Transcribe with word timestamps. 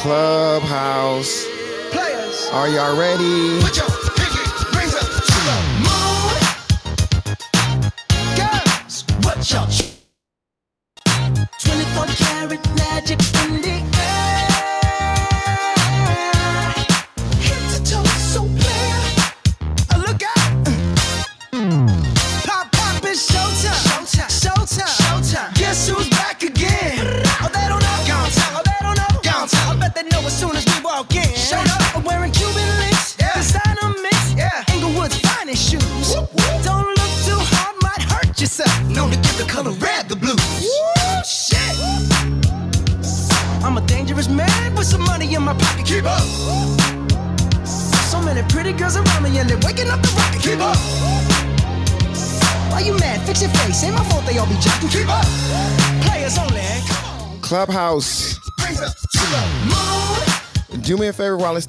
Clubhouse. 0.00 1.44
Players. 1.90 2.48
Are 2.52 2.68
y'all 2.68 2.96
ready? 2.96 3.99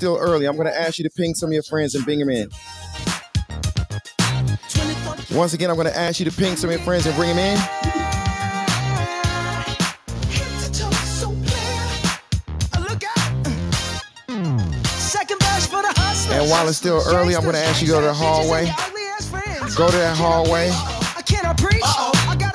Still 0.02 0.18
early. 0.18 0.48
I'm 0.48 0.56
going 0.56 0.66
to 0.66 0.76
ask 0.76 0.98
you 0.98 1.04
to 1.04 1.12
ping 1.12 1.36
some 1.36 1.50
of 1.50 1.54
your 1.54 1.62
friends 1.62 1.94
and 1.94 2.04
bring 2.04 2.18
them 2.18 2.30
in. 2.32 2.50
Once 5.32 5.54
again, 5.54 5.70
I'm 5.70 5.76
going 5.76 5.86
to 5.86 5.96
ask 5.96 6.20
you 6.20 6.26
to 6.26 6.36
ping 6.36 6.56
some 6.56 6.72
of 6.72 6.76
your 6.76 6.84
friends 6.84 7.06
and 7.06 7.16
bring 7.16 7.36
them 7.36 7.38
in. 7.38 7.60
to. 16.26 16.36
And 16.36 16.50
while 16.50 16.68
it's 16.68 16.78
still 16.78 17.04
early, 17.06 17.36
I'm 17.36 17.44
gonna 17.44 17.60
ask 17.60 17.82
you 17.82 17.88
to 17.88 17.94
go 17.94 18.02
to 18.02 18.08
the 18.08 18.14
hallway. 18.14 18.66
Go 19.76 19.92
to 19.92 19.98
that 19.98 20.18
hallway 20.18 20.72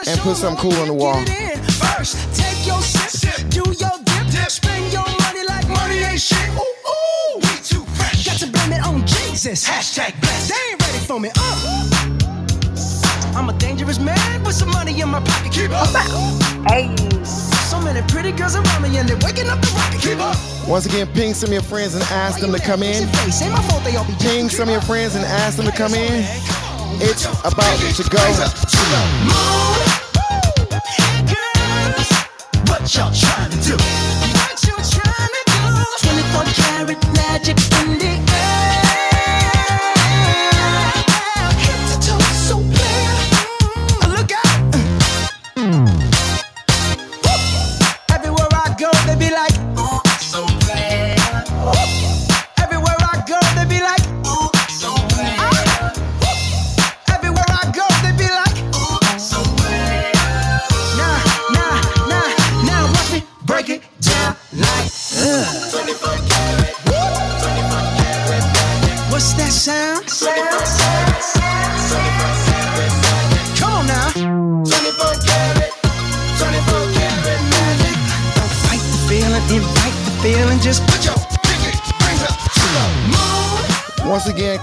And 0.09 0.21
put 0.21 0.37
something 0.37 0.61
cool 0.61 0.81
on 0.81 0.89
the 0.89 0.95
wall. 0.95 1.23
On 9.49 9.53
Hashtag 9.53 10.21
blessed. 10.21 10.49
They 10.51 10.73
ain't 10.73 10.83
ready 10.83 10.99
for 10.99 11.21
me. 11.21 11.31
Uh. 11.37 11.93
I'm 13.37 13.49
a 13.49 13.53
dangerous 13.59 13.99
man 13.99 14.43
with 14.43 14.55
some 14.55 14.71
money 14.71 15.01
in 15.01 15.09
my 15.09 15.21
pocket. 15.21 15.53
Keep 15.53 15.71
up. 15.71 15.87
Hey, 16.67 16.91
So 17.25 17.81
many 17.81 18.03
pretty 18.09 18.33
girls 18.33 18.57
around 18.57 18.83
me 18.83 18.97
and 18.99 19.09
they're 19.09 19.19
waking 19.19 19.49
up 19.49 19.61
the 19.61 19.71
rocket. 19.77 20.01
Keep 20.01 20.19
up. 20.19 20.37
Once 20.67 20.87
again, 20.87 21.07
ping 21.15 21.33
some 21.35 21.49
of 21.49 21.53
your 21.53 21.63
friends 21.63 21.95
and 21.95 22.03
ask 22.05 22.41
them 22.41 22.53
to 22.53 22.59
come 22.59 22.83
in. 22.83 22.95
Fix 22.95 23.13
your 23.13 23.23
face. 23.23 23.43
Ain't 23.43 23.53
my 23.53 23.63
fault 23.63 23.85
they 23.85 23.95
all 23.97 24.05
be 24.05 24.15
Ping 24.19 24.49
some 24.49 24.69
of 24.69 24.73
your 24.73 24.83
friends 24.83 25.15
and 25.15 25.25
ask 25.25 25.59
them 25.59 25.67
to 25.67 25.73
come 25.73 25.95
in. 25.95 26.25
It's 26.99 27.25
about 27.45 27.79
to 27.79 28.03
go. 28.11 28.19
Girls, 31.31 32.11
what 32.67 32.83
y'all 32.95 33.13
trying 33.15 33.51
to 33.51 33.59
do? 33.63 33.77
What 33.79 34.59
you 34.67 34.75
trying 34.75 35.31
to 35.31 35.43
do? 35.47 35.61
24 36.03 36.45
karat 36.57 37.01
magic 37.15 37.57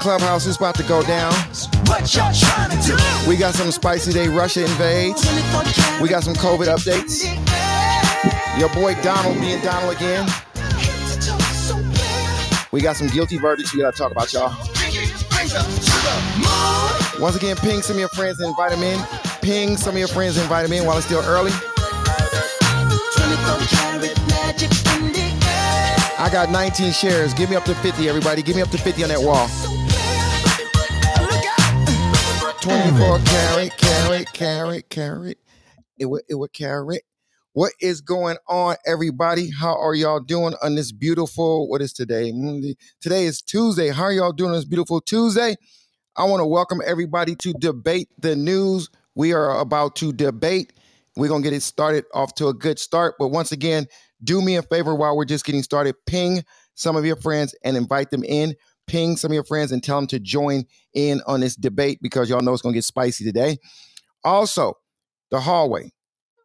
Clubhouse 0.03 0.45
is 0.47 0.57
about 0.57 0.75
to 0.75 0.83
go 0.83 1.01
down. 1.01 1.31
What 1.85 2.13
y'all 2.13 2.33
trying 2.33 2.77
to 2.77 2.85
do? 2.85 2.97
We 3.25 3.37
got 3.37 3.55
some 3.55 3.71
spicy 3.71 4.11
day 4.11 4.27
Russia 4.27 4.65
invades. 4.65 5.25
We 6.01 6.09
got 6.09 6.25
some 6.25 6.33
COVID 6.33 6.67
updates. 6.67 7.23
Your 8.59 8.67
boy 8.73 8.95
Donald 9.01 9.39
being 9.39 9.61
Donald 9.61 9.95
again. 9.95 10.27
Head 10.55 11.07
to 11.07 11.15
toe, 11.25 11.37
so 11.39 11.75
clear. 11.75 12.67
We 12.73 12.81
got 12.81 12.97
some 12.97 13.07
guilty 13.07 13.37
verdicts 13.37 13.73
we 13.73 13.79
got 13.79 13.93
to 13.93 13.97
talk 13.97 14.11
about, 14.11 14.33
y'all. 14.33 14.53
Pinky 14.75 15.07
rings 15.37 15.55
up 15.55 15.63
to 15.63 15.71
the 15.71 16.15
moon. 16.35 17.21
Once 17.21 17.37
again, 17.37 17.55
ping 17.55 17.81
some 17.81 17.95
of 17.95 18.01
your 18.01 18.09
friends 18.09 18.41
and 18.41 18.49
invite 18.49 18.71
them 18.71 18.83
in. 18.83 18.99
Ping 19.41 19.77
some 19.77 19.95
of 19.95 19.99
your 19.99 20.09
friends 20.09 20.35
and 20.35 20.43
invite 20.43 20.63
them 20.67 20.73
in 20.73 20.85
while 20.85 20.97
it's 20.97 21.05
still 21.05 21.23
early. 21.23 21.51
24 21.51 21.69
karat 23.71 24.19
magic 24.27 24.69
in 24.97 25.13
the 25.13 25.31
air. 25.47 25.95
I 26.19 26.27
got 26.29 26.49
19 26.49 26.91
shares. 26.91 27.33
Give 27.33 27.49
me 27.49 27.55
up 27.55 27.63
to 27.63 27.73
50, 27.75 28.09
everybody. 28.09 28.41
Give 28.43 28.57
me 28.57 28.61
up 28.61 28.69
to 28.71 28.77
50 28.77 29.03
on 29.03 29.09
that 29.09 29.21
wall. 29.21 29.47
24 32.63 33.19
carat, 33.25 33.77
carat, 33.77 34.33
carat, 34.33 34.89
carat. 34.89 35.37
It 35.97 36.05
would, 36.05 36.21
it 36.29 36.35
would 36.35 36.53
carrot. 36.53 37.01
What 37.51 37.73
is 37.81 37.99
going 37.99 38.37
on, 38.47 38.77
everybody? 38.85 39.51
How 39.51 39.77
are 39.77 39.93
y'all 39.93 40.21
doing 40.21 40.53
on 40.63 40.75
this 40.75 40.93
beautiful, 40.93 41.67
what 41.67 41.81
is 41.81 41.91
today? 41.91 42.31
Today 43.01 43.25
is 43.25 43.41
Tuesday. 43.41 43.89
How 43.89 44.03
are 44.03 44.13
y'all 44.13 44.31
doing 44.31 44.51
on 44.51 44.55
this 44.55 44.63
beautiful 44.63 45.01
Tuesday? 45.01 45.57
I 46.15 46.23
want 46.23 46.39
to 46.39 46.45
welcome 46.45 46.79
everybody 46.85 47.35
to 47.35 47.51
Debate 47.51 48.07
the 48.17 48.33
News. 48.33 48.89
We 49.13 49.33
are 49.33 49.59
about 49.59 49.97
to 49.97 50.13
debate. 50.13 50.71
We're 51.17 51.27
to 51.27 51.41
get 51.41 51.51
it 51.51 51.63
started 51.63 52.05
off 52.13 52.33
to 52.35 52.47
a 52.47 52.53
good 52.53 52.79
start. 52.79 53.15
But 53.19 53.27
once 53.27 53.51
again, 53.51 53.87
do 54.23 54.41
me 54.41 54.55
a 54.55 54.61
favor 54.61 54.95
while 54.95 55.17
we're 55.17 55.25
just 55.25 55.43
getting 55.43 55.63
started. 55.63 55.95
Ping 56.05 56.45
some 56.75 56.95
of 56.95 57.05
your 57.05 57.17
friends 57.17 57.53
and 57.65 57.75
invite 57.75 58.09
them 58.09 58.23
in. 58.23 58.55
Ping 58.87 59.17
some 59.17 59.31
of 59.31 59.35
your 59.35 59.43
friends 59.43 59.71
and 59.71 59.83
tell 59.83 59.97
them 59.97 60.07
to 60.07 60.19
join 60.19 60.65
in 60.93 61.21
on 61.27 61.39
this 61.39 61.55
debate 61.55 61.99
because 62.01 62.29
y'all 62.29 62.41
know 62.41 62.53
it's 62.53 62.61
going 62.61 62.73
to 62.73 62.77
get 62.77 62.83
spicy 62.83 63.23
today. 63.23 63.57
Also, 64.23 64.73
the 65.31 65.39
hallway. 65.39 65.91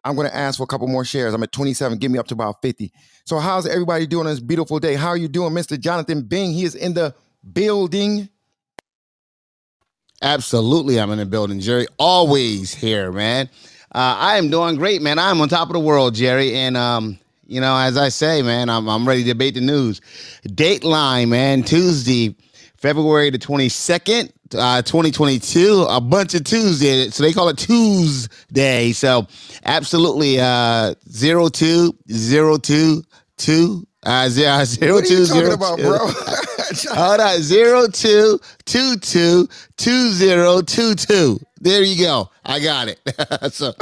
I'm 0.03 0.15
going 0.15 0.29
to 0.29 0.35
ask 0.35 0.57
for 0.57 0.63
a 0.63 0.67
couple 0.67 0.87
more 0.87 1.03
shares. 1.03 1.33
I'm 1.33 1.43
at 1.43 1.51
27. 1.51 1.97
Give 1.97 2.09
me 2.09 2.19
up 2.19 2.27
to 2.27 2.33
about 2.33 2.61
50. 2.61 2.91
So, 3.25 3.37
how's 3.39 3.67
everybody 3.67 4.07
doing 4.07 4.27
on 4.27 4.33
this 4.33 4.39
beautiful 4.39 4.79
day? 4.79 4.95
How 4.95 5.09
are 5.09 5.17
you 5.17 5.27
doing, 5.27 5.53
Mr. 5.53 5.79
Jonathan 5.79 6.21
Bing? 6.23 6.53
He 6.53 6.63
is 6.63 6.75
in 6.75 6.93
the 6.93 7.13
building. 7.53 8.29
Absolutely, 10.21 10.99
I'm 10.99 11.11
in 11.11 11.19
the 11.19 11.25
building, 11.25 11.59
Jerry. 11.59 11.87
Always 11.97 12.73
here, 12.73 13.11
man. 13.11 13.49
Uh, 13.93 14.15
I 14.19 14.37
am 14.37 14.49
doing 14.49 14.75
great, 14.75 15.01
man. 15.01 15.17
I'm 15.17 15.39
on 15.41 15.49
top 15.49 15.69
of 15.69 15.73
the 15.73 15.79
world, 15.79 16.15
Jerry. 16.15 16.55
And 16.55 16.75
um, 16.77 17.19
you 17.49 17.59
know, 17.59 17.75
as 17.75 17.97
I 17.97 18.09
say, 18.09 18.41
man, 18.41 18.69
I'm 18.69 18.87
I'm 18.87 19.07
ready 19.07 19.23
to 19.23 19.29
debate 19.29 19.55
the 19.55 19.61
news. 19.61 19.99
Dateline, 20.47 21.29
man, 21.29 21.63
Tuesday, 21.63 22.35
February 22.77 23.29
the 23.31 23.39
22nd, 23.39 24.31
uh, 24.55 24.81
2022. 24.83 25.85
A 25.89 25.99
bunch 25.99 26.35
of 26.35 26.43
Tuesday, 26.43 27.09
so 27.09 27.23
they 27.23 27.33
call 27.33 27.49
it 27.49 27.57
Tuesday. 27.57 28.91
So 28.91 29.27
absolutely, 29.65 30.39
uh, 30.39 30.93
zero 31.09 31.49
two 31.49 31.95
zero 32.11 32.57
two 32.57 33.03
two. 33.37 33.85
Uh, 34.03 34.29
zero, 34.29 34.63
zero, 34.65 34.93
What 34.95 35.03
are 35.03 35.07
two, 35.07 35.13
you 35.15 35.25
talking 35.25 35.41
zero, 35.41 35.53
about, 35.55 35.77
two. 35.77 35.83
bro? 35.83 35.97
Hold 36.95 37.19
on, 37.19 37.41
zero 37.41 37.87
two 37.87 38.39
two 38.65 38.95
two 38.97 39.47
two 39.77 40.09
zero 40.11 40.61
two 40.61 40.93
two. 40.95 41.39
There 41.59 41.81
you 41.83 42.01
go. 42.05 42.29
I 42.45 42.59
got 42.61 42.87
it. 42.87 42.99
so 43.53 43.73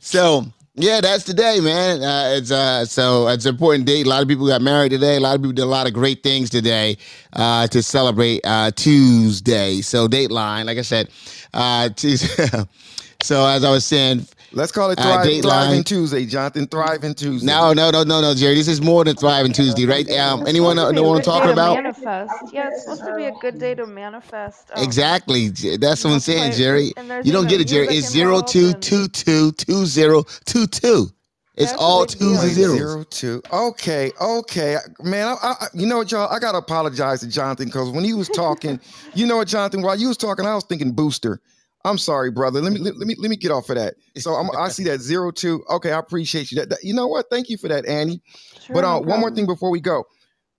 so 0.00 0.46
yeah, 0.74 1.02
that's 1.02 1.24
today, 1.24 1.60
man. 1.60 2.02
Uh, 2.02 2.34
it's 2.36 2.50
uh, 2.50 2.86
so 2.86 3.28
it's 3.28 3.44
an 3.44 3.50
important 3.50 3.86
date. 3.86 4.06
A 4.06 4.08
lot 4.08 4.22
of 4.22 4.28
people 4.28 4.46
got 4.46 4.62
married 4.62 4.90
today. 4.90 5.16
A 5.16 5.20
lot 5.20 5.34
of 5.34 5.42
people 5.42 5.52
did 5.52 5.62
a 5.62 5.66
lot 5.66 5.86
of 5.86 5.92
great 5.92 6.22
things 6.22 6.48
today 6.48 6.96
uh, 7.34 7.66
to 7.66 7.82
celebrate 7.82 8.40
uh, 8.44 8.70
Tuesday. 8.70 9.82
So 9.82 10.08
Dateline, 10.08 10.64
like 10.64 10.78
I 10.78 10.82
said, 10.82 11.10
uh, 11.52 11.88
Tuesday. 11.96 12.46
so 13.22 13.46
as 13.46 13.64
I 13.64 13.70
was 13.70 13.84
saying, 13.84 14.26
Let's 14.54 14.70
call 14.72 14.90
it 14.90 14.98
Uh, 14.98 15.02
Thrive, 15.02 15.26
Dateline. 15.26 15.42
Thriving 15.42 15.84
Tuesday, 15.84 16.26
Jonathan. 16.26 16.66
Thriving 16.66 17.14
Tuesday. 17.14 17.46
no, 17.46 17.72
no, 17.72 17.90
no, 17.90 18.02
no, 18.04 18.20
no, 18.20 18.34
Jerry. 18.34 18.54
This 18.54 18.68
is 18.68 18.80
more 18.82 19.04
than 19.04 19.16
Thriving 19.16 19.52
Tuesday, 19.52 19.86
right? 19.86 20.08
Um, 20.18 20.46
anyone 20.46 20.76
know, 20.76 20.88
It's 20.88 20.96
know 20.96 21.02
what 21.04 21.16
I'm 21.16 21.22
to 21.22 21.30
be 21.30 21.30
a 21.30 21.32
talking 21.32 21.50
about? 21.52 21.74
to 21.76 21.82
Manifest. 21.82 22.52
Yeah, 22.52 22.68
it's 22.70 22.82
supposed 22.82 23.04
to 23.04 23.16
be 23.16 23.24
a 23.24 23.32
good 23.40 23.58
day 23.58 23.74
to 23.74 23.86
manifest. 23.86 24.70
um, 24.74 24.82
Exactly. 24.84 25.48
That's 25.78 26.04
what 26.04 26.12
I'm 26.12 26.20
saying. 26.20 26.52
Jerry. 26.52 26.92
You 27.24 27.32
don't 27.32 27.48
get 27.48 27.60
it, 27.60 27.64
Jerry. 27.68 27.88
It's 27.88 28.10
zero 28.10 28.34
involved 28.36 28.52
two 28.52 28.66
and- 28.68 28.82
two 28.82 29.08
two 29.08 29.52
two 29.52 29.86
zero 29.86 30.24
two 30.44 30.66
two. 30.66 31.08
It's 31.54 31.70
That's 31.70 31.80
a 31.82 31.84
all 31.84 32.06
big 32.06 32.18
twos 32.18 32.30
and 32.38 32.48
Wait, 32.48 32.52
zeros. 32.54 32.76
zero 32.78 33.04
two. 33.10 33.42
Okay, 33.52 34.10
okay, 34.18 34.76
man. 35.02 35.28
I, 35.42 35.54
I, 35.60 35.66
you 35.74 35.86
know 35.86 35.98
what, 35.98 36.10
y'all? 36.10 36.26
I 36.34 36.38
gotta 36.38 36.56
apologize 36.56 37.20
to 37.20 37.28
Jonathan 37.28 37.66
because 37.66 37.90
when 37.90 38.04
he 38.04 38.14
was 38.14 38.28
talking, 38.28 38.80
you 39.14 39.26
know 39.26 39.36
what, 39.36 39.48
Jonathan? 39.48 39.82
While 39.82 39.96
you 39.96 40.08
was 40.08 40.16
talking, 40.16 40.46
I 40.46 40.54
was 40.54 40.64
thinking 40.64 40.92
booster. 40.92 41.40
I'm 41.84 41.98
sorry, 41.98 42.30
brother. 42.30 42.60
Let 42.60 42.72
me 42.72 42.78
let, 42.78 42.96
let 42.96 43.06
me 43.06 43.16
let 43.18 43.28
me 43.28 43.36
get 43.36 43.50
off 43.50 43.68
of 43.70 43.76
that. 43.76 43.94
So 44.18 44.34
I'm, 44.34 44.50
I 44.56 44.68
see 44.70 44.84
that 44.84 45.00
zero 45.00 45.30
two. 45.30 45.64
Okay, 45.68 45.92
I 45.92 45.98
appreciate 45.98 46.52
you. 46.52 46.58
That, 46.58 46.70
that- 46.70 46.84
you 46.84 46.94
know 46.94 47.06
what? 47.06 47.26
Thank 47.30 47.48
you 47.48 47.56
for 47.56 47.68
that, 47.68 47.86
Annie. 47.86 48.22
Sure, 48.60 48.74
But 48.74 48.82
no 48.82 48.96
uh, 48.96 49.00
one 49.00 49.20
more 49.20 49.30
thing 49.30 49.46
before 49.46 49.70
we 49.70 49.80
go. 49.80 50.04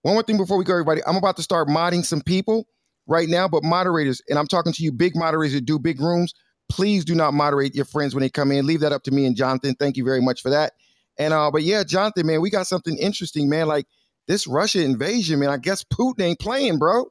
One 0.02 0.16
more 0.16 0.24
thing 0.24 0.38
before 0.38 0.58
we 0.58 0.66
go, 0.66 0.74
everybody. 0.74 1.02
I'm 1.08 1.16
about 1.16 1.38
to 1.38 1.44
start 1.44 1.70
modding 1.70 2.04
some 2.04 2.22
people 2.22 2.68
right 3.08 3.30
now, 3.30 3.48
but 3.48 3.64
moderators, 3.64 4.22
and 4.30 4.38
I'm 4.38 4.48
talking 4.48 4.74
to 4.74 4.84
you, 4.84 4.92
big 4.92 5.16
moderators 5.16 5.54
that 5.54 5.66
do 5.66 5.80
big 5.80 6.02
rooms. 6.02 6.34
Please 6.70 7.06
do 7.06 7.16
not 7.16 7.34
moderate 7.34 7.76
your 7.76 7.86
friends 7.86 8.14
when 8.14 8.22
they 8.22 8.30
come 8.30 8.52
in. 8.52 8.66
Leave 8.66 8.82
that 8.82 8.92
up 8.92 9.04
to 9.04 9.12
me 9.12 9.26
and 9.26 9.36
Jonathan. 9.36 9.76
Thank 9.76 9.96
you 9.96 10.04
very 10.04 10.22
much 10.22 10.42
for 10.42 10.50
that. 10.50 10.74
And 11.18 11.34
uh, 11.34 11.52
but 11.52 11.64
yeah, 11.64 11.84
Jonathan, 11.84 12.28
man, 12.28 12.42
we 12.42 12.50
got 12.50 12.68
something 12.68 12.98
interesting, 12.98 13.48
man. 13.50 13.68
Like 13.68 13.86
this 14.28 14.48
Russia 14.48 14.84
invasion, 14.84 15.40
man. 15.40 15.50
I 15.50 15.58
guess 15.58 15.84
Putin 15.84 16.22
ain't 16.22 16.40
playing, 16.40 16.80
bro. 16.80 17.06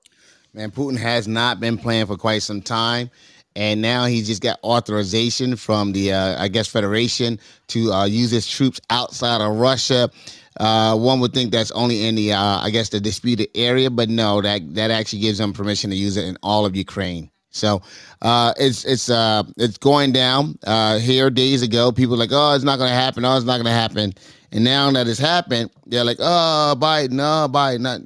Man, 0.54 0.70
Putin 0.70 0.98
has 0.98 1.26
not 1.26 1.60
been 1.60 1.78
playing 1.78 2.06
for 2.06 2.16
quite 2.16 2.42
some 2.42 2.60
time. 2.60 3.10
And 3.54 3.82
now 3.82 4.06
he's 4.06 4.26
just 4.26 4.42
got 4.42 4.58
authorization 4.64 5.56
from 5.56 5.92
the, 5.92 6.12
uh, 6.12 6.42
I 6.42 6.48
guess, 6.48 6.68
Federation 6.68 7.38
to 7.68 7.92
uh, 7.92 8.04
use 8.04 8.30
his 8.30 8.48
troops 8.48 8.80
outside 8.90 9.40
of 9.40 9.56
Russia. 9.56 10.10
Uh, 10.58 10.96
one 10.96 11.20
would 11.20 11.32
think 11.32 11.52
that's 11.52 11.70
only 11.72 12.06
in 12.06 12.14
the, 12.14 12.32
uh, 12.32 12.60
I 12.60 12.70
guess, 12.70 12.90
the 12.90 13.00
disputed 13.00 13.48
area, 13.54 13.90
but 13.90 14.08
no, 14.08 14.40
that 14.42 14.74
that 14.74 14.90
actually 14.90 15.20
gives 15.20 15.38
them 15.38 15.52
permission 15.52 15.90
to 15.90 15.96
use 15.96 16.16
it 16.16 16.26
in 16.26 16.36
all 16.42 16.66
of 16.66 16.76
Ukraine. 16.76 17.30
So 17.50 17.82
uh, 18.22 18.54
it's 18.56 18.84
it's 18.84 19.10
uh, 19.10 19.44
it's 19.56 19.78
going 19.78 20.12
down. 20.12 20.58
Uh, 20.64 20.98
here 20.98 21.30
days 21.30 21.62
ago, 21.62 21.92
people 21.92 22.16
like, 22.16 22.30
oh, 22.32 22.54
it's 22.54 22.64
not 22.64 22.78
going 22.78 22.90
to 22.90 22.94
happen. 22.94 23.24
Oh, 23.24 23.36
it's 23.36 23.46
not 23.46 23.56
going 23.56 23.66
to 23.66 23.70
happen. 23.70 24.14
And 24.52 24.64
now 24.64 24.90
that 24.90 25.06
it's 25.06 25.18
happened, 25.18 25.70
they're 25.86 26.04
like, 26.04 26.18
oh, 26.20 26.74
Biden, 26.78 27.12
no, 27.12 27.48
Biden, 27.50 27.80
not. 27.80 28.00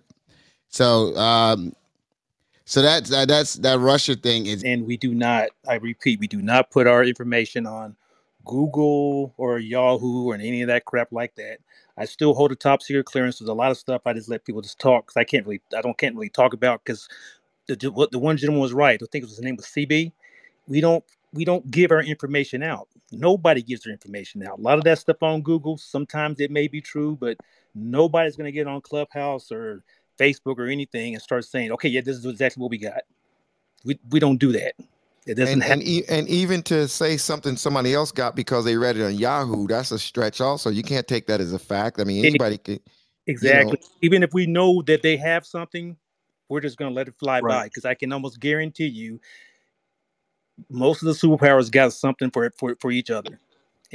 So 0.69 1.17
um, 1.17 1.73
so 2.67 2.83
that's 2.83 3.13
uh, 3.13 3.25
that's 3.25 3.55
that 3.55 3.79
Russia 3.79 4.17
thing 4.17 4.47
is 4.47 4.63
and 4.65 4.87
we 4.87 4.97
do 4.97 5.15
not 5.15 5.49
i 5.69 5.77
repeat 5.77 6.21
we 6.21 6.27
do 6.27 6.43
not 6.43 6.71
put 6.71 6.87
our 6.87 7.05
information 7.05 7.65
on 7.65 7.97
google 8.45 9.33
or 9.39 9.59
yahoo 9.59 10.29
or 10.29 10.35
any 10.35 10.61
of 10.63 10.69
that 10.69 10.85
crap 10.85 11.11
like 11.13 11.35
that. 11.37 11.59
I 11.97 12.05
still 12.05 12.35
hold 12.35 12.53
a 12.53 12.57
top 12.57 12.83
secret 12.83 13.07
clearance. 13.07 13.39
There's 13.39 13.49
a 13.49 13.55
lot 13.55 13.71
of 13.71 13.79
stuff 13.79 14.03
i 14.05 14.13
just 14.13 14.29
let 14.29 14.45
people 14.45 14.61
just 14.61 14.81
talk 14.81 15.07
because 15.07 15.17
i 15.17 15.25
can't 15.25 15.47
really 15.47 15.63
i 15.77 15.81
don't 15.81 15.97
can't 15.97 16.15
really 16.15 16.29
talk 16.29 16.53
about 16.53 16.85
because 16.85 17.09
the, 17.69 17.77
the 17.77 17.91
what 17.91 18.11
the 18.11 18.19
one 18.19 18.37
gentleman 18.37 18.61
was 18.61 18.73
right. 18.73 19.01
I 19.01 19.07
think 19.11 19.23
it 19.23 19.27
was 19.27 19.37
his 19.37 19.45
name 19.45 19.57
was 19.57 19.67
cb 19.67 20.13
we 20.69 20.81
don't 20.81 21.05
we 21.33 21.45
don't 21.45 21.71
give 21.71 21.91
our 21.91 22.03
information 22.03 22.63
out. 22.63 22.89
Nobody 23.13 23.63
gives 23.63 23.83
their 23.83 23.93
information 23.93 24.43
out. 24.47 24.59
A 24.59 24.63
lot 24.63 24.79
of 24.79 24.85
that 24.85 24.99
stuff 24.99 25.23
on 25.23 25.41
google 25.43 25.79
sometimes 25.79 26.41
it 26.41 26.51
may 26.51 26.67
be 26.67 26.81
true 26.81 27.17
but 27.21 27.37
nobody's 27.77 28.37
going 28.37 28.47
to 28.47 28.53
get 28.53 28.67
on 28.67 28.81
clubhouse 28.81 29.53
or 29.53 29.85
facebook 30.19 30.59
or 30.59 30.67
anything 30.67 31.15
and 31.15 31.23
start 31.23 31.45
saying 31.45 31.73
okay 31.73 31.89
yeah 31.89 32.01
this 32.01 32.17
is 32.17 32.27
exactly 32.27 32.61
what 32.61 32.71
we 32.71 32.79
got 32.79 33.03
we, 33.85 33.99
we 34.11 34.21
don't 34.21 34.39
do 34.39 34.53
that 34.53 34.75
it 35.27 35.35
doesn't 35.35 35.61
And 35.61 35.63
happen 35.63 35.81
and, 35.81 35.89
e- 35.89 36.05
and 36.09 36.29
even 36.29 36.63
to 36.65 36.89
say 36.89 37.17
something 37.17 37.57
somebody 37.57 37.95
else 37.95 38.13
got 38.13 38.37
because 38.37 38.65
they 38.65 38.77
read 38.77 38.97
it 38.97 39.05
on 39.05 39.15
Yahoo, 39.15 39.67
that's 39.67 39.91
a 39.93 39.99
stretch. 39.99 40.41
Also, 40.41 40.71
you 40.71 40.83
can't 40.83 41.07
take 41.09 41.27
that 41.27 41.41
as 41.41 41.53
a 41.53 41.59
fact. 41.59 42.01
I 42.01 42.05
mean, 42.05 42.25
anybody 42.25 42.59
could. 42.59 42.81
Exactly. 43.27 43.79
Even 44.03 44.23
if 44.23 44.33
we 44.33 44.47
know 44.47 44.83
that 44.83 45.03
they 45.03 45.17
have 45.17 45.45
something, 45.45 45.97
we're 46.49 46.61
just 46.61 46.79
going 46.79 46.91
to 46.91 46.95
let 46.95 47.09
it 47.09 47.15
fly 47.19 47.41
by 47.41 47.65
because 47.65 47.85
I 47.85 47.95
can 47.95 48.13
almost 48.13 48.41
guarantee 48.41 48.87
you 48.87 49.21
most 50.71 51.03
of 51.03 51.07
the 51.07 51.13
superpowers 51.15 51.71
got 51.71 51.93
something 51.93 52.31
for 52.31 52.51
for 52.57 52.77
for 52.81 52.91
each 52.91 53.11
other. 53.11 53.41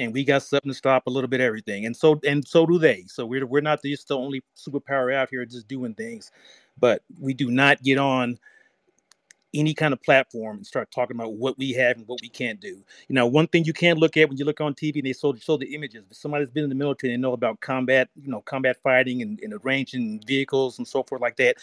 And 0.02 0.14
we 0.14 0.24
got 0.24 0.44
something 0.44 0.70
to 0.72 0.76
stop 0.76 1.08
a 1.08 1.10
little 1.10 1.30
bit 1.30 1.42
everything. 1.42 1.86
And 1.86 1.96
so 1.96 2.20
and 2.26 2.46
so 2.48 2.66
do 2.66 2.80
they. 2.80 3.06
So 3.08 3.26
we're 3.26 3.46
we're 3.46 3.62
not 3.62 3.84
just 3.84 4.08
the 4.08 4.18
only 4.18 4.44
superpower 4.58 5.14
out 5.14 5.30
here 5.30 5.46
just 5.46 5.68
doing 5.68 5.94
things. 5.94 6.32
But 6.80 7.04
we 7.20 7.34
do 7.34 7.52
not 7.52 7.84
get 7.84 7.98
on 7.98 8.40
any 9.54 9.74
kind 9.74 9.94
of 9.94 10.02
platform 10.02 10.58
and 10.58 10.66
start 10.66 10.90
talking 10.92 11.16
about 11.16 11.34
what 11.34 11.58
we 11.58 11.72
have 11.74 11.98
and 11.98 12.08
what 12.08 12.22
we 12.22 12.30
can't 12.30 12.60
do. 12.60 12.84
You 13.08 13.16
know, 13.16 13.26
one 13.28 13.48
thing 13.48 13.66
you 13.66 13.74
can't 13.74 14.00
look 14.00 14.18
at 14.18 14.30
when 14.30 14.38
you 14.38 14.46
look 14.46 14.62
on 14.62 14.74
TV 14.74 14.98
and 14.98 15.06
they 15.06 15.14
show, 15.14 15.36
show 15.36 15.58
the 15.58 15.74
images. 15.76 16.04
But 16.08 16.18
somebody's 16.18 16.50
been 16.50 16.64
in 16.64 16.70
the 16.70 16.76
military 16.76 17.14
and 17.14 17.22
know 17.22 17.34
about 17.34 17.60
combat, 17.60 18.10
you 18.16 18.30
know, 18.30 18.42
combat 18.42 18.78
fighting 18.82 19.22
and, 19.22 19.40
and 19.42 19.54
arranging 19.54 20.22
vehicles 20.26 20.78
and 20.78 20.88
so 20.88 21.04
forth 21.04 21.22
like 21.22 21.36
that. 21.38 21.58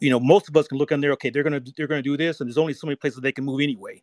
You 0.00 0.10
know, 0.10 0.20
most 0.20 0.48
of 0.48 0.56
us 0.56 0.68
can 0.68 0.78
look 0.78 0.92
on 0.92 1.00
there. 1.00 1.12
Okay, 1.12 1.30
they're 1.30 1.42
gonna 1.42 1.62
they're 1.76 1.86
gonna 1.86 2.02
do 2.02 2.16
this, 2.16 2.40
and 2.40 2.48
there's 2.48 2.58
only 2.58 2.74
so 2.74 2.86
many 2.86 2.96
places 2.96 3.20
they 3.20 3.32
can 3.32 3.44
move 3.44 3.60
anyway. 3.60 4.02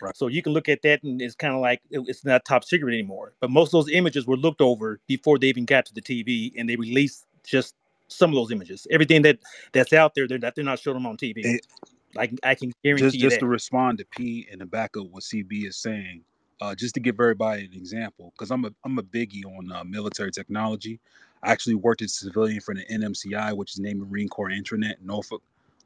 Right. 0.00 0.16
So 0.16 0.26
you 0.28 0.42
can 0.42 0.52
look 0.52 0.68
at 0.68 0.82
that, 0.82 1.02
and 1.02 1.20
it's 1.20 1.34
kind 1.34 1.54
of 1.54 1.60
like 1.60 1.80
it- 1.90 2.04
it's 2.06 2.24
not 2.24 2.44
top 2.44 2.64
secret 2.64 2.92
anymore. 2.92 3.32
But 3.40 3.50
most 3.50 3.68
of 3.68 3.72
those 3.84 3.90
images 3.90 4.26
were 4.26 4.36
looked 4.36 4.60
over 4.60 5.00
before 5.06 5.38
they 5.38 5.48
even 5.48 5.64
got 5.64 5.86
to 5.86 5.94
the 5.94 6.02
TV, 6.02 6.52
and 6.56 6.68
they 6.68 6.76
released 6.76 7.26
just 7.44 7.74
some 8.08 8.30
of 8.30 8.36
those 8.36 8.50
images. 8.50 8.86
Everything 8.90 9.22
that 9.22 9.38
that's 9.72 9.92
out 9.92 10.14
there, 10.14 10.26
they're 10.26 10.38
not 10.38 10.54
they're 10.54 10.64
not 10.64 10.78
showing 10.78 10.94
them 10.96 11.06
on 11.06 11.16
TV. 11.16 11.42
It- 11.44 11.66
like 12.14 12.32
I 12.42 12.54
can 12.54 12.72
guarantee 12.82 13.04
just 13.04 13.16
you 13.16 13.20
just 13.22 13.34
that. 13.34 13.40
to 13.40 13.46
respond 13.46 13.98
to 13.98 14.04
P 14.06 14.46
and 14.50 14.60
to 14.60 14.66
back 14.66 14.96
up 14.96 15.06
what 15.10 15.22
CB 15.22 15.66
is 15.66 15.76
saying, 15.76 16.22
uh, 16.60 16.74
just 16.74 16.94
to 16.94 17.00
give 17.00 17.16
everybody 17.20 17.66
an 17.66 17.74
example, 17.74 18.32
because 18.34 18.50
I'm 18.50 18.64
a 18.64 18.70
I'm 18.84 18.98
a 18.98 19.02
biggie 19.02 19.44
on 19.44 19.70
uh, 19.70 19.84
military 19.84 20.30
technology. 20.32 21.00
I 21.42 21.52
actually 21.52 21.74
worked 21.76 22.02
as 22.02 22.12
a 22.12 22.14
civilian 22.14 22.60
for 22.60 22.74
the 22.74 22.84
NMCI, 22.86 23.52
which 23.54 23.74
is 23.74 23.78
Navy 23.78 24.00
Marine 24.00 24.28
Corps 24.28 24.48
Intranet 24.50 24.94
Norfolk, 25.02 25.42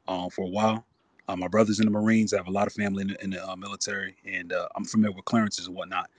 um, 0.07 0.29
for 0.29 0.43
a 0.45 0.49
while. 0.49 0.85
Uh, 1.27 1.35
my 1.35 1.47
brother's 1.47 1.79
in 1.79 1.85
the 1.85 1.91
Marines. 1.91 2.33
I 2.33 2.37
have 2.37 2.47
a 2.47 2.51
lot 2.51 2.67
of 2.67 2.73
family 2.73 3.01
in 3.01 3.07
the, 3.09 3.23
in 3.23 3.29
the 3.31 3.49
uh, 3.49 3.55
military, 3.55 4.15
and 4.25 4.51
uh, 4.51 4.67
I'm 4.75 4.85
familiar 4.85 5.15
with 5.15 5.25
clearances 5.25 5.67
and 5.67 5.75
whatnot. 5.75 6.09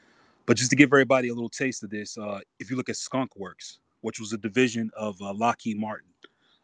But 0.46 0.56
just 0.56 0.70
to 0.70 0.76
give 0.76 0.88
everybody 0.88 1.28
a 1.28 1.34
little 1.34 1.48
taste 1.48 1.82
of 1.82 1.90
this, 1.90 2.18
uh, 2.18 2.40
if 2.58 2.70
you 2.70 2.76
look 2.76 2.88
at 2.88 2.96
Skunk 2.96 3.36
Works, 3.36 3.78
which 4.00 4.20
was 4.20 4.32
a 4.32 4.38
division 4.38 4.90
of 4.96 5.20
uh, 5.22 5.32
Lockheed 5.32 5.78
Martin, 5.78 6.08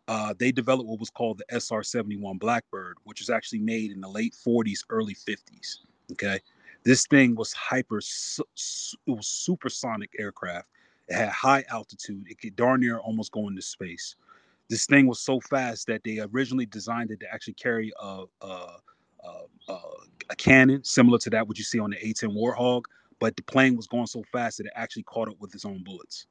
uh, 0.09 0.35
they 0.39 0.51
developed 0.53 0.89
what 0.89 0.99
was 0.99 1.11
called 1.11 1.39
the 1.39 1.61
SR-71 1.61 2.39
Blackbird, 2.39 2.97
which 3.05 3.21
was 3.21 3.31
actually 3.31 3.61
made 3.61 3.93
in 3.93 4.01
the 4.01 4.09
late 4.09 4.35
40s, 4.35 4.81
early 4.91 5.15
50s. 5.15 5.79
Okay, 6.13 6.41
this 6.83 7.07
thing 7.07 7.37
was 7.37 7.53
hyper, 7.53 8.01
su- 8.01 8.43
su- 8.55 8.97
it 9.07 9.13
was 9.13 9.29
supersonic 9.29 10.11
aircraft. 10.19 10.69
It 11.09 11.15
had 11.15 11.29
high 11.29 11.65
altitude. 11.71 12.25
It 12.29 12.41
could 12.41 12.57
darn 12.57 12.81
near 12.81 12.99
almost 12.99 13.33
go 13.33 13.49
into 13.49 13.63
space. 13.63 14.17
This 14.71 14.87
thing 14.87 15.09
was 15.09 15.19
so 15.19 15.41
fast 15.41 15.89
that 15.89 16.05
they 16.05 16.21
originally 16.21 16.65
designed 16.65 17.11
it 17.11 17.19
to 17.21 17.27
actually 17.35 17.55
carry 17.55 17.93
a 18.01 18.25
a, 18.41 18.47
a, 18.49 19.73
a, 20.31 20.37
cannon 20.37 20.85
similar 20.85 21.19
to 21.19 21.31
that 21.31 21.47
what 21.47 21.59
you 21.59 21.65
see 21.65 21.81
on 21.81 21.91
the 21.91 21.97
A-10 21.97 22.35
Warthog, 22.35 22.85
but 23.19 23.35
the 23.37 23.43
plane 23.43 23.77
was 23.77 23.89
going 23.89 24.07
so 24.07 24.23
fast 24.33 24.59
that 24.59 24.67
it 24.67 24.73
actually 24.77 25.03
caught 25.03 25.29
up 25.29 25.35
with 25.41 25.53
its 25.55 25.65
own 25.65 25.83
bullets. 25.83 26.29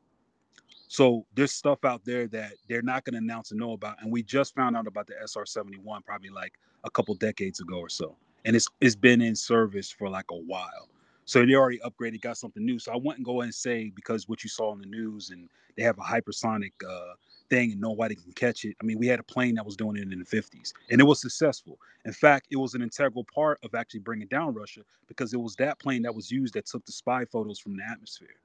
So 0.87 1.25
there's 1.35 1.51
stuff 1.51 1.83
out 1.83 2.03
there 2.05 2.27
that 2.27 2.53
they're 2.69 2.81
not 2.81 3.03
going 3.03 3.13
to 3.13 3.19
announce 3.19 3.51
and 3.51 3.59
know 3.59 3.73
about, 3.73 3.97
and 4.01 4.11
we 4.11 4.23
just 4.23 4.55
found 4.55 4.77
out 4.77 4.87
about 4.87 5.05
the 5.05 5.15
SR-71 5.21 6.05
probably 6.05 6.29
like 6.29 6.53
a 6.85 6.89
couple 6.89 7.13
decades 7.15 7.59
ago 7.59 7.77
or 7.77 7.89
so, 7.89 8.15
and 8.45 8.55
it's 8.55 8.69
it's 8.79 8.95
been 8.95 9.21
in 9.21 9.35
service 9.35 9.91
for 9.91 10.09
like 10.09 10.31
a 10.31 10.37
while. 10.37 10.89
So 11.25 11.45
they 11.45 11.53
already 11.53 11.79
upgraded, 11.85 12.21
got 12.21 12.37
something 12.37 12.65
new. 12.65 12.79
So 12.79 12.91
I 12.91 12.95
wouldn't 12.95 13.23
go 13.23 13.41
and 13.41 13.53
say 13.53 13.91
because 13.93 14.27
what 14.27 14.43
you 14.43 14.49
saw 14.49 14.73
in 14.73 14.79
the 14.79 14.87
news 14.87 15.29
and 15.29 15.47
they 15.77 15.83
have 15.83 15.99
a 15.99 16.01
hypersonic 16.01 16.71
uh, 16.83 17.13
thing 17.49 17.71
and 17.73 17.81
nobody 17.81 18.15
can 18.15 18.31
catch 18.33 18.65
it. 18.65 18.75
I 18.81 18.85
mean, 18.85 18.99
we 18.99 19.07
had 19.07 19.19
a 19.19 19.23
plane 19.23 19.55
that 19.55 19.65
was 19.65 19.75
doing 19.77 19.97
it 19.97 20.11
in 20.11 20.19
the 20.19 20.25
50s, 20.25 20.73
and 20.91 21.01
it 21.01 21.05
was 21.05 21.21
successful. 21.21 21.79
In 22.05 22.13
fact, 22.13 22.47
it 22.51 22.57
was 22.57 22.75
an 22.75 22.81
integral 22.81 23.25
part 23.33 23.59
of 23.63 23.75
actually 23.75 24.01
bringing 24.01 24.27
down 24.27 24.53
Russia 24.53 24.81
because 25.07 25.33
it 25.33 25.41
was 25.41 25.55
that 25.57 25.79
plane 25.79 26.03
that 26.03 26.15
was 26.15 26.31
used 26.31 26.53
that 26.55 26.65
took 26.67 26.85
the 26.85 26.91
spy 26.93 27.25
photos 27.25 27.59
from 27.59 27.77
the 27.77 27.83
atmosphere. 27.89 28.35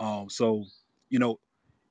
Um, 0.00 0.30
so 0.30 0.64
you 1.10 1.18
know, 1.20 1.38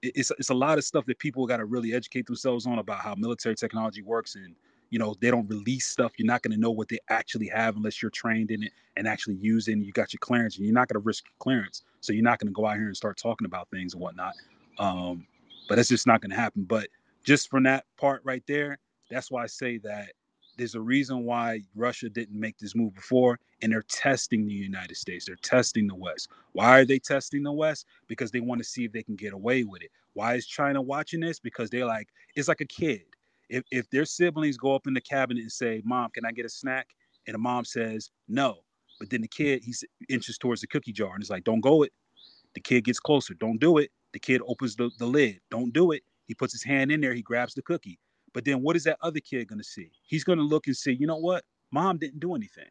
it- 0.04 0.14
it's 0.16 0.32
it's 0.40 0.52
a 0.52 0.56
lot 0.56 0.80
of 0.80 0.86
stuff 0.86 1.06
that 1.08 1.20
people 1.20 1.48
got 1.48 1.58
to 1.60 1.66
really 1.66 1.94
educate 1.94 2.28
themselves 2.28 2.68
on 2.68 2.80
about 2.80 3.02
how 3.02 3.16
military 3.16 3.56
technology 3.56 4.04
works 4.04 4.36
and 4.36 4.56
you 4.92 5.00
know 5.00 5.16
they 5.22 5.32
don't 5.32 5.48
release 5.50 5.88
stuff 5.88 6.14
you're 6.18 6.28
not 6.28 6.44
going 6.44 6.54
to 6.54 6.60
know 6.60 6.72
what 6.72 6.90
they 6.90 7.00
actually 7.10 7.48
have 7.50 7.78
unless 7.78 8.02
you're 8.02 8.12
trained 8.12 8.52
in 8.52 8.64
it 8.64 8.74
and 8.98 9.08
actually 9.08 9.36
use 9.36 9.70
it 9.70 9.74
and 9.74 9.86
you 9.86 9.94
got 9.94 10.14
your 10.14 10.20
clearance 10.20 10.58
and 10.58 10.66
you're 10.66 10.76
not 10.76 10.90
going 10.90 11.02
to 11.02 11.06
risk 11.06 11.26
clearance 11.40 11.84
so 12.02 12.14
you're 12.14 12.24
not 12.24 12.40
going 12.40 12.48
to 12.48 12.54
go 12.54 12.68
out 12.68 12.78
here 12.78 12.88
and 12.88 12.98
start 12.98 13.18
talking 13.18 13.46
about 13.46 13.70
things 13.72 13.94
and 13.94 14.02
whatnot 14.02 14.34
um 14.80 15.28
but 15.68 15.76
that's 15.76 15.90
just 15.90 16.08
not 16.08 16.22
going 16.22 16.32
to 16.32 16.36
happen 16.38 16.64
but 16.64 16.88
just 17.24 17.50
from 17.50 17.64
that 17.64 17.86
part 17.98 18.22
right 18.26 18.44
there 18.48 18.80
that's 19.10 19.32
why 19.32 19.44
i 19.44 19.48
say 19.48 19.78
that 19.80 20.10
there's 20.58 20.76
a 20.76 20.82
reason 20.82 21.26
why 21.26 21.62
Russia 21.76 22.10
didn't 22.10 22.40
make 22.40 22.58
this 22.58 22.76
move 22.76 22.94
before, 22.94 23.40
and 23.62 23.72
they're 23.72 23.84
testing 23.84 24.46
the 24.46 24.54
United 24.54 24.96
States. 24.98 25.26
They're 25.26 25.36
testing 25.38 25.88
the 25.88 25.96
West. 25.96 26.30
Why 26.52 26.80
are 26.80 26.86
they 26.86 27.00
testing 27.00 27.44
the 27.44 27.52
West? 27.52 27.86
Because 28.08 28.32
they 28.32 28.40
want 28.40 28.62
to 28.62 28.68
see 28.68 28.86
if 28.86 28.92
they 28.92 29.04
can 29.04 29.16
get 29.16 29.34
away 29.34 29.64
with 29.64 29.82
it. 29.82 29.90
Why 30.14 30.36
is 30.36 30.46
China 30.46 30.82
watching 30.82 31.22
this? 31.22 31.40
Because 31.40 31.70
they're 31.70 31.86
like, 31.86 32.10
it's 32.36 32.48
like 32.48 32.62
a 32.62 32.66
kid. 32.66 33.02
If, 33.50 33.64
if 33.72 33.90
their 33.90 34.06
siblings 34.06 34.58
go 34.58 34.76
up 34.76 34.88
in 34.88 34.94
the 34.94 35.02
cabinet 35.02 35.42
and 35.42 35.52
say, 35.52 35.82
Mom, 35.86 36.10
can 36.12 36.26
I 36.26 36.32
get 36.32 36.46
a 36.46 36.50
snack? 36.50 36.90
And 37.28 37.34
the 37.34 37.40
mom 37.40 37.66
says, 37.66 38.10
No. 38.28 38.60
But 39.00 39.10
then 39.10 39.22
the 39.22 39.28
kid, 39.28 39.64
he 39.64 39.74
inches 40.08 40.38
towards 40.38 40.62
the 40.62 40.68
cookie 40.68 40.94
jar 40.94 41.14
and 41.14 41.22
it's 41.22 41.30
like, 41.30 41.44
Don't 41.44 41.62
go 41.62 41.84
it. 41.84 41.92
The 42.56 42.62
kid 42.62 42.86
gets 42.86 43.00
closer. 43.00 43.34
Don't 43.34 43.60
do 43.60 43.78
it. 43.78 43.92
The 44.14 44.20
kid 44.20 44.42
opens 44.48 44.76
the, 44.76 44.92
the 45.00 45.06
lid. 45.06 45.40
Don't 45.50 45.74
do 45.74 45.92
it. 45.92 46.04
He 46.26 46.34
puts 46.34 46.54
his 46.54 46.64
hand 46.64 46.92
in 46.92 47.02
there. 47.02 47.14
He 47.14 47.22
grabs 47.22 47.54
the 47.54 47.62
cookie. 47.62 48.00
But 48.34 48.46
then 48.46 48.62
what 48.62 48.76
is 48.76 48.84
that 48.86 48.98
other 49.02 49.20
kid 49.20 49.48
going 49.48 49.60
to 49.60 49.66
see? 49.66 49.92
He's 50.06 50.24
going 50.24 50.40
to 50.40 50.44
look 50.44 50.68
and 50.68 50.76
say, 50.76 50.92
you 50.92 51.08
know 51.08 51.18
what? 51.18 51.44
Mom 51.72 51.98
didn't 51.98 52.20
do 52.20 52.36
anything. 52.36 52.70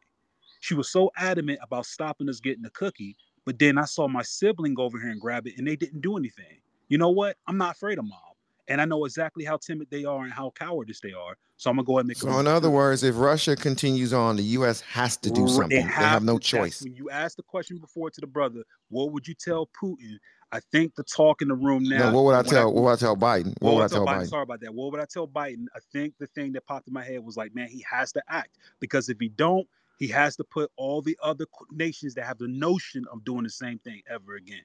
She 0.61 0.75
was 0.75 0.91
so 0.91 1.11
adamant 1.17 1.59
about 1.63 1.87
stopping 1.87 2.29
us 2.29 2.41
getting 2.41 2.63
the 2.63 2.71
cookie. 2.71 3.17
But 3.45 3.59
then 3.59 3.79
I 3.79 3.85
saw 3.85 4.07
my 4.07 4.23
sibling 4.23 4.77
over 4.79 4.99
here 5.01 5.11
and 5.11 5.21
grab 5.21 5.47
it 5.47 5.55
and 5.59 5.67
they 5.67 5.77
didn't 5.77 6.01
do 6.01 6.17
anything. 6.17 6.61
You 6.89 6.99
know 6.99 7.11
what? 7.11 7.37
I'm 7.47 7.59
not 7.59 7.75
afraid 7.75 7.99
of 7.99 8.05
mom. 8.05 8.21
And 8.69 8.81
I 8.81 8.85
know 8.85 9.05
exactly 9.05 9.45
how 9.45 9.57
timid 9.57 9.89
they 9.91 10.05
are 10.05 10.23
and 10.23 10.33
how 10.33 10.53
cowardice 10.55 11.01
they 11.01 11.13
are. 11.13 11.37
So 11.57 11.71
I'm 11.71 11.77
gonna 11.77 11.87
go 11.87 11.93
ahead 11.95 12.01
and 12.01 12.09
make. 12.09 12.17
So 12.19 12.39
in 12.39 12.47
other 12.47 12.71
words, 12.71 13.03
if 13.03 13.17
Russia 13.19 13.57
continues 13.57 14.13
on, 14.13 14.37
the 14.37 14.43
U.S. 14.43 14.81
has 14.83 15.17
to 15.19 15.31
do 15.31 15.47
something. 15.49 15.69
They 15.69 15.81
have 15.81 16.23
no 16.23 16.39
choice. 16.39 16.83
When 16.83 16.95
you 16.95 17.11
asked 17.11 17.37
the 17.37 17.43
question 17.43 17.79
before 17.79 18.11
to 18.11 18.21
the 18.21 18.27
brother, 18.27 18.63
what 18.89 19.13
would 19.13 19.27
you 19.29 19.35
tell 19.35 19.69
Putin? 19.81 20.19
I 20.53 20.61
think 20.71 20.95
the 20.97 21.05
talk 21.05 21.41
in 21.41 21.49
the 21.49 21.55
room 21.55 21.85
now. 21.85 22.11
No, 22.11 22.17
what 22.17 22.25
would 22.25 22.35
I 22.35 22.43
tell? 22.43 22.69
I, 22.69 22.73
what 22.73 22.83
would 22.83 22.93
I 22.93 22.97
tell 22.97 23.17
Biden? 23.17 23.55
What, 23.61 23.63
what 23.63 23.75
would 23.75 23.85
I 23.85 23.89
tell 23.89 24.07
Biden? 24.07 24.23
Biden? 24.23 24.29
Sorry 24.29 24.43
about 24.43 24.61
that. 24.61 24.75
What 24.75 24.93
would 24.93 25.01
I 25.01 25.07
tell 25.07 25.27
Biden? 25.27 25.67
I 25.75 25.79
think 25.93 26.15
the 26.19 26.27
thing 26.27 26.53
that 26.53 26.67
popped 26.67 26.89
in 26.89 26.95
my 26.95 27.05
head 27.05 27.25
was 27.25 27.37
like, 27.37 27.55
man, 27.55 27.69
he 27.69 27.85
has 27.91 28.13
to 28.13 28.23
act 28.29 28.59
because 28.79 29.09
if 29.09 29.19
he 29.19 29.29
don't, 29.29 29.67
he 29.99 30.09
has 30.09 30.37
to 30.37 30.45
put 30.45 30.71
all 30.77 31.01
the 31.01 31.17
other 31.23 31.47
nations 31.71 32.15
that 32.15 32.25
have 32.25 32.39
the 32.39 32.49
notion 32.49 33.05
of 33.13 33.25
doing 33.25 33.45
the 33.45 33.51
same 33.51 33.79
thing 33.79 34.03
ever 34.11 34.35
again. 34.35 34.63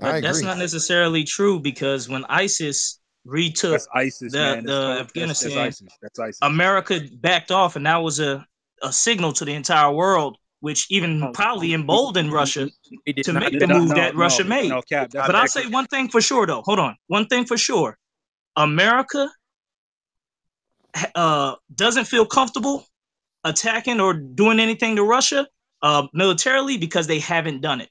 But 0.00 0.22
that's 0.22 0.42
not 0.42 0.58
necessarily 0.58 1.24
true 1.24 1.60
because 1.60 2.08
when 2.08 2.24
ISIS 2.26 2.98
retook 3.24 3.72
that's 3.72 3.88
ISIS, 3.94 4.32
the, 4.32 4.38
man. 4.38 4.64
the 4.64 4.72
That's, 4.72 5.00
Afghanistan, 5.02 5.50
that's, 5.50 5.82
ISIS. 5.82 5.98
That's 6.00 6.18
ISIS. 6.18 6.38
America 6.42 7.00
backed 7.20 7.50
off, 7.50 7.76
and 7.76 7.86
that 7.86 8.02
was 8.02 8.18
a, 8.20 8.44
a 8.82 8.92
signal 8.92 9.32
to 9.34 9.44
the 9.44 9.54
entire 9.54 9.92
world 9.92 10.38
which 10.62 10.86
even 10.90 11.32
probably 11.32 11.74
emboldened 11.74 12.32
Russia 12.32 12.68
to 13.24 13.32
make 13.32 13.58
the 13.58 13.66
move 13.66 13.88
that 13.88 14.14
Russia 14.14 14.44
made. 14.44 14.70
but 14.70 15.34
I'll 15.34 15.48
say 15.48 15.66
one 15.66 15.86
thing 15.86 16.08
for 16.08 16.20
sure, 16.20 16.46
though. 16.46 16.62
Hold 16.62 16.78
on. 16.78 16.96
One 17.08 17.26
thing 17.26 17.46
for 17.46 17.58
sure. 17.58 17.98
America 18.54 19.28
uh, 21.16 21.56
doesn't 21.74 22.04
feel 22.04 22.24
comfortable 22.24 22.86
attacking 23.42 23.98
or 23.98 24.14
doing 24.14 24.60
anything 24.60 24.94
to 24.96 25.02
Russia 25.02 25.48
uh, 25.82 26.06
militarily 26.12 26.78
because 26.78 27.08
they 27.08 27.18
haven't 27.18 27.60
done 27.60 27.80
it. 27.80 27.88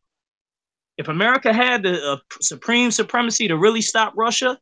If 1.01 1.07
America 1.07 1.51
had 1.51 1.81
the 1.81 1.99
uh, 2.13 2.17
supreme 2.41 2.91
supremacy 2.91 3.47
to 3.47 3.57
really 3.57 3.81
stop 3.81 4.13
Russia, 4.15 4.59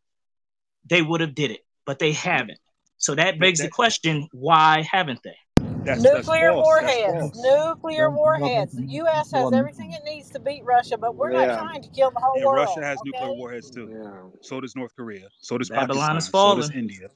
they 0.90 1.02
would 1.02 1.20
have 1.20 1.36
did 1.36 1.52
it, 1.52 1.66
but 1.86 2.00
they 2.00 2.14
haven't. 2.14 2.60
So 2.98 3.14
that 3.16 3.40
begs 3.40 3.60
the 3.60 3.68
question: 3.68 4.26
Why 4.32 4.88
haven't 4.90 5.20
they? 5.22 5.36
That's, 5.84 6.02
nuclear 6.02 6.54
that's 6.54 6.66
warheads. 6.66 7.38
Nuclear 7.44 8.10
warheads. 8.10 8.74
The 8.74 8.86
U.S. 8.86 9.32
has 9.34 9.52
everything 9.52 9.92
it 9.92 10.02
needs 10.06 10.30
to 10.30 10.40
beat 10.40 10.64
Russia, 10.64 10.98
but 10.98 11.18
we're 11.18 11.32
Yeah. 11.32 11.48
not 11.48 11.60
trying 11.60 11.82
to 11.82 11.90
kill 11.90 12.12
the 12.12 12.20
whole 12.22 12.36
And 12.38 12.46
world. 12.46 12.56
Russia 12.56 12.86
has 12.86 13.00
okay? 13.00 13.10
nuclear 13.12 13.34
warheads 13.34 13.70
too. 13.70 13.90
Yeah. 14.02 14.40
So 14.40 14.62
does 14.62 14.78
North 14.78 14.96
Korea. 14.96 15.28
So 15.42 15.58
does 15.58 15.68
Babylon 15.68 16.16
Pakistan. 16.16 16.18
is 16.18 16.26
So 16.28 16.56
does. 16.56 16.72
India. 16.72 17.10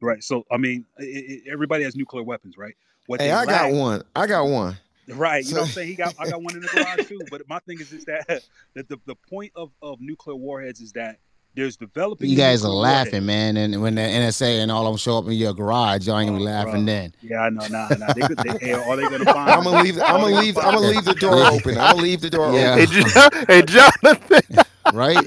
Right. 0.00 0.22
So 0.22 0.46
I 0.52 0.58
mean, 0.58 0.86
i 1.00 1.02
i 1.02 1.40
everybody 1.52 1.82
has 1.82 1.96
nuclear 1.96 2.22
weapons, 2.22 2.56
right? 2.56 2.76
What 3.06 3.20
Hey, 3.20 3.28
they 3.28 3.32
I 3.32 3.46
got 3.46 3.72
one. 3.72 4.04
I 4.14 4.28
got 4.28 4.44
one. 4.44 4.78
Right. 5.14 5.44
You 5.44 5.54
know 5.54 5.60
what 5.62 5.66
I'm 5.68 5.72
saying? 5.72 5.88
He 5.88 5.94
got 5.94 6.14
I 6.18 6.28
got 6.28 6.42
one 6.42 6.54
in 6.56 6.62
the 6.62 6.68
garage 6.68 7.06
too. 7.08 7.26
But 7.30 7.42
my 7.48 7.58
thing 7.60 7.80
is 7.80 7.90
just 7.90 8.06
that 8.06 8.26
that 8.74 8.88
the, 8.88 8.98
the 9.06 9.14
point 9.28 9.52
of, 9.56 9.70
of 9.82 10.00
nuclear 10.00 10.36
warheads 10.36 10.80
is 10.80 10.92
that 10.92 11.18
there's 11.56 11.76
developing 11.76 12.30
You 12.30 12.36
guys 12.36 12.64
are 12.64 12.68
laughing, 12.68 13.26
warheads. 13.26 13.26
man. 13.26 13.56
And 13.56 13.82
when 13.82 13.96
the 13.96 14.02
NSA 14.02 14.60
and 14.62 14.70
all 14.70 14.86
of 14.86 14.92
them 14.92 14.98
show 14.98 15.18
up 15.18 15.26
in 15.26 15.32
your 15.32 15.52
garage, 15.52 16.06
y'all 16.06 16.18
ain't 16.18 16.28
gonna 16.28 16.38
be 16.38 16.44
Oh, 16.44 16.46
laughing 16.46 16.82
bruh. 16.82 16.86
then. 16.86 17.14
Yeah, 17.22 17.40
I 17.40 17.50
know, 17.50 17.66
nah, 17.66 17.88
nah. 17.98 18.12
They, 18.12 18.22
could- 18.22 18.38
they, 18.38 18.50
hey, 18.60 18.72
are 18.74 18.96
they 18.96 19.08
gonna 19.08 19.24
find 19.32 19.50
I'm 19.50 19.64
gonna 19.64 19.82
leave. 19.82 19.96
I'm 19.98 20.02
are 20.16 20.20
gonna 20.20 20.36
leave. 20.40 20.56
I'm 20.58 20.74
gonna 20.74 20.86
leave 20.86 21.04
the 21.04 21.14
door 21.14 21.34
open. 21.34 21.76
I'm 21.76 21.90
gonna 21.90 22.02
leave 22.02 22.20
the 22.20 22.30
door 22.30 22.52
Yeah. 22.52 22.74
Open. 22.74 22.86
Jo- 22.86 23.44
hey, 23.48 23.62
Jonathan. 23.66 24.64
Right? 24.92 25.24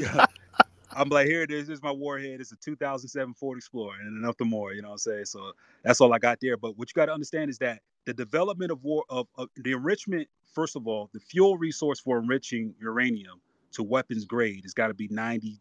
I'm 0.95 1.09
like, 1.09 1.25
here 1.27 1.41
it 1.41 1.51
is. 1.51 1.67
This 1.67 1.77
is 1.77 1.83
my 1.83 1.91
warhead. 1.91 2.39
It's 2.41 2.51
a 2.51 2.55
2007 2.57 3.33
Ford 3.33 3.57
Explorer 3.57 3.95
and 4.01 4.21
nothing 4.21 4.49
more. 4.49 4.73
You 4.73 4.81
know 4.81 4.89
what 4.89 4.93
I'm 4.95 4.97
saying? 4.99 5.25
So 5.25 5.53
that's 5.83 6.01
all 6.01 6.13
I 6.13 6.19
got 6.19 6.39
there. 6.41 6.57
But 6.57 6.77
what 6.77 6.89
you 6.89 6.93
got 6.95 7.05
to 7.07 7.13
understand 7.13 7.49
is 7.49 7.57
that 7.59 7.79
the 8.05 8.13
development 8.13 8.71
of 8.71 8.83
war 8.83 9.03
of, 9.09 9.27
of 9.37 9.49
the 9.57 9.73
enrichment, 9.73 10.27
first 10.53 10.75
of 10.75 10.87
all, 10.87 11.09
the 11.13 11.19
fuel 11.19 11.57
resource 11.57 11.99
for 11.99 12.19
enriching 12.19 12.75
uranium 12.81 13.39
to 13.73 13.83
weapons 13.83 14.25
grade 14.25 14.63
has 14.63 14.73
got 14.73 14.87
to 14.87 14.93
be 14.93 15.07
98% 15.09 15.59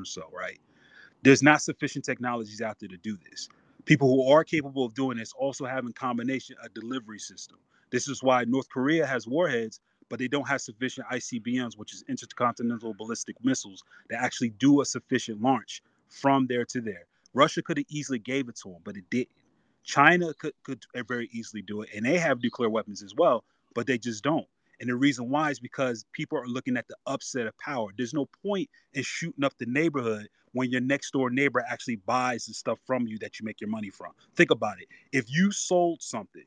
or 0.00 0.04
so, 0.04 0.22
right? 0.32 0.58
There's 1.22 1.42
not 1.42 1.62
sufficient 1.62 2.04
technologies 2.04 2.62
out 2.62 2.78
there 2.80 2.88
to 2.88 2.96
do 2.98 3.18
this. 3.30 3.48
People 3.86 4.08
who 4.08 4.30
are 4.32 4.44
capable 4.44 4.84
of 4.84 4.94
doing 4.94 5.18
this 5.18 5.32
also 5.38 5.66
have 5.66 5.84
in 5.86 5.92
combination 5.92 6.56
a 6.64 6.68
delivery 6.70 7.18
system. 7.18 7.58
This 7.90 8.08
is 8.08 8.22
why 8.22 8.44
North 8.44 8.68
Korea 8.70 9.06
has 9.06 9.26
warheads, 9.26 9.80
but 10.08 10.18
they 10.18 10.28
don't 10.28 10.48
have 10.48 10.60
sufficient 10.60 11.06
ICBMs, 11.12 11.78
which 11.78 11.94
is 11.94 12.04
intercontinental 12.08 12.94
ballistic 12.94 13.36
missiles, 13.44 13.84
that 14.10 14.22
actually 14.22 14.50
do 14.50 14.80
a 14.80 14.84
sufficient 14.84 15.42
launch 15.42 15.82
from 16.08 16.46
there 16.46 16.64
to 16.66 16.80
there. 16.80 17.06
Russia 17.34 17.62
could 17.62 17.78
have 17.78 17.86
easily 17.88 18.18
gave 18.18 18.48
it 18.48 18.56
to 18.56 18.70
them, 18.70 18.80
but 18.84 18.96
it 18.96 19.04
didn't. 19.10 19.30
China 19.84 20.32
could, 20.34 20.54
could 20.64 20.84
very 21.06 21.28
easily 21.32 21.62
do 21.62 21.82
it, 21.82 21.90
and 21.94 22.04
they 22.04 22.18
have 22.18 22.42
nuclear 22.42 22.70
weapons 22.70 23.02
as 23.02 23.14
well, 23.14 23.44
but 23.74 23.86
they 23.86 23.98
just 23.98 24.24
don't. 24.24 24.46
And 24.80 24.88
the 24.90 24.96
reason 24.96 25.30
why 25.30 25.50
is 25.50 25.60
because 25.60 26.04
people 26.12 26.38
are 26.38 26.46
looking 26.46 26.76
at 26.76 26.88
the 26.88 26.96
upset 27.06 27.46
of 27.46 27.56
power. 27.58 27.90
There's 27.96 28.14
no 28.14 28.26
point 28.42 28.68
in 28.92 29.02
shooting 29.02 29.44
up 29.44 29.56
the 29.58 29.66
neighborhood 29.66 30.28
when 30.52 30.70
your 30.70 30.80
next 30.80 31.12
door 31.12 31.30
neighbor 31.30 31.64
actually 31.68 31.96
buys 31.96 32.46
the 32.46 32.54
stuff 32.54 32.78
from 32.84 33.06
you 33.06 33.18
that 33.18 33.38
you 33.38 33.44
make 33.44 33.60
your 33.60 33.70
money 33.70 33.90
from. 33.90 34.12
Think 34.36 34.50
about 34.50 34.80
it. 34.80 34.88
If 35.12 35.30
you 35.30 35.52
sold 35.52 36.02
something, 36.02 36.44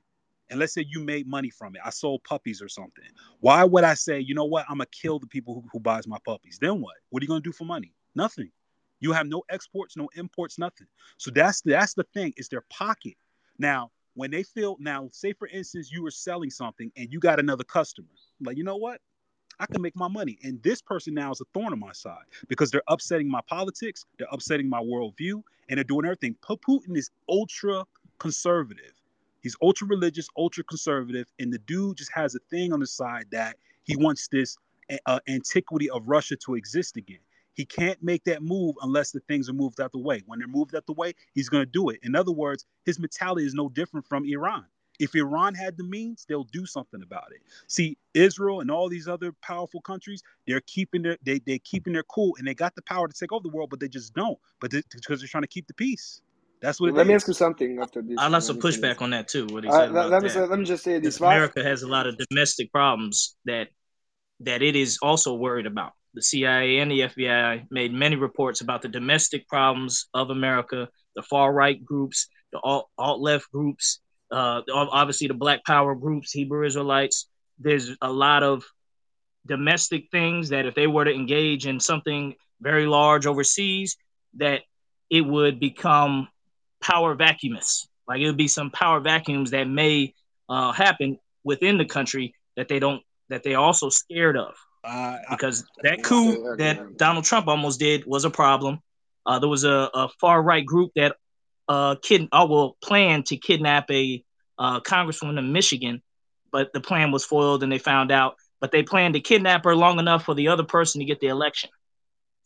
and 0.49 0.59
let's 0.59 0.73
say 0.73 0.85
you 0.87 1.01
made 1.01 1.27
money 1.27 1.49
from 1.49 1.75
it, 1.75 1.81
I 1.83 1.89
sold 1.89 2.23
puppies 2.23 2.61
or 2.61 2.69
something. 2.69 3.05
Why 3.39 3.63
would 3.63 3.83
I 3.83 3.93
say, 3.93 4.19
you 4.19 4.33
know 4.33 4.45
what, 4.45 4.65
I'm 4.69 4.77
gonna 4.77 4.87
kill 4.87 5.19
the 5.19 5.27
people 5.27 5.53
who, 5.53 5.63
who 5.71 5.79
buys 5.79 6.07
my 6.07 6.19
puppies? 6.25 6.57
Then 6.59 6.81
what? 6.81 6.95
What 7.09 7.21
are 7.21 7.25
you 7.25 7.27
gonna 7.27 7.41
do 7.41 7.51
for 7.51 7.65
money? 7.65 7.93
Nothing. 8.15 8.51
You 8.99 9.11
have 9.11 9.27
no 9.27 9.43
exports, 9.49 9.95
no 9.97 10.09
imports, 10.15 10.57
nothing. 10.57 10.87
So 11.17 11.31
that's 11.31 11.61
that's 11.61 11.93
the 11.93 12.05
thing. 12.13 12.33
It's 12.37 12.47
their 12.47 12.63
pocket. 12.69 13.15
Now, 13.59 13.91
when 14.13 14.31
they 14.31 14.43
feel 14.43 14.77
now, 14.79 15.09
say 15.11 15.33
for 15.33 15.47
instance, 15.47 15.91
you 15.91 16.01
were 16.01 16.11
selling 16.11 16.49
something 16.49 16.91
and 16.97 17.11
you 17.11 17.19
got 17.19 17.39
another 17.39 17.63
customer. 17.63 18.07
Like, 18.41 18.57
you 18.57 18.63
know 18.63 18.77
what? 18.77 18.99
I 19.59 19.65
can 19.65 19.81
make 19.81 19.95
my 19.95 20.07
money. 20.07 20.37
And 20.43 20.61
this 20.61 20.81
person 20.81 21.13
now 21.13 21.31
is 21.31 21.41
a 21.41 21.45
thorn 21.53 21.73
on 21.73 21.79
my 21.79 21.91
side 21.91 22.25
because 22.47 22.69
they're 22.69 22.83
upsetting 22.87 23.29
my 23.29 23.41
politics, 23.47 24.05
they're 24.17 24.27
upsetting 24.31 24.69
my 24.69 24.79
worldview, 24.79 25.41
and 25.69 25.77
they're 25.77 25.83
doing 25.83 26.05
everything. 26.05 26.35
Putin 26.43 26.95
is 26.95 27.09
ultra 27.29 27.85
conservative. 28.19 28.93
He's 29.41 29.55
ultra 29.61 29.87
religious, 29.87 30.27
ultra 30.37 30.63
conservative, 30.63 31.27
and 31.39 31.51
the 31.53 31.59
dude 31.59 31.97
just 31.97 32.11
has 32.11 32.35
a 32.35 32.39
thing 32.49 32.73
on 32.73 32.79
the 32.79 32.87
side 32.87 33.25
that 33.31 33.55
he 33.83 33.95
wants 33.95 34.27
this 34.27 34.57
uh, 35.05 35.19
antiquity 35.27 35.89
of 35.89 36.07
Russia 36.07 36.35
to 36.37 36.55
exist 36.55 36.97
again. 36.97 37.19
He 37.57 37.65
can't 37.65 38.01
make 38.03 38.23
that 38.25 38.43
move 38.43 38.75
unless 38.83 39.11
the 39.11 39.19
things 39.21 39.49
are 39.49 39.53
moved 39.53 39.81
out 39.81 39.91
the 39.91 39.97
way. 39.97 40.21
When 40.27 40.37
they're 40.37 40.47
moved 40.47 40.75
out 40.75 40.85
the 40.85 40.93
way, 40.93 41.13
he's 41.33 41.49
going 41.49 41.63
to 41.63 41.71
do 41.71 41.89
it. 41.89 41.99
In 42.03 42.15
other 42.15 42.31
words, 42.31 42.65
his 42.85 42.99
mentality 42.99 43.47
is 43.47 43.55
no 43.55 43.67
different 43.67 44.05
from 44.05 44.25
Iran. 44.25 44.65
If 44.99 45.15
Iran 45.15 45.55
had 45.55 45.75
the 45.75 45.83
means, 45.83 46.25
they'll 46.29 46.43
do 46.43 46.67
something 46.67 47.01
about 47.01 47.31
it. 47.31 47.41
See, 47.67 47.97
Israel 48.13 48.61
and 48.61 48.69
all 48.69 48.89
these 48.89 49.07
other 49.07 49.31
powerful 49.41 49.81
countries, 49.81 50.21
they're 50.45 50.61
keeping 50.61 51.01
their 51.01 51.17
they 51.23 51.39
they're 51.39 51.59
keeping 51.59 51.93
their 51.93 52.03
cool 52.03 52.35
and 52.37 52.47
they 52.47 52.53
got 52.53 52.75
the 52.75 52.81
power 52.83 53.07
to 53.07 53.13
take 53.13 53.31
over 53.31 53.43
the 53.43 53.55
world, 53.55 53.71
but 53.71 53.79
they 53.79 53.87
just 53.87 54.13
don't. 54.13 54.37
But 54.59 54.71
they, 54.71 54.83
because 54.91 55.19
they're 55.19 55.27
trying 55.27 55.43
to 55.43 55.47
keep 55.47 55.67
the 55.67 55.73
peace. 55.73 56.21
That's 56.61 56.79
what 56.79 56.89
it 56.89 56.95
Let 56.95 57.07
me 57.07 57.13
ask 57.15 57.27
you 57.27 57.33
something 57.33 57.79
after 57.79 58.01
this. 58.01 58.17
I'll 58.19 58.31
have 58.31 58.43
some 58.43 58.57
Let 58.57 58.65
me 58.65 58.71
say 58.71 58.81
this. 58.81 58.97
pushback 58.97 59.01
on 59.01 59.09
that 59.11 59.27
too. 59.27 59.47
What 59.47 59.63
he 59.63 59.69
Uh, 59.69 59.73
said 59.73 59.91
let, 59.91 59.91
about 59.91 60.09
let 60.11 60.23
me 60.23 60.29
that. 60.29 60.33
say, 60.35 60.45
let 60.47 60.59
me 60.59 60.65
just 60.65 60.83
say 60.83 60.99
this. 60.99 61.19
America 61.19 61.63
has 61.63 61.83
a 61.83 61.87
lot 61.87 62.07
of 62.07 62.17
domestic 62.17 62.71
problems 62.71 63.35
that 63.45 63.69
that 64.41 64.61
it 64.61 64.75
is 64.75 64.99
also 65.01 65.33
worried 65.33 65.65
about. 65.65 65.93
The 66.17 66.23
CIA 66.23 66.79
and 66.79 66.89
the 66.89 67.01
FBI 67.01 67.67
made 67.69 67.93
many 67.93 68.15
reports 68.15 68.61
about 68.61 68.81
the 68.81 68.87
domestic 68.87 69.47
problems 69.47 70.07
of 70.15 70.31
America, 70.31 70.89
the 71.15 71.21
far 71.21 71.53
right 71.53 71.85
groups, 71.85 72.27
the 72.51 72.59
alt, 72.59 72.89
left 72.97 73.51
groups, 73.51 73.99
uh, 74.31 74.63
obviously 74.73 75.27
the 75.27 75.35
Black 75.35 75.63
Power 75.63 75.93
groups, 75.93 76.31
Hebrew 76.31 76.65
Israelites. 76.65 77.29
There's 77.59 77.95
a 78.01 78.11
lot 78.11 78.41
of 78.41 78.65
domestic 79.45 80.09
things 80.09 80.49
that 80.49 80.65
if 80.65 80.73
they 80.73 80.87
were 80.87 81.05
to 81.05 81.13
engage 81.13 81.67
in 81.67 81.79
something 81.79 82.33
very 82.61 82.87
large 82.87 83.27
overseas, 83.27 83.95
that 84.37 84.63
it 85.11 85.21
would 85.21 85.59
become 85.59 86.29
power 86.81 87.13
vacuumous. 87.13 87.87
Like 88.07 88.21
it 88.21 88.25
would 88.25 88.37
be 88.37 88.47
some 88.47 88.71
power 88.71 89.01
vacuums 89.01 89.51
that 89.51 89.65
may 89.65 90.15
uh, 90.49 90.71
happen 90.71 91.19
within 91.43 91.77
the 91.77 91.85
country 91.85 92.33
that 92.55 92.69
they 92.69 92.79
don't 92.79 93.03
that 93.29 93.43
they're 93.43 93.59
also 93.59 93.89
scared 93.89 94.35
of 94.35 94.55
Uh, 94.87 95.17
because 95.29 95.65
that 95.83 96.01
coup 96.01 96.55
that. 96.55 96.97
Donald 96.97 97.25
Trump 97.25 97.47
almost 97.47 97.79
did 97.79 98.05
was 98.05 98.23
a 98.23 98.29
problem. 98.29 98.79
Uh, 99.25 99.39
there 99.39 99.49
was 99.49 99.65
a, 99.65 99.89
a 99.93 100.09
far 100.21 100.41
right 100.41 100.65
group 100.65 100.91
that 100.95 101.17
uh, 101.67 101.95
kid, 102.01 102.29
oh, 102.31 102.45
well, 102.45 102.77
planned 102.81 103.25
to 103.25 103.35
kidnap 103.35 103.91
a 103.91 104.23
uh, 104.57 104.79
congresswoman 104.79 105.37
in 105.37 105.51
Michigan, 105.51 106.01
but 106.51 106.71
the 106.71 106.79
plan 106.79 107.11
was 107.11 107.25
foiled 107.25 107.63
and 107.63 107.71
they 107.71 107.79
found 107.79 108.11
out. 108.11 108.35
But 108.61 108.71
they 108.71 108.81
planned 108.81 109.15
to 109.15 109.19
kidnap 109.19 109.65
her 109.65 109.75
long 109.75 109.99
enough 109.99 110.23
for 110.23 110.33
the 110.33 110.47
other 110.47 110.63
person 110.63 110.99
to 110.99 111.05
get 111.05 111.19
the 111.19 111.27
election. 111.27 111.69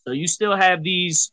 So 0.05 0.11
you 0.11 0.27
still 0.27 0.55
have 0.55 0.83
these 0.83 1.31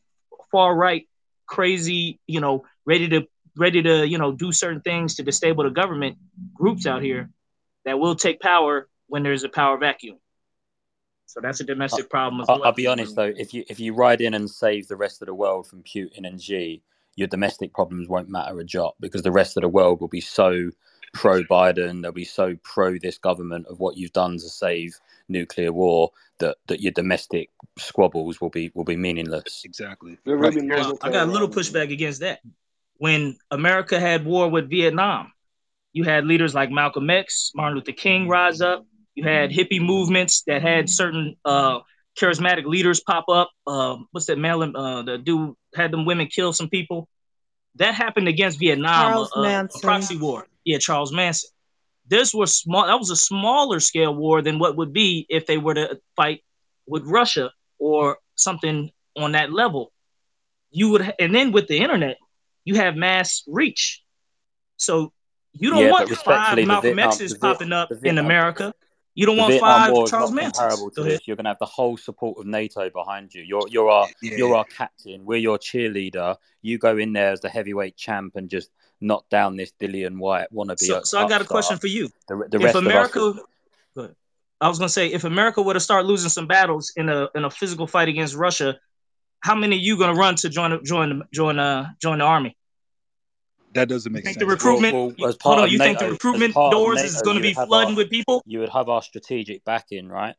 far 0.53 0.77
right, 0.77 1.09
crazy, 1.47 2.21
you 2.27 2.41
know, 2.41 2.65
ready 2.85 3.09
to 3.09 3.27
ready 3.57 3.83
to 3.83 4.07
you 4.07 4.19
know 4.19 4.31
do 4.33 4.53
certain 4.53 4.83
things 4.83 5.17
to 5.17 5.23
disable 5.23 5.65
the 5.65 5.71
government 5.71 6.19
groups 6.55 6.87
out 6.87 7.03
here 7.03 7.31
that 7.85 7.99
will 7.99 8.15
take 8.15 8.41
power 8.41 8.89
when 9.07 9.23
there's 9.23 9.43
a 9.43 9.49
power 9.49 9.79
vacuum. 9.79 10.19
So 11.29 11.41
that's 11.43 11.61
a 11.61 11.65
domestic 11.65 12.09
problem 12.09 12.41
as 12.41 12.49
I'll, 12.49 12.57
well. 12.57 12.69
I'll 12.69 12.73
be 12.73 12.87
honest 12.87 13.15
though, 13.15 13.33
if 13.37 13.53
you 13.53 13.63
if 13.69 13.79
you 13.79 13.93
ride 13.93 14.23
in 14.23 14.33
and 14.33 14.51
save 14.51 14.89
the 14.89 14.97
rest 14.97 15.21
of 15.21 15.27
the 15.27 15.35
world 15.35 15.67
from 15.67 15.83
Putin 15.83 16.27
and 16.27 16.43
Xi, 16.43 16.83
your 17.17 17.29
domestic 17.29 17.75
problems 17.75 18.09
won't 18.09 18.31
matter 18.31 18.59
a 18.59 18.65
jot 18.65 18.95
because 18.99 19.21
the 19.23 19.31
rest 19.31 19.59
of 19.59 19.61
the 19.61 19.69
world 19.69 20.01
will 20.01 20.09
be 20.09 20.23
so 20.23 20.71
pro 21.13 21.43
Biden, 21.43 22.01
they'll 22.01 22.13
be 22.13 22.25
so 22.25 22.57
pro 22.63 22.97
this 22.99 23.19
government 23.19 23.67
of 23.67 23.79
what 23.79 23.99
you've 23.99 24.15
done 24.15 24.39
to 24.39 24.49
save 24.49 24.99
nuclear 25.29 25.71
war 25.71 26.13
that 26.39 26.57
that 26.67 26.81
your 26.81 26.93
domestic 26.93 27.51
squabbles 27.77 28.41
will 28.41 28.49
be 28.49 28.73
will 28.75 28.85
be 28.85 28.97
meaningless. 28.97 29.65
Exactly. 29.67 30.17
There 30.25 30.39
will 30.39 30.51
Well, 30.51 30.99
I 31.03 31.11
got 31.11 31.29
a 31.29 31.31
little 31.31 31.51
pushback 31.51 31.93
against 31.93 32.21
that. 32.21 32.41
When 32.97 33.37
America 33.51 34.01
had 34.01 34.25
war 34.25 34.49
with 34.49 34.71
Vietnam, 34.71 35.33
you 35.93 36.05
had 36.05 36.25
leaders 36.25 36.55
like 36.55 36.71
Malcolm 36.71 37.11
X, 37.11 37.53
Martin 37.55 37.77
Luther 37.77 37.93
King 37.93 38.29
rise 38.29 38.63
up. 38.63 38.87
You 39.19 39.25
had 39.25 39.51
hippie 39.51 39.81
movements 39.85 40.43
that 40.47 40.63
had 40.63 40.89
certain 40.89 41.35
uh, 41.45 41.81
charismatic 42.17 42.65
leaders 42.67 43.01
pop 43.01 43.25
up. 43.29 43.51
Uh, 43.67 43.97
what's 44.13 44.27
that 44.27 44.39
man? 44.39 44.77
Uh, 44.77 45.03
the 45.03 45.19
dude 45.19 45.55
had 45.75 45.91
them 45.91 46.05
women 46.07 46.29
kill 46.29 46.53
some 46.53 46.69
people. 46.69 47.09
That 47.75 47.95
happened 47.97 48.29
against 48.29 48.61
Vietnam, 48.61 49.13
a- 49.35 49.39
a, 49.41 49.41
a 49.75 49.81
proxy 49.81 50.17
war. 50.17 50.47
Yeah, 50.65 50.79
Charles 50.79 51.13
Manson. 51.13 51.51
This 52.07 52.33
was 52.33 52.55
small. 52.55 52.87
That 52.87 52.97
was 53.01 53.11
a 53.11 53.17
smaller 53.17 53.81
scale 53.81 54.15
war 54.15 54.41
than 54.41 54.61
what 54.61 54.77
would 54.77 54.93
be 54.93 55.27
if 55.29 55.47
they 55.47 55.59
were 55.59 55.75
to 55.75 55.99
fight 56.15 56.45
with 56.87 57.03
Russia 57.05 57.51
or 57.81 58.19
something 58.37 58.93
on 59.17 59.33
that 59.33 59.53
level. 59.53 59.93
You 60.71 60.91
would, 60.91 61.13
and 61.19 61.35
then 61.35 61.51
with 61.51 61.67
the 61.67 61.79
internet, 61.79 62.19
you 62.65 62.77
have 62.77 62.95
mass 62.95 63.43
reach. 63.49 64.01
So 64.77 65.13
you 65.55 65.71
don't 65.71 65.81
Yeah, 65.87 65.91
want 65.91 66.05
but 66.05 66.11
respectfully, 66.11 66.37
five 66.37 66.57
the 66.57 66.67
Malcolm 66.67 66.83
Vietnam- 66.95 67.09
X's 67.09 67.33
the 67.33 67.39
popping 67.41 67.73
up 67.73 67.89
the 67.89 67.97
in 67.97 68.01
Vietnam- 68.03 68.25
America. 68.27 68.75
You 69.19 69.27
don't 69.27 69.37
want 69.37 69.51
Vietnam 69.51 69.81
five 69.81 69.93
War 69.93 70.05
is 70.05 70.11
Charles 70.11 70.31
not 70.31 70.55
to 70.55 70.91
Go 70.95 71.03
ahead. 71.03 71.15
this. 71.15 71.21
You're 71.27 71.35
going 71.35 71.47
to 71.47 71.51
have 71.51 71.59
the 71.59 71.67
whole 71.67 71.97
support 71.97 72.39
of 72.39 72.47
NATO 72.47 72.89
behind 72.89 73.35
you. 73.35 73.43
You're 73.43 73.67
you're 73.69 73.91
our 73.91 74.07
you're 74.23 74.55
our 74.55 74.65
captain. 74.65 75.25
We're 75.25 75.39
your 75.39 75.59
cheerleader. 75.59 76.37
You 76.63 76.79
go 76.79 76.97
in 76.97 77.15
there 77.15 77.33
as 77.33 77.41
the 77.41 77.49
heavyweight 77.49 77.97
champ 77.97 78.37
and 78.37 78.49
just 78.49 78.71
knock 79.01 79.29
down 79.29 79.57
this 79.57 79.73
Dillian 79.81 80.19
Whyte 80.19 80.47
wannabe. 80.55 80.79
So, 80.79 81.03
so 81.03 81.19
I 81.19 81.23
got 81.23 81.31
a 81.31 81.35
upstart. 81.35 81.49
question 81.49 81.79
for 81.79 81.89
you. 81.89 82.11
The, 82.29 82.47
the 82.49 82.59
if 82.59 82.63
rest 82.63 82.77
America, 82.77 83.21
of 83.21 83.41
us, 83.97 84.11
I 84.61 84.69
was 84.69 84.79
gonna 84.79 84.89
say, 84.89 85.09
if 85.09 85.25
America 85.25 85.63
were 85.63 85.75
to 85.75 85.81
start 85.81 86.07
losing 86.07 86.31
some 86.31 86.47
battles 86.47 86.93
in 86.95 87.09
a 87.09 87.29
in 87.35 87.45
a 87.45 87.51
physical 87.51 87.89
fight 87.89 88.07
against 88.07 88.37
Russia, 88.37 88.79
how 89.41 89.57
many 89.57 89.75
of 89.75 89.83
you 89.83 89.99
gonna 89.99 90.15
run 90.15 90.37
to 90.37 90.49
join 90.49 90.85
join 90.85 91.25
join 91.35 91.59
uh 91.59 91.89
join 92.01 92.19
the 92.19 92.25
army? 92.25 92.57
That 93.75 93.89
doesn't 93.89 94.13
make 94.13 94.25
sense. 94.25 94.37
the 94.39 94.47
recruitment? 94.47 94.95
Well, 94.95 95.13
well, 95.19 95.29
as 95.29 95.37
hold 95.41 95.41
part 95.41 95.59
on, 95.59 95.65
of 95.67 95.73
you 95.73 95.79
think 95.79 95.99
the 95.99 96.11
recruitment 96.11 96.55
part 96.55 96.73
of 96.75 96.79
doors 96.81 97.03
is 97.03 97.21
gonna 97.23 97.41
be 97.41 97.55
would 97.57 97.67
flooding 97.67 97.95
our- 97.95 97.97
with 97.99 98.11
people? 98.11 98.43
you 98.47 98.61
would 98.61 98.71
have 98.71 98.89
our 98.89 99.03
strategic 99.03 99.65
backing, 99.65 100.09
right? 100.09 100.35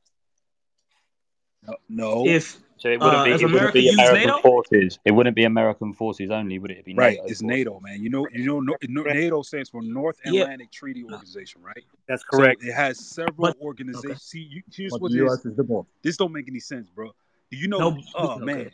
No. 1.87 2.25
If 2.25 2.57
So 2.77 2.89
it 2.89 2.99
wouldn't 2.99 3.15
uh, 3.17 3.23
be 3.25 3.31
it 3.31 3.43
wouldn't 3.51 3.73
be 3.73 3.89
American 3.89 4.27
NATO, 4.29 4.37
forces. 4.41 4.99
It 5.05 5.11
wouldn't 5.11 5.35
be 5.35 5.43
American 5.43 5.93
forces 5.93 6.31
only, 6.31 6.57
would 6.57 6.71
it? 6.71 6.75
It'd 6.75 6.85
be 6.85 6.95
Right, 6.95 7.17
NATO 7.17 7.23
it's 7.27 7.41
forces. 7.41 7.43
NATO, 7.43 7.79
man. 7.81 8.01
You 8.01 8.09
know, 8.09 8.27
you 8.31 8.45
know, 8.45 8.59
no, 8.61 8.75
no- 8.87 9.03
NATO 9.03 9.41
stands 9.41 9.69
for 9.69 9.81
North 9.81 10.17
Yeah. 10.25 10.43
Atlantic 10.43 10.71
Treaty 10.71 11.03
Organization, 11.03 11.61
right? 11.61 11.83
That's 12.07 12.23
So 12.31 12.37
correct. 12.37 12.63
it 12.63 12.71
has 12.71 12.97
several 13.05 13.35
But- 13.37 13.57
organizations. 13.61 14.23
See, 14.23 14.39
you, 14.49 14.63
here's 14.73 14.93
But 14.93 15.01
what 15.01 15.11
the 15.11 15.17
this. 15.19 15.29
US 15.31 15.45
is 15.45 15.55
the 15.57 15.83
this 16.01 16.17
don't 16.17 16.31
make 16.31 16.47
any 16.47 16.61
sense, 16.61 16.89
bro. 16.89 17.11
Do 17.51 17.57
you 17.57 17.67
know? 17.67 17.77
no. 17.91 17.97
oh 18.15 18.35
okay. 18.35 18.45
man, 18.45 18.71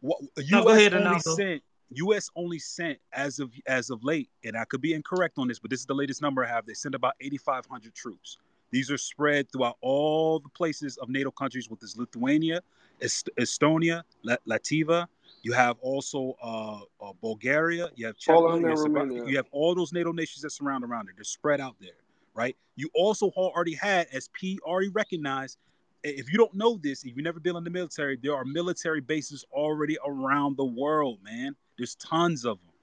what 0.00 0.20
No, 0.22 0.28
U.S. 0.38 0.64
go 0.64 0.68
ahead, 0.70 0.94
only 0.94 1.06
Analdo. 1.10 1.36
sent 1.36 1.62
U.S. 1.92 2.30
only 2.36 2.58
sent 2.58 2.98
as 3.12 3.38
of 3.38 3.52
as 3.66 3.90
of 3.90 4.02
late, 4.02 4.28
and 4.44 4.56
I 4.56 4.64
could 4.64 4.80
be 4.80 4.94
incorrect 4.94 5.38
on 5.38 5.48
this, 5.48 5.58
but 5.58 5.70
this 5.70 5.80
is 5.80 5.86
the 5.86 5.94
latest 5.94 6.22
number 6.22 6.44
I 6.44 6.48
have. 6.48 6.66
They 6.66 6.74
sent 6.74 6.94
about 6.94 7.14
8,500 7.20 7.94
troops. 7.94 8.38
These 8.70 8.90
are 8.90 8.98
spread 8.98 9.50
throughout 9.52 9.76
all 9.80 10.40
the 10.40 10.48
places 10.48 10.96
of 10.96 11.08
NATO 11.08 11.30
countries, 11.30 11.70
with 11.70 11.80
this 11.80 11.96
Lithuania, 11.96 12.60
Est- 13.00 13.28
Estonia, 13.38 14.02
La- 14.22 14.36
Latvia. 14.48 15.06
You 15.42 15.52
have 15.52 15.76
also 15.80 16.36
uh, 16.42 16.80
uh, 17.00 17.12
Bulgaria. 17.20 17.90
You 17.94 18.06
have 18.06 18.16
Czech, 18.16 18.34
Poland 18.34 18.62
you 18.62 18.68
and 18.68 18.70
have 18.70 18.78
Slovakia, 18.78 19.02
Romania. 19.02 19.28
You 19.28 19.36
have 19.36 19.46
all 19.52 19.74
those 19.74 19.92
NATO 19.92 20.10
nations 20.10 20.42
that 20.42 20.50
surround 20.50 20.84
around 20.84 21.08
it. 21.08 21.16
They're 21.16 21.24
spread 21.24 21.60
out 21.60 21.76
there, 21.80 22.00
right? 22.34 22.56
You 22.76 22.88
also 22.94 23.28
already 23.36 23.74
had, 23.74 24.08
as 24.12 24.28
P 24.32 24.58
already 24.64 24.88
recognized, 24.88 25.58
if 26.02 26.30
you 26.30 26.38
don't 26.38 26.54
know 26.54 26.78
this, 26.82 27.04
if 27.04 27.14
you've 27.14 27.24
never 27.24 27.40
been 27.40 27.56
in 27.56 27.64
the 27.64 27.70
military, 27.70 28.18
there 28.20 28.34
are 28.34 28.44
military 28.44 29.00
bases 29.00 29.44
already 29.52 29.96
around 30.04 30.56
the 30.56 30.64
world, 30.64 31.18
man. 31.22 31.54
There's 31.76 31.94
tons 31.96 32.44
of 32.44 32.58
them. 32.58 32.74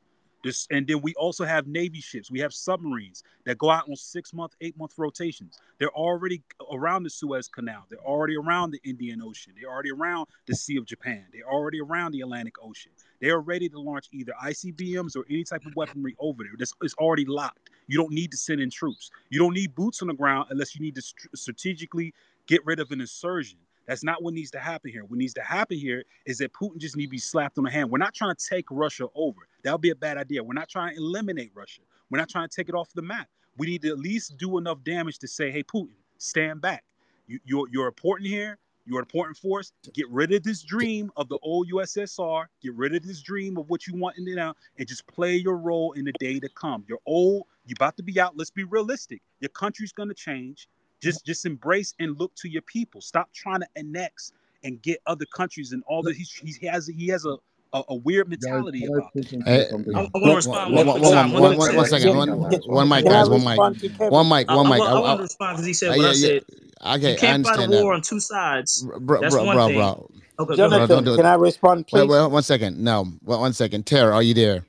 And 0.71 0.87
then 0.87 1.01
we 1.01 1.13
also 1.15 1.45
have 1.45 1.67
Navy 1.67 2.01
ships. 2.01 2.31
We 2.31 2.39
have 2.39 2.53
submarines 2.53 3.23
that 3.45 3.57
go 3.57 3.69
out 3.69 3.87
on 3.87 3.95
six 3.95 4.33
month, 4.33 4.55
eight 4.61 4.77
month 4.77 4.93
rotations. 4.97 5.59
They're 5.77 5.91
already 5.91 6.41
around 6.71 7.03
the 7.03 7.09
Suez 7.09 7.47
Canal. 7.47 7.85
They're 7.89 7.99
already 7.99 8.37
around 8.37 8.71
the 8.71 8.79
Indian 8.83 9.21
Ocean. 9.21 9.53
They're 9.59 9.69
already 9.71 9.91
around 9.91 10.27
the 10.47 10.55
Sea 10.55 10.77
of 10.77 10.85
Japan. 10.85 11.25
They're 11.31 11.47
already 11.47 11.79
around 11.79 12.13
the 12.13 12.21
Atlantic 12.21 12.55
Ocean. 12.63 12.91
They 13.19 13.29
are 13.29 13.39
ready 13.39 13.69
to 13.69 13.79
launch 13.79 14.07
either 14.11 14.33
ICBMs 14.43 15.15
or 15.15 15.25
any 15.29 15.43
type 15.43 15.65
of 15.65 15.75
weaponry 15.75 16.15
over 16.19 16.43
there. 16.43 16.53
This 16.57 16.73
is 16.81 16.95
already 16.95 17.25
locked. 17.25 17.69
You 17.87 17.97
don't 17.97 18.11
need 18.11 18.31
to 18.31 18.37
send 18.37 18.61
in 18.61 18.71
troops. 18.71 19.11
You 19.29 19.39
don't 19.39 19.53
need 19.53 19.75
boots 19.75 20.01
on 20.01 20.07
the 20.07 20.13
ground 20.13 20.47
unless 20.49 20.75
you 20.75 20.81
need 20.81 20.95
to 20.95 21.01
st- 21.01 21.37
strategically 21.37 22.13
get 22.47 22.65
rid 22.65 22.79
of 22.79 22.91
an 22.91 23.01
insurgent. 23.01 23.61
That's 23.91 24.05
not 24.05 24.23
what 24.23 24.33
needs 24.33 24.51
to 24.51 24.59
happen 24.59 24.89
here. 24.89 25.03
What 25.03 25.17
needs 25.17 25.33
to 25.33 25.41
happen 25.41 25.77
here 25.77 26.05
is 26.25 26.37
that 26.37 26.53
Putin 26.53 26.77
just 26.77 26.95
need 26.95 27.07
to 27.07 27.09
be 27.09 27.17
slapped 27.17 27.57
on 27.57 27.65
the 27.65 27.69
hand. 27.69 27.89
We're 27.89 27.97
not 27.97 28.13
trying 28.13 28.33
to 28.33 28.45
take 28.49 28.63
Russia 28.71 29.07
over. 29.15 29.41
That 29.63 29.73
would 29.73 29.81
be 29.81 29.89
a 29.89 29.95
bad 29.95 30.15
idea. 30.15 30.41
We're 30.41 30.53
not 30.53 30.69
trying 30.69 30.95
to 30.95 31.01
eliminate 31.01 31.51
Russia. 31.53 31.81
We're 32.09 32.17
not 32.17 32.29
trying 32.29 32.47
to 32.47 32.55
take 32.55 32.69
it 32.69 32.73
off 32.73 32.93
the 32.93 33.01
map. 33.01 33.27
We 33.57 33.67
need 33.67 33.81
to 33.81 33.89
at 33.89 33.99
least 33.99 34.37
do 34.37 34.57
enough 34.57 34.81
damage 34.85 35.19
to 35.19 35.27
say, 35.27 35.51
hey, 35.51 35.61
Putin, 35.61 35.89
stand 36.19 36.61
back. 36.61 36.85
You, 37.27 37.39
you're, 37.43 37.67
you're 37.69 37.87
important 37.87 38.29
here. 38.29 38.59
You're 38.85 38.99
an 38.99 39.03
important 39.03 39.35
force. 39.35 39.73
Get 39.93 40.09
rid 40.09 40.31
of 40.31 40.41
this 40.43 40.61
dream 40.61 41.11
of 41.17 41.27
the 41.27 41.37
old 41.43 41.69
USSR. 41.69 42.45
Get 42.63 42.73
rid 42.75 42.95
of 42.95 43.05
this 43.05 43.21
dream 43.21 43.57
of 43.57 43.69
what 43.69 43.87
you 43.87 43.95
want 43.95 44.17
in 44.17 44.25
it 44.25 44.35
now, 44.35 44.55
and 44.77 44.87
just 44.87 45.05
play 45.05 45.35
your 45.35 45.57
role 45.57 45.91
in 45.91 46.05
the 46.05 46.13
day 46.13 46.39
to 46.39 46.47
come. 46.47 46.85
You're 46.87 47.01
old. 47.05 47.43
You're 47.65 47.75
about 47.77 47.97
to 47.97 48.03
be 48.03 48.21
out. 48.21 48.37
Let's 48.37 48.51
be 48.51 48.63
realistic. 48.63 49.21
Your 49.41 49.49
country's 49.49 49.91
gonna 49.91 50.13
change. 50.13 50.69
Just 51.01 51.25
just 51.25 51.45
embrace 51.45 51.93
and 51.99 52.17
look 52.19 52.33
to 52.35 52.49
your 52.49 52.61
people. 52.63 53.01
Stop 53.01 53.29
trying 53.33 53.61
to 53.61 53.67
annex 53.75 54.33
and 54.63 54.81
get 54.81 54.99
other 55.07 55.25
countries 55.35 55.71
and 55.71 55.83
all 55.87 56.03
that. 56.03 56.15
He's, 56.15 56.31
he 56.31 56.67
has 56.67 56.87
he 56.87 57.07
has 57.07 57.25
a, 57.25 57.37
a, 57.73 57.83
a 57.89 57.95
weird 57.95 58.29
mentality 58.29 58.85
about 58.85 59.09
it. 59.15 59.27
Hey, 59.45 59.67
I, 59.95 59.99
I 60.01 60.07
want 60.13 60.43
to 60.43 60.49
one, 60.49 61.85
second. 61.85 62.15
One, 62.15 62.27
one 62.65 62.89
mic, 62.89 63.05
guys. 63.05 63.29
One 63.29 63.43
mic. 63.43 63.49
respond 63.49 63.79
to 63.79 63.89
Kevin? 63.89 64.09
One 64.11 64.29
mic. 64.29 64.49
One 64.49 64.69
mic. 64.69 64.81
I, 64.81 64.85
I 64.85 64.91
I, 64.91 64.99
want 64.99 65.17
to 65.19 65.23
respond 65.23 65.55
because 65.57 65.65
he 65.65 65.73
said 65.73 65.89
uh, 65.89 65.95
what 65.97 66.01
yeah, 66.01 66.07
I 66.07 66.11
yeah. 66.11 66.27
said. 66.27 66.43
Okay, 66.83 67.11
You 67.11 67.17
can't 67.17 67.45
fight 67.45 67.59
understand 67.59 67.73
a 67.73 67.75
that, 67.75 67.83
war 67.83 67.93
on 67.93 68.01
two 68.01 68.19
sides. 68.19 68.87
bro, 69.01 69.21
That's 69.21 69.35
bro, 69.35 69.43
one 69.43 69.55
bro, 69.55 69.67
thing. 69.67 69.75
bro. 69.77 70.11
Okay, 70.39 70.55
go. 70.55 70.69
Bro, 70.69 70.87
don't 70.87 70.87
Jonathan, 70.87 71.03
do 71.05 71.15
can. 71.17 71.25
I 71.25 71.35
respond, 71.35 71.85
Wait, 71.91 72.07
please? 72.07 72.09
wait, 72.09 72.31
one 72.31 72.43
second. 72.43 72.79
No, 72.79 73.07
well, 73.23 73.39
one 73.41 73.53
second. 73.53 73.85
Tara, 73.85 74.13
are 74.13 74.23
you 74.23 74.33
there? 74.33 74.65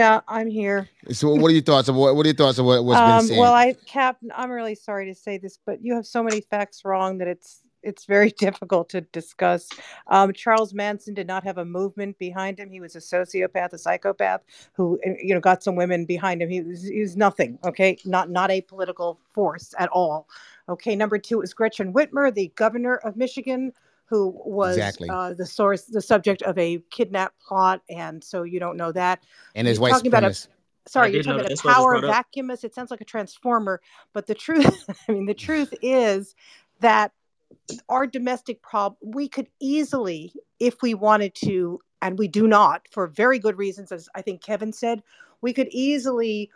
Yeah, 0.00 0.20
I'm 0.28 0.48
here. 0.48 0.88
So, 1.10 1.34
what 1.34 1.50
are 1.50 1.54
your 1.54 1.62
thoughts 1.62 1.88
of 1.90 1.94
what? 1.94 2.16
What 2.16 2.24
are 2.24 2.30
your 2.30 2.36
thoughts 2.36 2.58
of 2.58 2.64
what, 2.64 2.82
what's 2.84 2.98
been 2.98 3.10
Um, 3.10 3.26
said? 3.26 3.38
well, 3.38 3.52
I, 3.52 3.74
Captain, 3.84 4.32
I'm 4.34 4.50
really 4.50 4.74
sorry 4.74 5.04
to 5.06 5.14
say 5.14 5.36
this, 5.36 5.58
but 5.66 5.84
you 5.84 5.94
have 5.94 6.06
so 6.06 6.22
many 6.22 6.40
facts 6.40 6.86
wrong 6.86 7.18
that 7.18 7.28
it's 7.28 7.60
it's 7.82 8.06
very 8.06 8.30
difficult 8.38 8.88
to 8.90 9.02
discuss. 9.02 9.68
Um, 10.06 10.32
Charles 10.32 10.72
Manson 10.72 11.12
did 11.12 11.26
not 11.26 11.44
have 11.44 11.58
a 11.58 11.66
movement 11.66 12.18
behind 12.18 12.58
him. 12.58 12.70
He 12.70 12.80
was 12.80 12.96
a 12.96 12.98
sociopath, 12.98 13.74
a 13.74 13.78
psychopath 13.78 14.40
who, 14.72 14.98
uh, 15.06 15.10
you 15.22 15.34
know, 15.34 15.40
got 15.40 15.62
some 15.62 15.76
women 15.76 16.06
behind 16.06 16.40
him. 16.40 16.48
He 16.48 16.62
was, 16.62 16.82
he 16.82 17.00
was 17.00 17.14
nothing. 17.14 17.58
Okay, 17.62 17.98
not 18.06 18.30
not 18.30 18.50
a 18.50 18.62
political 18.62 19.20
force 19.34 19.74
at 19.78 19.90
all. 19.90 20.28
Okay, 20.70 20.96
number 20.96 21.18
two 21.18 21.42
is 21.42 21.52
Gretchen 21.52 21.92
Whitmer, 21.92 22.32
the 22.32 22.50
governor 22.54 22.96
of 22.96 23.16
Michigan, 23.18 23.72
who 24.10 24.34
was 24.44 24.76
Exactly. 24.76 25.08
uh, 25.08 25.32
the 25.34 25.46
source, 25.46 25.84
the 25.84 26.02
subject 26.02 26.42
of 26.42 26.58
a 26.58 26.82
kidnap 26.90 27.32
plot, 27.40 27.80
and 27.88 28.22
so 28.22 28.42
you 28.42 28.58
don't 28.58 28.76
know 28.76 28.90
that. 28.90 29.22
and 29.54 29.68
his 29.68 29.78
You're 29.78 29.82
white 29.82 29.90
talking 29.92 30.08
about 30.08 30.24
a 30.24 30.26
supremacist. 30.26 30.48
I 30.48 30.90
sorry, 30.90 31.12
you're 31.12 31.22
talking 31.22 31.40
about 31.40 31.52
a 31.52 31.54
why 31.54 31.70
I 31.70 31.74
just 31.74 31.76
power 31.76 32.00
brought 32.00 32.26
vacuumist. 32.34 32.64
It 32.64 32.74
sounds 32.74 32.90
like 32.90 33.00
a 33.00 33.04
transformer, 33.04 33.80
but 34.12 34.26
the 34.26 34.34
truth, 34.34 34.84
I 35.08 35.12
mean, 35.12 35.26
the 35.26 35.34
truth 35.34 35.72
is 35.80 36.34
that 36.80 37.12
our 37.88 38.06
domestic 38.06 38.62
problem, 38.62 38.98
we 39.14 39.28
could 39.28 39.46
easily, 39.60 40.32
if 40.58 40.82
we 40.82 40.94
wanted 40.94 41.34
to, 41.36 41.78
and 42.02 42.18
we 42.18 42.26
do 42.26 42.48
not, 42.48 42.88
for 42.90 43.06
very 43.06 43.38
good 43.38 43.56
reasons, 43.58 43.92
as 43.92 44.08
I 44.16 44.22
think 44.22 44.42
Kevin 44.42 44.72
said, 44.72 45.04
we 45.40 45.52
could 45.52 45.68
easily 45.70 46.50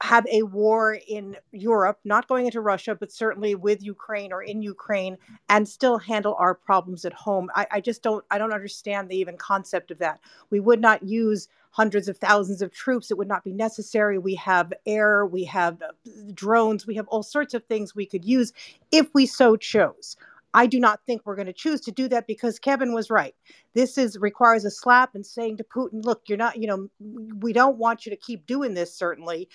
have 0.00 0.26
a 0.30 0.42
war 0.42 0.98
in 1.08 1.36
Europe, 1.50 1.98
not 2.04 2.28
going 2.28 2.46
into 2.46 2.60
Russia, 2.60 2.94
but 2.94 3.10
certainly 3.10 3.54
with 3.56 3.82
Ukraine 3.82 4.32
or 4.32 4.42
in 4.42 4.62
Ukraine, 4.62 5.18
and 5.48 5.68
still 5.68 5.98
handle 5.98 6.36
our 6.38 6.54
problems 6.54 7.04
at 7.04 7.12
home. 7.12 7.50
I, 7.54 7.66
I 7.72 7.80
just 7.80 8.02
don't 8.02 8.24
I 8.30 8.38
don't 8.38 8.52
understand 8.52 9.08
the 9.08 9.16
even 9.16 9.36
concept 9.36 9.90
of 9.90 9.98
that. 9.98 10.20
We 10.50 10.60
would 10.60 10.80
not 10.80 11.02
use 11.02 11.48
hundreds 11.70 12.08
of 12.08 12.16
thousands 12.18 12.62
of 12.62 12.72
troops. 12.72 13.10
It 13.10 13.18
would 13.18 13.28
not 13.28 13.44
be 13.44 13.52
necessary. 13.52 14.18
We 14.18 14.36
have 14.36 14.72
air, 14.86 15.26
we 15.26 15.44
have 15.44 15.82
uh, 15.82 15.92
drones, 16.32 16.86
we 16.86 16.94
have 16.94 17.08
all 17.08 17.22
sorts 17.24 17.54
of 17.54 17.64
things 17.64 17.94
we 17.94 18.06
could 18.06 18.24
use 18.24 18.52
if 18.92 19.08
we 19.14 19.26
so 19.26 19.56
chose. 19.56 20.16
I 20.54 20.66
do 20.66 20.80
not 20.80 21.00
think 21.06 21.22
we're 21.24 21.36
going 21.36 21.46
to 21.46 21.52
choose 21.52 21.80
to 21.82 21.92
do 21.92 22.08
that 22.08 22.26
because 22.26 22.58
Kevin 22.58 22.94
was 22.94 23.10
right. 23.10 23.34
This 23.74 23.98
is 23.98 24.18
requires 24.18 24.64
a 24.64 24.70
slap 24.70 25.14
and 25.14 25.24
saying 25.24 25.58
to 25.58 25.64
Putin, 25.64 26.04
"Look, 26.04 26.22
you're 26.26 26.38
not. 26.38 26.56
You 26.56 26.66
know, 26.68 26.88
we 27.40 27.52
don't 27.52 27.76
want 27.76 28.06
you 28.06 28.10
to 28.10 28.16
keep 28.16 28.46
doing 28.46 28.74
this. 28.74 28.94
Certainly, 28.94 29.48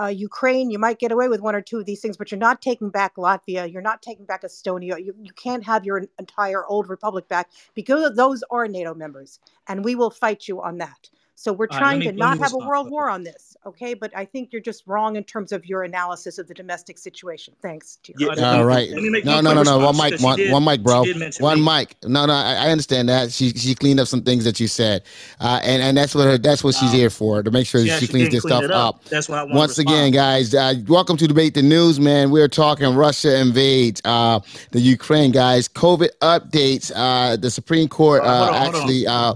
uh, 0.00 0.06
Ukraine, 0.06 0.70
you 0.70 0.78
might 0.78 0.98
get 0.98 1.12
away 1.12 1.28
with 1.28 1.40
one 1.40 1.54
or 1.54 1.60
two 1.60 1.78
of 1.78 1.86
these 1.86 2.00
things, 2.00 2.16
but 2.16 2.30
you're 2.30 2.38
not 2.38 2.60
taking 2.60 2.90
back 2.90 3.16
Latvia. 3.16 3.70
You're 3.72 3.82
not 3.82 4.02
taking 4.02 4.24
back 4.26 4.42
Estonia. 4.42 4.98
You, 5.04 5.14
you 5.20 5.32
can't 5.34 5.64
have 5.64 5.84
your 5.84 6.04
entire 6.18 6.66
old 6.66 6.88
republic 6.88 7.28
back 7.28 7.50
because 7.74 8.14
those 8.16 8.42
are 8.50 8.66
NATO 8.66 8.94
members, 8.94 9.38
and 9.68 9.84
we 9.84 9.94
will 9.94 10.10
fight 10.10 10.48
you 10.48 10.60
on 10.62 10.78
that. 10.78 11.10
So 11.36 11.52
we're 11.52 11.66
All 11.70 11.78
right, 11.78 11.80
let 11.80 11.80
trying 11.80 11.98
me 11.98 12.06
to 12.06 12.12
not 12.12 12.38
have 12.38 12.52
a 12.54 12.58
world 12.58 12.90
war 12.90 13.10
on 13.10 13.24
this, 13.24 13.56
okay? 13.66 13.94
But 13.94 14.16
I 14.16 14.24
think 14.24 14.52
you're 14.52 14.62
just 14.62 14.84
wrong 14.86 15.16
in 15.16 15.24
terms 15.24 15.50
of 15.50 15.66
your 15.66 15.82
analysis 15.82 16.38
of 16.38 16.46
the 16.46 16.54
domestic 16.54 16.96
situation. 16.96 17.54
Thanks, 17.60 17.98
Tira. 18.04 18.16
Yeah, 18.20 18.28
let 18.28 18.38
All 18.38 18.58
me- 18.58 18.62
right. 18.64 18.88
let 18.90 19.02
me 19.02 19.10
make 19.10 19.24
No, 19.24 19.40
no, 19.40 19.52
no, 19.52 19.64
no. 19.64 19.78
One 19.78 19.88
response, 19.96 20.12
mic, 20.12 20.20
one, 20.20 20.38
did- 20.38 20.52
one 20.52 20.64
mic, 20.64 20.82
bro. 20.84 21.04
One 21.40 21.58
me. 21.58 21.64
mic. 21.64 21.96
No, 22.04 22.24
no. 22.26 22.32
I, 22.32 22.54
I 22.66 22.70
understand 22.70 23.08
that. 23.08 23.32
She 23.32 23.50
she 23.50 23.74
cleaned 23.74 23.98
up 23.98 24.06
some 24.06 24.22
things 24.22 24.44
that 24.44 24.60
you 24.60 24.68
said, 24.68 25.02
uh, 25.40 25.58
and 25.64 25.82
and 25.82 25.96
that's 25.96 26.14
what 26.14 26.24
her, 26.24 26.38
that's 26.38 26.62
what 26.62 26.76
she's 26.76 26.92
No. 26.92 26.98
here 26.98 27.10
for 27.10 27.42
to 27.42 27.50
make 27.50 27.66
sure 27.66 27.80
She 27.84 27.88
she 27.90 28.06
cleans 28.06 28.30
this 28.30 28.42
clean 28.42 28.62
stuff 28.62 28.70
up. 28.70 28.96
up. 28.96 29.04
That's 29.06 29.28
why 29.28 29.38
I 29.40 29.42
want 29.42 29.54
Once 29.56 29.76
respond. 29.76 29.88
again, 29.88 30.12
guys, 30.12 30.54
uh, 30.54 30.74
welcome 30.86 31.16
to 31.16 31.26
debate 31.26 31.54
the 31.54 31.62
news, 31.62 31.98
man. 31.98 32.30
We're 32.30 32.48
talking 32.48 32.94
Russia 32.94 33.40
invades 33.40 34.00
uh, 34.04 34.38
the 34.70 34.80
Ukraine, 34.80 35.32
guys. 35.32 35.68
COVID 35.68 36.10
updates. 36.22 36.92
Uh, 36.94 37.34
the 37.36 37.50
Supreme 37.50 37.88
Court 37.88 38.22
Hold 38.22 38.32
on, 38.34 38.40
uh, 38.40 38.46
hold 38.46 38.54
on, 38.54 38.62
hold 38.62 38.74
on. 38.76 38.80
actually. 38.82 39.06
Uh, 39.08 39.34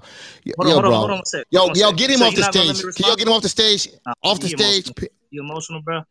Hold 0.57 0.69
yo, 0.69 0.77
on, 0.79 0.85
hold 0.85 0.85
on, 0.87 0.91
bro. 0.91 0.99
hold 0.99 1.11
on. 1.11 1.23
Yo, 1.51 1.61
Hold 1.61 1.71
on 1.73 1.77
a 1.77 1.81
yo, 1.81 1.88
sec. 1.91 1.97
get 1.99 2.11
him 2.11 2.19
So 2.19 2.27
off 2.27 2.35
the 2.35 2.41
not 2.41 2.55
gonna 2.55 2.67
let 2.67 2.77
stage. 2.77 2.95
Can 2.97 3.07
y'all 3.07 3.17
get 3.17 3.27
him 3.27 3.33
off 3.35 3.43
the 3.43 3.49
stage? 3.49 3.89
Off 4.23 4.41
the 4.41 4.49
stage. 4.49 4.87
emotional. 4.87 5.09
You 5.31 5.43
emotional, 5.43 5.83
bro? 5.83 6.03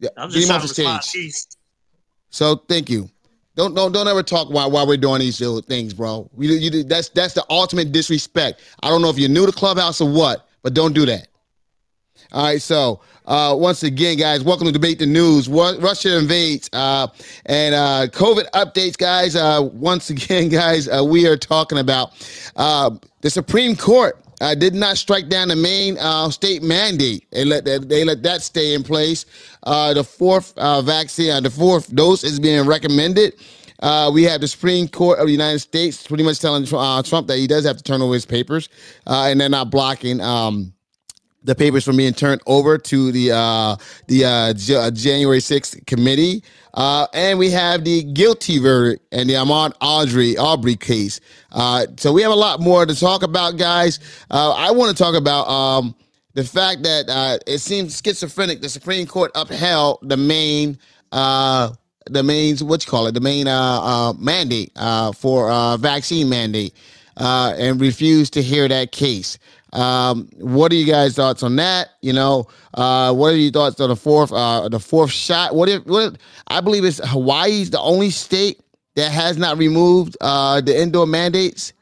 Yeah, 0.00 0.10
I 0.16 0.24
was 0.26 0.34
get 0.34 0.44
him 0.44 0.50
off 0.50 0.62
the 0.62 0.68
stage. 0.68 1.44
So 2.30 2.56
thank 2.68 2.90
you. 2.90 3.08
Don't 3.56 3.74
don't 3.74 3.92
don't 3.92 4.08
ever 4.08 4.22
talk 4.22 4.50
while 4.50 4.70
while 4.70 4.86
we're 4.86 4.96
doing 4.96 5.20
these 5.20 5.40
little 5.40 5.60
things, 5.60 5.94
bro. 5.94 6.28
You, 6.36 6.54
you 6.54 6.84
that's 6.84 7.08
that's 7.10 7.34
the 7.34 7.44
ultimate 7.48 7.92
disrespect. 7.92 8.60
I 8.82 8.88
don't 8.88 9.00
know 9.02 9.10
if 9.10 9.18
you're 9.18 9.28
new 9.28 9.46
to 9.46 9.52
Clubhouse 9.52 10.00
or 10.00 10.10
what, 10.10 10.48
but 10.62 10.74
don't 10.74 10.92
do 10.92 11.06
that. 11.06 11.28
All 12.32 12.42
right, 12.44 12.60
so 12.60 13.00
uh, 13.26 13.54
once 13.56 13.84
again, 13.84 14.18
guys, 14.18 14.42
welcome 14.42 14.66
to 14.66 14.72
debate 14.72 14.98
the 14.98 15.06
news. 15.06 15.48
Ru- 15.48 15.78
Russia 15.78 16.18
invades 16.18 16.68
uh, 16.72 17.06
and 17.46 17.74
uh, 17.74 18.06
COVID 18.08 18.50
updates, 18.50 18.96
guys. 18.96 19.36
Uh, 19.36 19.68
once 19.72 20.10
again, 20.10 20.48
guys, 20.48 20.88
uh, 20.88 21.04
we 21.04 21.28
are 21.28 21.36
talking 21.36 21.78
about 21.78 22.12
uh, 22.56 22.90
the 23.20 23.30
Supreme 23.30 23.76
Court. 23.76 24.18
Uh, 24.40 24.54
did 24.54 24.74
not 24.74 24.96
strike 24.98 25.28
down 25.28 25.48
the 25.48 25.56
Maine 25.56 25.96
uh, 25.98 26.28
state 26.30 26.62
mandate. 26.62 27.26
They 27.30 27.44
let 27.44 27.64
that 27.64 27.88
they 27.88 28.04
let 28.04 28.22
that 28.24 28.42
stay 28.42 28.74
in 28.74 28.82
place. 28.82 29.26
Uh, 29.62 29.94
the 29.94 30.04
fourth 30.04 30.56
uh, 30.58 30.82
vaccine, 30.82 31.30
uh, 31.30 31.40
the 31.40 31.50
fourth 31.50 31.94
dose 31.94 32.24
is 32.24 32.38
being 32.40 32.66
recommended. 32.66 33.34
Uh, 33.80 34.10
we 34.12 34.24
have 34.24 34.40
the 34.40 34.48
Supreme 34.48 34.88
Court 34.88 35.18
of 35.18 35.26
the 35.26 35.32
United 35.32 35.60
States 35.60 36.06
pretty 36.06 36.24
much 36.24 36.40
telling 36.40 36.66
Trump 36.66 37.26
that 37.28 37.38
he 37.38 37.46
does 37.46 37.64
have 37.64 37.76
to 37.76 37.82
turn 37.82 38.02
over 38.02 38.14
his 38.14 38.26
papers, 38.26 38.68
and 39.06 39.40
they're 39.40 39.48
not 39.48 39.70
blocking. 39.70 40.20
Um, 40.20 40.73
the 41.44 41.54
papers 41.54 41.84
from 41.84 41.96
being 41.96 42.12
turned 42.14 42.40
over 42.46 42.78
to 42.78 43.12
the 43.12 43.32
uh, 43.32 43.76
the 44.08 44.24
uh, 44.24 44.52
J- 44.54 44.76
uh, 44.76 44.90
January 44.90 45.38
6th 45.38 45.86
committee. 45.86 46.42
Uh, 46.74 47.06
and 47.14 47.38
we 47.38 47.50
have 47.50 47.84
the 47.84 48.02
guilty 48.02 48.58
verdict 48.58 49.04
and 49.12 49.30
the 49.30 49.34
Ahmaud 49.34 49.74
Audrey 49.80 50.36
Arbery 50.36 50.74
case. 50.74 51.20
Uh, 51.52 51.86
so 51.96 52.12
we 52.12 52.20
have 52.22 52.32
a 52.32 52.36
lot 52.36 52.60
more 52.60 52.84
to 52.84 52.98
talk 52.98 53.22
about, 53.22 53.56
guys. 53.56 54.00
Uh, 54.30 54.50
I 54.56 54.72
want 54.72 54.96
to 54.96 55.00
talk 55.00 55.14
about 55.14 55.46
um, 55.48 55.94
the 56.32 56.42
fact 56.42 56.82
that 56.82 57.08
uh, 57.08 57.38
it 57.46 57.58
seems 57.58 58.00
schizophrenic. 58.04 58.60
The 58.60 58.68
Supreme 58.68 59.06
Court 59.06 59.30
upheld 59.36 59.98
the 60.02 60.16
Maine 60.16 60.78
uh, 61.12 61.70
the 62.06 62.22
Maine 62.22 62.56
what 62.58 62.84
you 62.84 62.90
call 62.90 63.06
it 63.06 63.12
the 63.12 63.20
Maine 63.20 63.48
uh, 63.48 63.80
uh, 63.80 64.12
mandate 64.18 64.72
uh, 64.76 65.12
for 65.12 65.50
uh, 65.50 65.76
vaccine 65.76 66.28
mandate 66.28 66.74
uh, 67.16 67.54
and 67.56 67.80
refused 67.80 68.32
to 68.34 68.42
hear 68.42 68.68
that 68.68 68.92
case. 68.92 69.38
Um, 69.74 70.28
what 70.38 70.72
are 70.72 70.76
you 70.76 70.86
guys' 70.86 71.14
thoughts 71.14 71.42
on 71.42 71.56
that? 71.56 71.90
You 72.00 72.12
know, 72.12 72.46
uh, 72.74 73.12
what 73.12 73.34
are 73.34 73.36
your 73.36 73.52
thoughts 73.52 73.80
on 73.80 73.90
the 73.90 73.96
fourth, 73.96 74.32
uh, 74.32 74.68
the 74.68 74.80
fourth 74.80 75.10
shot? 75.10 75.54
What 75.54 75.68
if, 75.68 75.84
what 75.84 76.14
if, 76.14 76.20
I 76.46 76.60
believe 76.60 76.84
it's 76.84 77.00
Hawaii's 77.06 77.70
the 77.70 77.80
only 77.80 78.10
state 78.10 78.60
that 78.94 79.10
has 79.10 79.36
not 79.36 79.58
removed 79.58 80.16
uh, 80.20 80.60
the 80.60 80.80
indoor 80.80 81.06
mandates. 81.06 81.72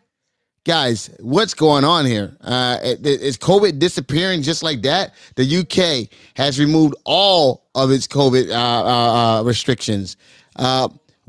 Guys, 0.65 1.11
what's 1.19 1.55
going 1.55 1.85
on 1.85 2.07
here? 2.07 2.37
Uh, 2.41 2.79
is 2.83 3.37
COVID 3.37 3.81
disappearing 3.81 4.43
just 4.43 4.63
like 4.63 4.83
that? 4.83 5.13
The 5.35 5.59
UK 5.59 6.09
has 6.37 6.61
removed 6.61 6.95
all 7.05 7.67
of 7.75 7.91
its 7.91 8.07
COVID 8.07 8.49
uh, 8.49 8.55
uh, 8.55 9.41
uh, 9.41 9.43
restrictions. 9.43 10.17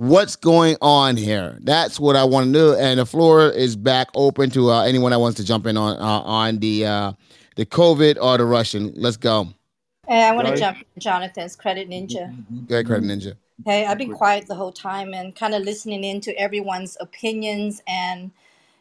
What's 0.03 0.35
going 0.35 0.75
on 0.81 1.15
here? 1.15 1.57
That's 1.61 1.97
what 1.97 2.17
I 2.17 2.25
want 2.25 2.47
to 2.47 2.51
do. 2.51 2.75
And 2.75 2.99
the 2.99 3.05
floor 3.05 3.49
is 3.49 3.77
back 3.77 4.09
open 4.15 4.49
to 4.49 4.69
uh, 4.69 4.83
anyone 4.83 5.11
that 5.11 5.19
wants 5.19 5.37
to 5.37 5.45
jump 5.45 5.65
in 5.65 5.77
on 5.77 5.95
uh, 5.95 6.19
on 6.25 6.57
the 6.57 6.85
uh, 6.85 7.13
the 7.55 7.65
COVID 7.65 8.17
or 8.21 8.37
the 8.37 8.43
Russian. 8.43 8.91
Let's 8.97 9.15
go. 9.15 9.47
Hey, 10.05 10.23
I 10.23 10.33
want 10.33 10.49
to 10.49 10.57
jump 10.57 10.79
in 10.79 10.99
Jonathan's 10.99 11.55
credit 11.55 11.89
ninja. 11.89 12.35
Go 12.67 12.75
ahead, 12.75 12.85
Credit 12.85 13.05
Ninja. 13.05 13.37
Hey, 13.63 13.85
I've 13.85 13.97
been 13.97 14.11
quiet 14.11 14.47
the 14.47 14.55
whole 14.55 14.73
time 14.73 15.13
and 15.13 15.33
kind 15.33 15.55
of 15.55 15.63
listening 15.63 16.03
into 16.03 16.37
everyone's 16.37 16.97
opinions 16.99 17.81
and 17.87 18.31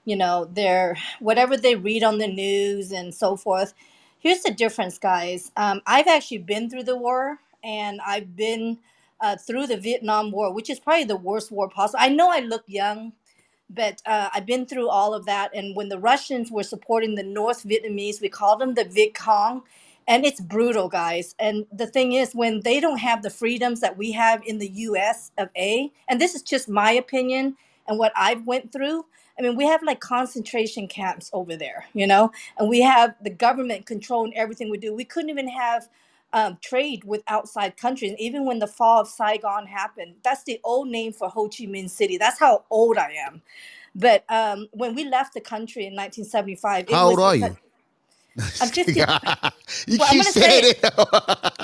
you 0.04 0.16
know 0.16 0.46
their 0.46 0.98
whatever 1.20 1.56
they 1.56 1.76
read 1.76 2.02
on 2.02 2.18
the 2.18 2.26
news 2.26 2.90
and 2.90 3.14
so 3.14 3.36
forth. 3.36 3.74
Here's 4.18 4.42
the 4.42 4.50
difference, 4.50 4.98
guys. 4.98 5.52
Um, 5.56 5.82
I've 5.86 6.08
actually 6.08 6.38
been 6.38 6.68
through 6.68 6.82
the 6.82 6.96
war 6.96 7.38
and 7.62 8.00
I've 8.04 8.34
been 8.34 8.78
uh, 9.22 9.36
through 9.36 9.68
the 9.68 9.78
Vietnam 9.78 10.32
War, 10.32 10.54
which 10.54 10.70
is 10.70 10.80
probably 10.80 11.04
the 11.06 11.16
worst 11.16 11.52
war 11.52 11.70
possible. 11.70 12.00
I 12.02 12.10
know 12.10 12.30
I 12.32 12.40
look 12.40 12.64
young, 12.68 13.14
but 13.70 14.02
uh, 14.06 14.30
I've 14.34 14.46
been 14.46 14.66
through 14.66 14.90
all 14.90 15.14
of 15.14 15.26
that. 15.26 15.52
And 15.54 15.76
when 15.76 15.90
the 15.90 15.98
Russians 16.00 16.50
were 16.52 16.64
supporting 16.64 17.16
the 17.16 17.24
North 17.24 17.64
Vietnamese, 17.64 18.20
we 18.22 18.30
called 18.30 18.60
them 18.60 18.74
the 18.74 18.84
Viet 18.84 19.14
Cong. 19.14 19.62
And 20.08 20.24
it's 20.24 20.40
brutal, 20.40 20.88
guys. 20.88 21.34
And 21.38 21.66
the 21.72 21.86
thing 21.86 22.12
is, 22.14 22.34
when 22.34 22.62
they 22.62 22.80
don't 22.80 22.98
have 22.98 23.22
the 23.22 23.30
freedoms 23.30 23.80
that 23.80 23.98
we 23.98 24.12
have 24.12 24.42
in 24.46 24.58
the 24.58 24.68
U.S. 24.68 25.32
of 25.38 25.50
A, 25.56 25.92
and 26.08 26.20
this 26.20 26.34
is 26.34 26.42
just 26.42 26.68
my 26.68 26.92
opinion 26.92 27.56
and 27.88 27.98
what 27.98 28.12
I've 28.16 28.46
went 28.46 28.72
through. 28.72 29.06
I 29.38 29.42
mean, 29.42 29.56
we 29.56 29.66
have 29.66 29.82
like 29.84 30.00
concentration 30.00 30.88
camps 30.88 31.30
over 31.32 31.56
there, 31.56 31.86
you 31.94 32.06
know, 32.06 32.32
and 32.58 32.68
we 32.70 32.82
have 32.82 33.14
the 33.22 33.30
government 33.30 33.86
controlling 33.86 34.36
everything 34.36 34.70
we 34.70 34.78
do. 34.78 34.94
We 34.94 35.04
couldn't 35.04 35.30
even 35.30 35.48
have 35.48 35.88
um, 36.32 36.58
trade 36.62 37.04
with 37.04 37.22
outside 37.28 37.76
countries. 37.76 38.14
Even 38.18 38.46
when 38.46 38.60
the 38.60 38.68
fall 38.68 39.00
of 39.02 39.08
Saigon 39.08 39.66
happened, 39.66 40.16
that's 40.24 40.44
the 40.44 40.60
old 40.64 40.88
name 40.88 41.12
for 41.12 41.28
Ho 41.30 41.44
Chi 41.48 41.64
Minh 41.66 41.90
City. 41.90 42.18
That's 42.18 42.40
how 42.40 42.64
old 42.70 42.98
I 42.98 43.12
am. 43.28 43.42
But 43.94 44.24
um, 44.30 44.68
when 44.72 44.94
we 44.94 45.04
left 45.04 45.34
the 45.34 45.40
country 45.42 45.84
in 45.86 45.94
1975, 45.94 46.86
it 46.88 47.00
How 47.00 47.08
old 47.08 47.20
are 47.20 47.36
you? 47.36 47.56
I'm 48.60 48.70
50. 48.72 49.10
you 49.86 49.98
Well, 49.98 50.08
I'm 50.10 50.16
keep 50.16 50.18
gonna 50.18 50.32
say 50.32 50.46
saying 50.46 50.64
it. 50.64 50.66
it. 50.66 50.80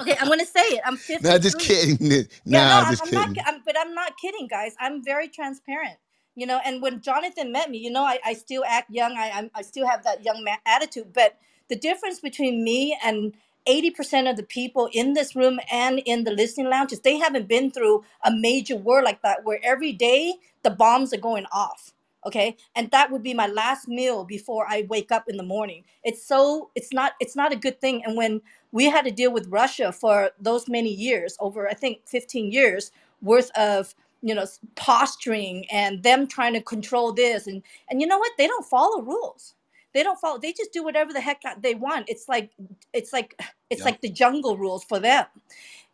Okay, 0.00 0.16
I'm 0.20 0.28
gonna 0.28 0.46
say 0.46 0.60
it. 0.62 0.82
I'm 0.86 0.98
53. 0.98 1.22
no, 1.22 1.38
just 1.38 1.58
kidding. 1.58 2.28
Yeah, 2.46 2.64
Nah, 2.64 2.64
no, 2.64 2.84
I'm, 2.84 2.86
just 2.86 3.02
I'm 3.02 3.12
kidding. 3.12 3.14
not. 3.14 3.30
I'm, 3.46 3.62
but 3.64 3.76
I'm 3.78 3.94
not 3.94 4.18
kidding, 4.18 4.48
guys. 4.48 4.74
I'm 4.80 5.04
very 5.04 5.28
transparent. 5.28 5.96
You 6.36 6.46
know, 6.46 6.60
and 6.64 6.82
when 6.82 7.00
Jonathan 7.02 7.52
met 7.52 7.70
me, 7.70 7.78
you 7.78 7.90
know, 7.90 8.04
I, 8.04 8.20
I 8.24 8.34
still 8.34 8.64
act 8.66 8.90
young. 8.90 9.14
I 9.18 9.30
I'm, 9.34 9.50
I 9.54 9.62
still 9.62 9.86
have 9.88 10.04
that 10.04 10.24
young 10.24 10.44
man 10.44 10.58
attitude. 10.66 11.12
But 11.14 11.38
the 11.68 11.76
difference 11.76 12.20
between 12.20 12.64
me 12.64 12.98
and 13.04 13.34
80% 13.68 14.30
of 14.30 14.36
the 14.36 14.44
people 14.44 14.90
in 14.92 15.14
this 15.14 15.36
room 15.36 15.60
and 15.72 16.00
in 16.06 16.24
the 16.24 16.32
listening 16.32 16.70
lounges, 16.70 17.00
they 17.00 17.18
haven't 17.18 17.48
been 17.48 17.70
through 17.72 18.04
a 18.24 18.32
major 18.32 18.76
war 18.76 19.02
like 19.02 19.22
that, 19.22 19.44
where 19.44 19.60
every 19.64 19.92
day 19.92 20.34
the 20.64 20.70
bombs 20.70 21.14
are 21.14 21.18
going 21.20 21.46
off. 21.52 21.92
Okay, 22.26 22.56
and 22.76 22.90
that 22.90 23.12
would 23.12 23.22
be 23.22 23.34
my 23.34 23.46
last 23.48 23.88
meal 23.88 24.24
before 24.24 24.66
I 24.68 24.86
wake 24.90 25.12
up 25.12 25.24
in 25.28 25.38
the 25.38 25.44
morning. 25.44 25.84
It's 26.04 26.26
so 26.26 26.70
it's 26.74 26.92
not 26.92 27.14
it's 27.20 27.36
not 27.36 27.52
a 27.52 27.56
good 27.56 27.80
thing. 27.80 28.02
And 28.06 28.16
when 28.16 28.42
we 28.72 28.86
had 28.86 29.06
to 29.06 29.12
deal 29.12 29.32
with 29.32 29.48
Russia 29.48 29.92
for 29.92 30.32
those 30.40 30.68
many 30.68 30.90
years, 30.92 31.36
over 31.40 31.68
I 31.68 31.74
think 31.74 32.00
15 32.06 32.52
years 32.52 32.92
worth 33.22 33.50
of 33.56 33.94
you 34.22 34.34
know 34.34 34.46
posturing 34.76 35.66
and 35.70 36.02
them 36.02 36.26
trying 36.26 36.54
to 36.54 36.62
control 36.62 37.12
this 37.12 37.46
and 37.46 37.62
and 37.90 38.00
you 38.02 38.06
know 38.08 38.18
what? 38.18 38.32
They 38.38 38.48
don't 38.48 38.66
follow 38.66 39.02
rules. 39.02 39.54
They 39.98 40.04
don't 40.04 40.20
follow. 40.20 40.38
They 40.38 40.52
just 40.54 40.72
do 40.72 40.84
whatever 40.84 41.12
the 41.12 41.22
heck 41.22 41.42
they 41.62 41.74
want. 41.76 42.08
It's 42.08 42.28
like 42.28 42.52
it's 42.94 43.12
like 43.12 43.34
it's 43.70 43.82
Yep. 43.82 43.86
like 43.86 44.02
the 44.02 44.10
jungle 44.10 44.58
rules 44.58 44.84
for 44.84 45.00
them. 45.00 45.26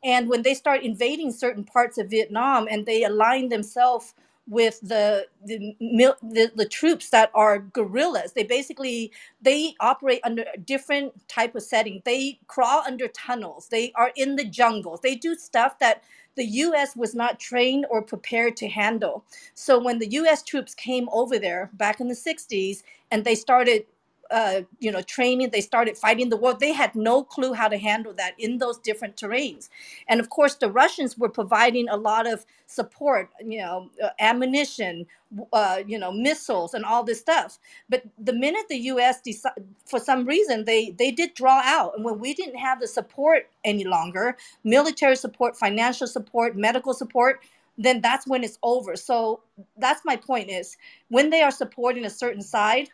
And 0.04 0.30
when 0.30 0.42
they 0.42 0.54
start 0.54 0.82
invading 0.84 1.32
certain 1.32 1.64
parts 1.64 1.98
of 1.98 2.10
Vietnam 2.10 2.68
and 2.70 2.86
they 2.86 3.04
align 3.04 3.50
themselves 3.50 4.14
with 4.48 4.80
the 4.82 5.28
the, 5.46 5.76
the 6.22 6.52
the 6.56 6.68
troops 6.68 7.10
that 7.10 7.30
are 7.34 7.60
guerrillas. 7.60 8.34
They 8.34 8.44
basically 8.44 9.12
they 9.42 9.76
operate 9.80 10.22
under 10.24 10.44
a 10.54 10.58
different 10.58 11.28
type 11.28 11.54
of 11.56 11.62
setting. 11.62 12.02
They 12.04 12.40
crawl 12.48 12.82
under 12.86 13.08
tunnels. 13.08 13.68
They 13.70 13.92
are 13.96 14.12
in 14.16 14.36
the 14.36 14.44
jungles. 14.46 15.02
They 15.02 15.16
do 15.16 15.36
stuff 15.36 15.78
that 15.80 16.04
the 16.36 16.46
U.S. 16.46 16.96
was 16.96 17.14
not 17.14 17.40
trained 17.40 17.86
or 17.90 18.02
prepared 18.02 18.56
to 18.58 18.68
handle. 18.68 19.24
So 19.54 19.78
when 19.78 20.00
the 20.00 20.08
U.S. 20.12 20.42
troops 20.42 20.74
came 20.74 21.08
over 21.12 21.38
there 21.38 21.70
back 21.74 22.00
in 22.00 22.08
the 22.08 22.16
'60s 22.16 22.82
and 23.12 23.24
they 23.24 23.36
started 23.36 23.86
uh, 24.34 24.62
you 24.80 24.92
know, 24.92 25.02
training. 25.02 25.50
They 25.52 25.62
started 25.62 25.96
fighting 25.96 26.30
the 26.30 26.36
war. 26.38 26.54
They 26.54 26.74
had 26.74 26.94
no 26.96 27.24
clue 27.24 27.54
how 27.54 27.68
to 27.68 27.78
handle 27.78 28.14
that 28.14 28.34
in 28.38 28.58
those 28.58 28.78
different 28.80 29.16
terrains. 29.16 29.70
And 30.08 30.20
of 30.20 30.30
course, 30.30 30.56
the 30.56 30.72
Russians 30.72 31.16
were 31.16 31.30
providing 31.30 31.88
a 31.88 31.96
lot 31.96 32.26
of 32.26 32.44
support, 32.66 33.30
you 33.46 33.60
know, 33.60 33.90
uh, 34.04 34.10
ammunition, 34.20 35.06
uh, 35.54 35.82
you 35.86 35.98
know, 36.00 36.12
missiles, 36.12 36.74
and 36.74 36.84
all 36.84 37.04
this 37.04 37.20
stuff. 37.20 37.60
But 37.88 38.02
the 38.18 38.34
minute 38.34 38.66
the 38.68 38.78
U.S. 38.94 39.22
decided, 39.22 39.64
for 39.86 40.00
some 40.00 40.26
reason, 40.26 40.66
they 40.66 40.90
they 40.90 41.12
did 41.12 41.34
draw 41.34 41.62
out, 41.64 41.94
and 41.96 42.04
when 42.04 42.18
we 42.20 42.34
didn't 42.34 42.58
have 42.58 42.80
the 42.80 42.88
support 42.88 43.48
any 43.64 43.84
longer, 43.84 44.36
military 44.64 45.16
support, 45.16 45.56
financial 45.56 46.08
support, 46.08 46.56
medical 46.56 46.94
support. 46.94 47.40
Then 47.78 48.02
that's 48.02 48.26
when 48.26 48.44
it's 48.44 48.58
over. 48.62 48.96
So 48.96 49.42
that's 49.78 50.02
my 50.04 50.16
point 50.16 50.50
is 50.50 50.76
when 51.10 51.30
they 51.30 51.42
are 51.42 51.52
supporting 51.52 52.06
a 52.06 52.10
certain 52.10 52.42
side, 52.42 52.90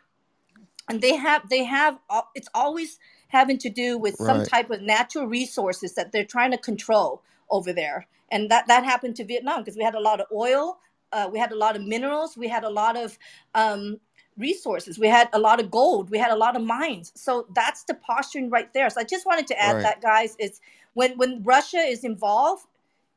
and 0.90 1.00
they 1.02 1.16
have 1.16 1.48
they 1.48 1.64
have 1.64 1.98
it's 2.34 2.48
always 2.54 2.98
having 3.28 3.58
to 3.58 3.70
do 3.70 3.96
with 3.98 4.16
some 4.18 4.42
type 4.42 4.70
of 4.70 4.82
natural 4.82 5.26
resources 5.26 5.94
that 5.94 6.12
they're 6.12 6.26
trying 6.26 6.52
to 6.52 6.58
control 6.58 7.22
over 7.50 7.72
there. 7.72 8.08
And 8.30 8.50
that 8.50 8.66
that 8.68 8.84
happened 8.84 9.16
to 9.16 9.24
vietnam 9.24 9.60
because 9.62 9.76
we 9.76 9.84
had 9.84 9.94
a 9.96 10.00
lot 10.00 10.20
of 10.20 10.26
oil 10.32 10.78
uh, 11.12 11.28
we 11.32 11.38
had 11.38 11.52
a 11.52 11.56
lot 11.56 11.76
of 11.76 11.82
minerals 11.84 12.36
we 12.36 12.48
had 12.48 12.64
a 12.64 12.70
lot 12.70 12.96
of 12.96 13.18
um, 13.54 14.00
resources 14.38 14.98
we 14.98 15.08
had 15.08 15.28
a 15.32 15.38
lot 15.38 15.60
of 15.60 15.70
gold 15.70 16.10
we 16.10 16.18
had 16.18 16.32
a 16.32 16.36
lot 16.36 16.56
of 16.56 16.62
mines. 16.62 17.12
So 17.16 17.46
that's 17.54 17.84
the 17.84 17.94
posturing 17.94 18.50
right 18.50 18.72
there. 18.74 18.90
So 18.90 19.00
i 19.00 19.04
just 19.04 19.26
wanted 19.26 19.46
to 19.48 19.60
add 19.60 19.76
Right. 19.76 19.82
that 19.84 20.02
guys 20.02 20.36
it's 20.40 20.60
when 20.94 21.16
when 21.18 21.42
russia 21.44 21.78
is 21.78 22.04
involved 22.04 22.66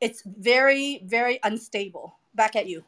it's 0.00 0.22
very 0.24 1.02
very 1.04 1.40
unstable. 1.44 2.16
Back 2.36 2.56
at 2.56 2.66
you 2.68 2.84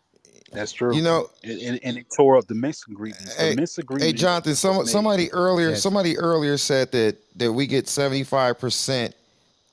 That's 0.53 0.73
true. 0.73 0.95
You 0.95 1.03
know, 1.03 1.29
and, 1.43 1.61
and, 1.61 1.81
and 1.83 1.99
it 1.99 2.07
tore 2.17 2.37
up 2.39 2.47
the 2.47 2.55
Minsk 2.55 2.89
agreement. 2.89 3.29
hey, 3.37 3.51
the 3.51 3.57
Minsk 3.57 3.81
hey, 3.99 4.13
Jonathan. 4.13 4.55
Some 4.55 4.87
somebody 4.87 5.31
earlier, 5.33 5.71
Yes. 5.71 5.83
somebody 5.83 6.17
earlier 6.19 6.57
said 6.57 6.93
that 6.93 7.17
that 7.37 7.53
we 7.53 7.67
get 7.67 7.89
seventy 7.89 8.23
five 8.25 8.59
percent 8.59 9.15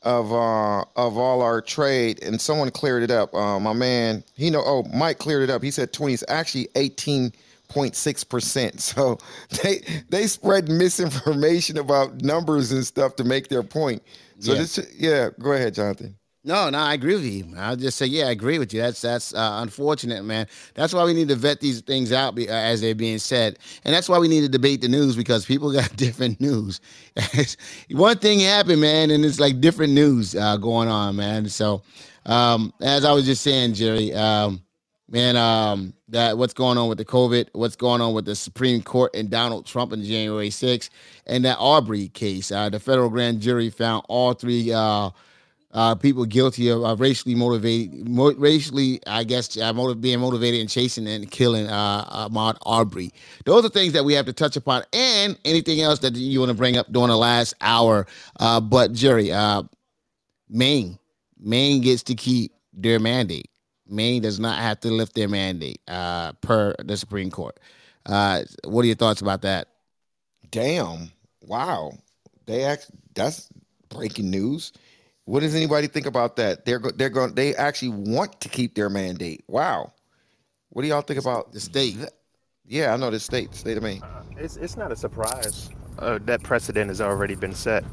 of 0.01 0.33
uh 0.33 0.81
of 0.97 1.17
all 1.17 1.41
our 1.41 1.61
trade, 1.61 2.21
and 2.23 2.39
someone 2.41 2.69
cleared 2.71 3.03
it 3.03 3.11
up. 3.11 3.33
Uh, 3.33 3.59
my 3.59 3.73
man, 3.73 4.23
he 4.35 4.49
know. 4.49 4.63
Oh, 4.65 4.83
Mike 4.93 5.19
cleared 5.19 5.43
it 5.43 5.49
up. 5.49 5.63
He 5.63 5.71
said 5.71 5.93
twenty 5.93 6.13
is 6.13 6.25
actually 6.27 6.67
eighteen 6.75 7.31
point 7.69 7.95
six 7.95 8.23
percent. 8.23 8.79
So 8.81 9.19
they 9.61 9.81
they 10.09 10.27
spread 10.27 10.67
misinformation 10.69 11.77
about 11.77 12.21
numbers 12.21 12.71
and 12.71 12.85
stuff 12.85 13.15
to 13.17 13.23
make 13.23 13.47
their 13.47 13.63
point. 13.63 14.03
So 14.39 14.51
Yeah. 14.53 14.59
this, 14.59 14.79
yeah. 14.97 15.29
Go 15.39 15.53
ahead, 15.53 15.75
Jonathan. 15.75 16.15
No, 16.45 16.69
no, 16.69 16.77
I 16.77 16.93
agree 16.93 17.15
with 17.15 17.23
you. 17.23 17.55
I'll 17.57 17.77
just 17.77 17.97
say, 17.97 18.05
yeah, 18.05 18.25
I 18.25 18.31
agree 18.31 18.59
with 18.59 18.73
you. 18.73 18.81
That's 18.81 18.99
that's 18.99 19.33
uh, 19.33 19.59
unfortunate, 19.61 20.25
man. 20.25 20.45
That's 20.73 20.93
why 20.93 21.05
we 21.05 21.13
need 21.13 21.29
to 21.29 21.35
vet 21.35 21.61
these 21.61 21.79
things 21.79 22.11
out 22.11 22.35
be, 22.35 22.49
uh, 22.49 22.53
as 22.53 22.81
they're 22.81 22.93
being 22.93 23.19
said, 23.19 23.59
and 23.85 23.95
that's 23.95 24.09
why 24.09 24.19
we 24.19 24.27
need 24.27 24.41
to 24.41 24.49
debate 24.49 24.81
the 24.81 24.89
news 24.89 25.15
because 25.15 25.45
people 25.45 25.71
got 25.73 25.95
different 25.95 26.41
news. 26.41 26.81
One 27.91 28.17
thing 28.17 28.41
happened, 28.41 28.81
man, 28.81 29.09
and 29.09 29.23
it's 29.23 29.39
like 29.39 29.61
different 29.61 29.93
news 29.93 30.35
uh, 30.35 30.57
going 30.57 30.89
on, 30.89 31.15
man. 31.15 31.47
So, 31.47 31.81
um, 32.25 32.73
as 32.81 33.05
I 33.05 33.13
was 33.13 33.23
just 33.23 33.41
saying, 33.41 33.75
Jerry, 33.75 34.13
um, 34.13 34.61
man, 35.09 35.37
um, 35.37 35.93
that 36.09 36.37
what's 36.37 36.53
going 36.53 36.77
on 36.77 36.89
with 36.89 36.97
the 36.97 37.05
COVID, 37.05 37.47
what's 37.53 37.77
going 37.77 38.01
on 38.01 38.13
with 38.13 38.25
the 38.25 38.35
Supreme 38.35 38.81
Court 38.81 39.15
and 39.15 39.29
Donald 39.29 39.65
Trump 39.65 39.93
in 39.93 40.03
January 40.03 40.49
6th, 40.49 40.89
and 41.25 41.45
that 41.45 41.55
Arbery 41.57 42.09
case. 42.09 42.51
Uh, 42.51 42.69
the 42.69 42.81
federal 42.81 43.09
grand 43.09 43.39
jury 43.39 43.69
found 43.69 44.05
all 44.09 44.33
three. 44.33 44.73
Uh, 45.73 45.83
uh, 45.83 45.95
people 45.95 46.25
guilty 46.25 46.69
of 46.69 46.83
uh, 46.83 46.95
racially 46.95 47.35
motivated, 47.35 48.07
mo- 48.07 48.33
racially, 48.33 48.99
I 49.07 49.23
guess, 49.23 49.57
uh, 49.57 49.93
being 49.95 50.19
motivated 50.19 50.61
and 50.61 50.69
chasing 50.69 51.07
and 51.07 51.29
killing 51.29 51.67
uh, 51.67 52.29
Ahmaud 52.29 52.57
Arbery. 52.65 53.11
Those 53.45 53.65
are 53.65 53.69
things 53.69 53.93
that 53.93 54.05
we 54.05 54.13
have 54.13 54.25
to 54.27 54.33
touch 54.33 54.55
upon, 54.55 54.83
and 54.93 55.37
anything 55.45 55.81
else 55.81 55.99
that 55.99 56.15
you 56.15 56.39
want 56.39 56.51
to 56.51 56.55
bring 56.55 56.77
up 56.77 56.91
during 56.91 57.09
the 57.09 57.17
last 57.17 57.53
hour. 57.61 58.07
Uh, 58.39 58.61
but 58.61 58.93
Jerry, 58.93 59.31
uh, 59.31 59.63
Maine, 60.49 60.97
Maine 61.39 61.81
gets 61.81 62.03
to 62.03 62.15
keep 62.15 62.53
their 62.73 62.99
mandate. 62.99 63.49
Maine 63.87 64.21
does 64.21 64.39
not 64.39 64.57
have 64.59 64.79
to 64.81 64.89
lift 64.89 65.13
their 65.15 65.27
mandate 65.27 65.81
uh, 65.87 66.31
per 66.33 66.73
the 66.83 66.97
Supreme 66.97 67.29
Court. 67.29 67.59
Uh, 68.05 68.43
what 68.63 68.83
are 68.83 68.87
your 68.87 68.95
thoughts 68.95 69.21
about 69.21 69.41
that? 69.41 69.67
Damn! 70.49 71.11
Wow, 71.41 71.93
they 72.45 72.63
act. 72.63 72.89
That's 73.15 73.49
breaking 73.89 74.29
news. 74.29 74.71
What 75.25 75.39
does 75.39 75.55
anybody 75.55 75.87
think 75.87 76.05
about 76.05 76.35
that? 76.35 76.65
They're 76.65 76.79
they're 76.79 77.09
going. 77.09 77.33
They 77.35 77.55
actually 77.55 77.89
want 77.89 78.41
to 78.41 78.49
keep 78.49 78.75
their 78.75 78.89
mandate. 78.89 79.43
Wow. 79.47 79.93
What 80.69 80.81
do 80.81 80.87
y'all 80.87 81.01
think 81.01 81.19
about 81.19 81.53
the 81.53 81.59
state? 81.59 81.97
Yeah, 82.65 82.93
I 82.93 82.97
know 82.97 83.09
the 83.09 83.19
state, 83.19 83.53
state 83.55 83.77
of 83.77 83.83
Maine. 83.83 84.01
It's 84.37 84.57
it's 84.57 84.75
not 84.75 84.91
a 84.91 84.95
surprise. 84.95 85.69
Uh, 85.99 86.19
that 86.25 86.43
precedent 86.43 86.89
has 86.89 86.99
already 86.99 87.35
been 87.35 87.53
set, 87.53 87.83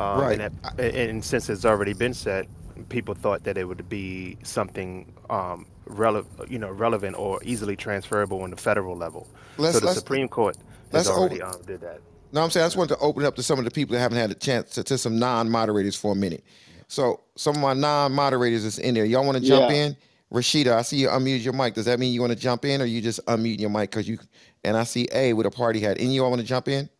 um, 0.00 0.20
Right. 0.20 0.40
and, 0.40 0.60
that, 0.76 0.94
and 0.94 1.24
since 1.24 1.48
it's 1.48 1.64
already 1.64 1.92
been 1.92 2.12
set, 2.12 2.48
people 2.88 3.14
thought 3.14 3.44
that 3.44 3.56
it 3.56 3.64
would 3.64 3.88
be 3.88 4.36
something 4.42 5.12
um, 5.30 5.64
relevant, 5.86 6.50
you 6.50 6.58
know, 6.58 6.70
relevant 6.70 7.16
or 7.16 7.38
easily 7.44 7.76
transferable 7.76 8.42
on 8.42 8.50
the 8.50 8.56
federal 8.56 8.96
level. 8.96 9.28
Let's- 9.56 9.78
so 9.78 9.86
the 9.86 9.92
Supreme 9.94 10.28
Court 10.28 10.56
has 10.92 11.08
already 11.08 11.40
over- 11.40 11.54
um, 11.54 11.62
did 11.64 11.80
that. 11.82 12.00
No, 12.32 12.42
I'm 12.42 12.50
saying 12.50 12.64
I 12.64 12.66
just 12.66 12.76
wanted 12.76 12.94
to 12.94 13.00
open 13.00 13.22
it 13.24 13.26
up 13.26 13.36
to 13.36 13.42
some 13.42 13.58
of 13.58 13.64
the 13.64 13.70
people 13.70 13.94
that 13.94 14.00
haven't 14.00 14.18
had 14.18 14.30
a 14.30 14.34
chance 14.34 14.70
to, 14.72 14.84
to 14.84 14.98
some 14.98 15.18
non-moderators 15.18 15.96
for 15.96 16.12
a 16.12 16.14
minute. 16.14 16.44
So 16.88 17.20
some 17.36 17.56
of 17.56 17.62
my 17.62 17.72
non-moderators 17.74 18.64
is 18.64 18.78
in 18.78 18.94
there. 18.94 19.04
Y'all 19.04 19.24
want 19.24 19.38
to 19.38 19.42
jump 19.42 19.70
Yeah. 19.70 19.70
in? 19.70 19.96
Rashida, 20.32 20.72
I 20.72 20.82
see 20.82 20.98
you 20.98 21.08
unmute 21.08 21.42
your 21.42 21.54
mic. 21.54 21.72
Does 21.72 21.86
that 21.86 21.98
mean 21.98 22.12
you 22.12 22.20
want 22.20 22.32
to 22.34 22.38
jump 22.38 22.66
in, 22.66 22.82
or 22.82 22.84
you 22.84 23.00
just 23.00 23.24
unmute 23.26 23.58
your 23.60 23.70
mic 23.70 23.90
because 23.90 24.06
you? 24.06 24.18
And 24.62 24.76
I 24.76 24.84
see 24.84 25.08
A 25.12 25.32
with 25.32 25.46
a 25.46 25.50
party 25.50 25.80
hat. 25.80 25.96
Any 25.98 26.10
of 26.10 26.14
y'all 26.16 26.28
want 26.30 26.42
to 26.42 26.46
jump 26.46 26.68
in? 26.68 26.90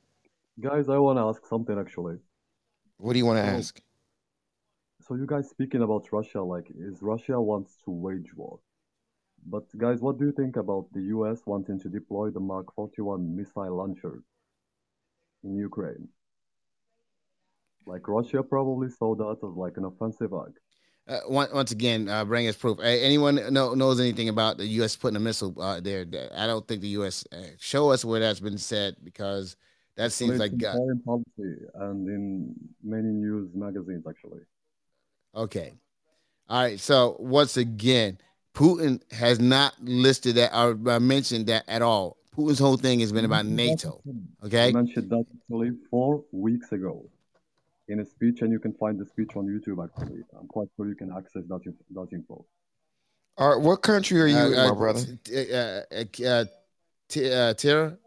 Guys, 0.61 0.89
I 0.91 0.99
want 0.99 1.17
to 1.19 1.23
ask 1.23 1.47
something 1.47 1.79
actually. 1.79 2.19
What 2.99 3.13
do 3.15 3.19
you 3.19 3.27
want 3.27 3.39
to 3.39 3.43
So, 3.43 3.51
ask? 3.51 3.81
so 5.01 5.15
you 5.17 5.27
guys 5.27 5.49
speaking 5.51 5.83
about 5.83 6.13
Russia, 6.13 6.43
like, 6.43 6.71
is 6.71 7.03
Russia 7.03 7.41
wants 7.41 7.77
to 7.85 7.91
wage 7.91 8.33
war? 8.37 8.61
But 9.47 9.65
guys, 9.79 10.01
what 10.01 10.19
do 10.19 10.27
you 10.27 10.33
think 10.33 10.57
about 10.57 10.89
the 10.93 11.03
US 11.17 11.47
wanting 11.47 11.81
to 11.81 11.89
deploy 11.89 12.31
the 12.31 12.41
Mark 12.41 12.75
41 12.75 13.35
missile 13.37 13.77
launchers 13.77 14.23
in 15.49 15.57
Ukraine? 15.57 16.09
Like 17.87 18.07
Russia 18.07 18.43
probably 18.43 18.91
saw 18.91 19.15
that 19.15 19.39
as 19.43 19.57
like 19.57 19.77
an 19.77 19.85
offensive 19.85 20.33
act. 20.33 20.59
Uh, 21.09 21.21
once, 21.27 21.51
once 21.55 21.73
again, 21.73 22.07
uh, 22.07 22.23
bring 22.23 22.47
us 22.49 22.57
proof. 22.57 22.79
Anyone 22.83 23.41
know, 23.51 23.73
knows 23.73 23.99
anything 23.99 24.29
about 24.29 24.59
the 24.59 24.67
U.S. 24.67 24.95
putting 24.95 25.17
a 25.17 25.21
missile 25.21 25.55
uh, 25.59 25.81
there? 25.81 26.05
I 26.37 26.47
don't 26.47 26.69
think 26.69 26.83
the 26.83 26.89
U.S. 26.89 27.25
Uh, 27.33 27.39
show 27.59 27.91
us 27.91 28.05
where 28.05 28.21
that's 28.21 28.41
been 28.41 28.59
said 28.59 28.97
because 29.03 29.57
that 29.97 30.13
seems 30.13 30.33
It's 30.33 30.41
like 30.41 30.53
in 30.53 30.65
uh, 30.65 30.75
foreign 30.75 31.01
policy 31.01 31.65
and 31.77 32.07
in 32.09 32.55
many 32.85 33.09
news 33.09 33.51
magazines 33.55 34.05
actually. 34.07 34.43
okay. 35.35 35.73
All 36.51 36.63
right. 36.63 36.79
So 36.79 37.17
once 37.19 37.57
again, 37.57 38.19
Putin 38.55 39.01
has 39.13 39.41
not 39.41 39.75
listed 39.83 40.37
that 40.37 40.55
or 40.55 40.79
uh, 40.91 41.01
mentioned 41.01 41.47
that 41.47 41.65
at 41.69 41.81
all. 41.81 42.18
Putin's 42.39 42.61
whole 42.61 42.77
thing 42.77 43.01
has 43.01 43.11
been 43.11 43.25
about 43.25 43.47
NATO. 43.47 44.01
Okay. 44.45 44.69
I 44.69 44.73
mentioned 44.73 45.11
that 45.11 45.27
actually 45.35 45.73
four 45.91 46.23
weeks 46.31 46.71
ago 46.73 47.05
in 47.89 48.01
a 48.01 48.05
speech, 48.05 48.43
and 48.43 48.53
you 48.53 48.61
can 48.61 48.73
find 48.75 48.99
the 48.99 49.07
speech 49.07 49.31
on 49.35 49.47
YouTube 49.47 49.83
actually. 49.85 50.23
I'm 50.39 50.47
quite 50.47 50.69
sure 50.77 50.87
you 50.87 50.95
can 50.95 51.11
access 51.17 51.43
that, 51.49 51.75
that 51.91 52.09
info. 52.13 52.45
All 53.39 53.55
right, 53.57 53.61
what 53.61 53.83
country 53.83 54.21
are 54.21 54.27
you 54.27 54.37
Uh, 54.37 54.49
in, 54.49 54.59
uh, 54.59 54.69
my 54.69 54.75
brother? 54.75 55.05
t- 55.25 55.53
uh, 55.53 55.83
uh, 55.91 56.29
uh, 56.29 56.45
t- 57.09 57.33
uh, 57.33 57.55
Tara? 57.55 57.99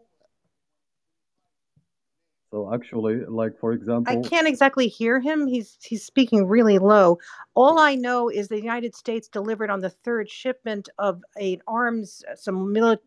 So 2.52 2.72
actually, 2.74 3.24
like 3.24 3.58
for 3.58 3.72
example, 3.72 4.12
I 4.12 4.28
can't 4.28 4.46
exactly 4.46 4.86
hear 4.86 5.18
him. 5.20 5.46
He's 5.46 5.78
he's 5.82 6.04
speaking 6.04 6.46
really 6.46 6.78
low. 6.78 7.18
All 7.54 7.78
I 7.78 7.94
know 7.94 8.28
is 8.28 8.48
the 8.48 8.60
United 8.60 8.94
States 8.94 9.26
delivered 9.26 9.70
on 9.70 9.80
the 9.80 9.88
third 9.88 10.28
shipment 10.28 10.90
of 10.98 11.24
a 11.40 11.58
arms, 11.66 12.22
uh, 12.30 12.36
some 12.36 12.66
mili- 12.66 12.98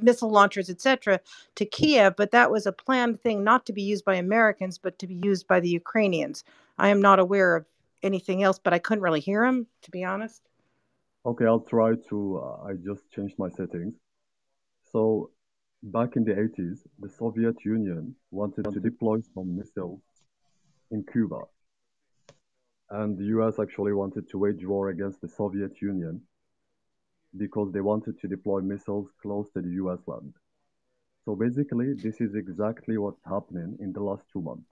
missile 0.00 0.30
launchers, 0.30 0.70
etc., 0.70 1.20
to 1.56 1.66
Kiev, 1.66 2.16
but 2.16 2.30
that 2.30 2.50
was 2.50 2.64
a 2.64 2.72
planned 2.72 3.20
thing 3.20 3.44
not 3.44 3.66
to 3.66 3.74
be 3.74 3.82
used 3.82 4.06
by 4.06 4.14
Americans, 4.14 4.78
but 4.78 4.98
to 4.98 5.06
be 5.06 5.20
used 5.22 5.46
by 5.46 5.60
the 5.60 5.68
Ukrainians. 5.68 6.42
I 6.78 6.88
am 6.88 7.02
not 7.02 7.18
aware 7.18 7.54
of 7.54 7.66
anything 8.02 8.42
else, 8.42 8.58
but 8.58 8.72
I 8.72 8.78
couldn't 8.78 9.04
really 9.04 9.20
hear 9.20 9.44
him, 9.44 9.66
to 9.82 9.90
be 9.90 10.04
honest. 10.04 10.40
okay, 11.26 11.44
I'll 11.44 11.60
try 11.60 11.96
to. 12.08 12.40
Uh, 12.42 12.68
I 12.68 12.72
just 12.82 13.10
changed 13.10 13.38
my 13.38 13.50
settings. 13.50 13.94
So 14.90 15.30
back 15.86 16.16
in 16.16 16.24
the 16.24 16.32
80s, 16.32 16.80
the 16.98 17.08
Soviet 17.08 17.56
Union 17.64 18.14
wanted 18.30 18.64
to 18.72 18.80
deploy 18.80 19.20
some 19.34 19.56
missiles 19.56 20.00
in 20.90 21.04
Cuba, 21.04 21.42
and 22.90 23.16
the 23.18 23.24
US 23.36 23.58
actually 23.58 23.92
wanted 23.92 24.28
to 24.30 24.38
wage 24.38 24.64
war 24.64 24.88
against 24.88 25.20
the 25.20 25.28
Soviet 25.28 25.80
Union 25.80 26.20
because 27.36 27.72
they 27.72 27.80
wanted 27.80 28.18
to 28.20 28.28
deploy 28.28 28.60
missiles 28.60 29.08
close 29.22 29.48
to 29.50 29.60
the 29.60 29.70
US 29.82 30.00
land. 30.06 30.32
So 31.24 31.34
basically, 31.34 31.92
this 31.94 32.20
is 32.20 32.34
exactly 32.34 32.98
what's 32.98 33.22
happening 33.24 33.76
in 33.80 33.92
the 33.92 34.00
last 34.00 34.24
two 34.32 34.40
months. 34.40 34.70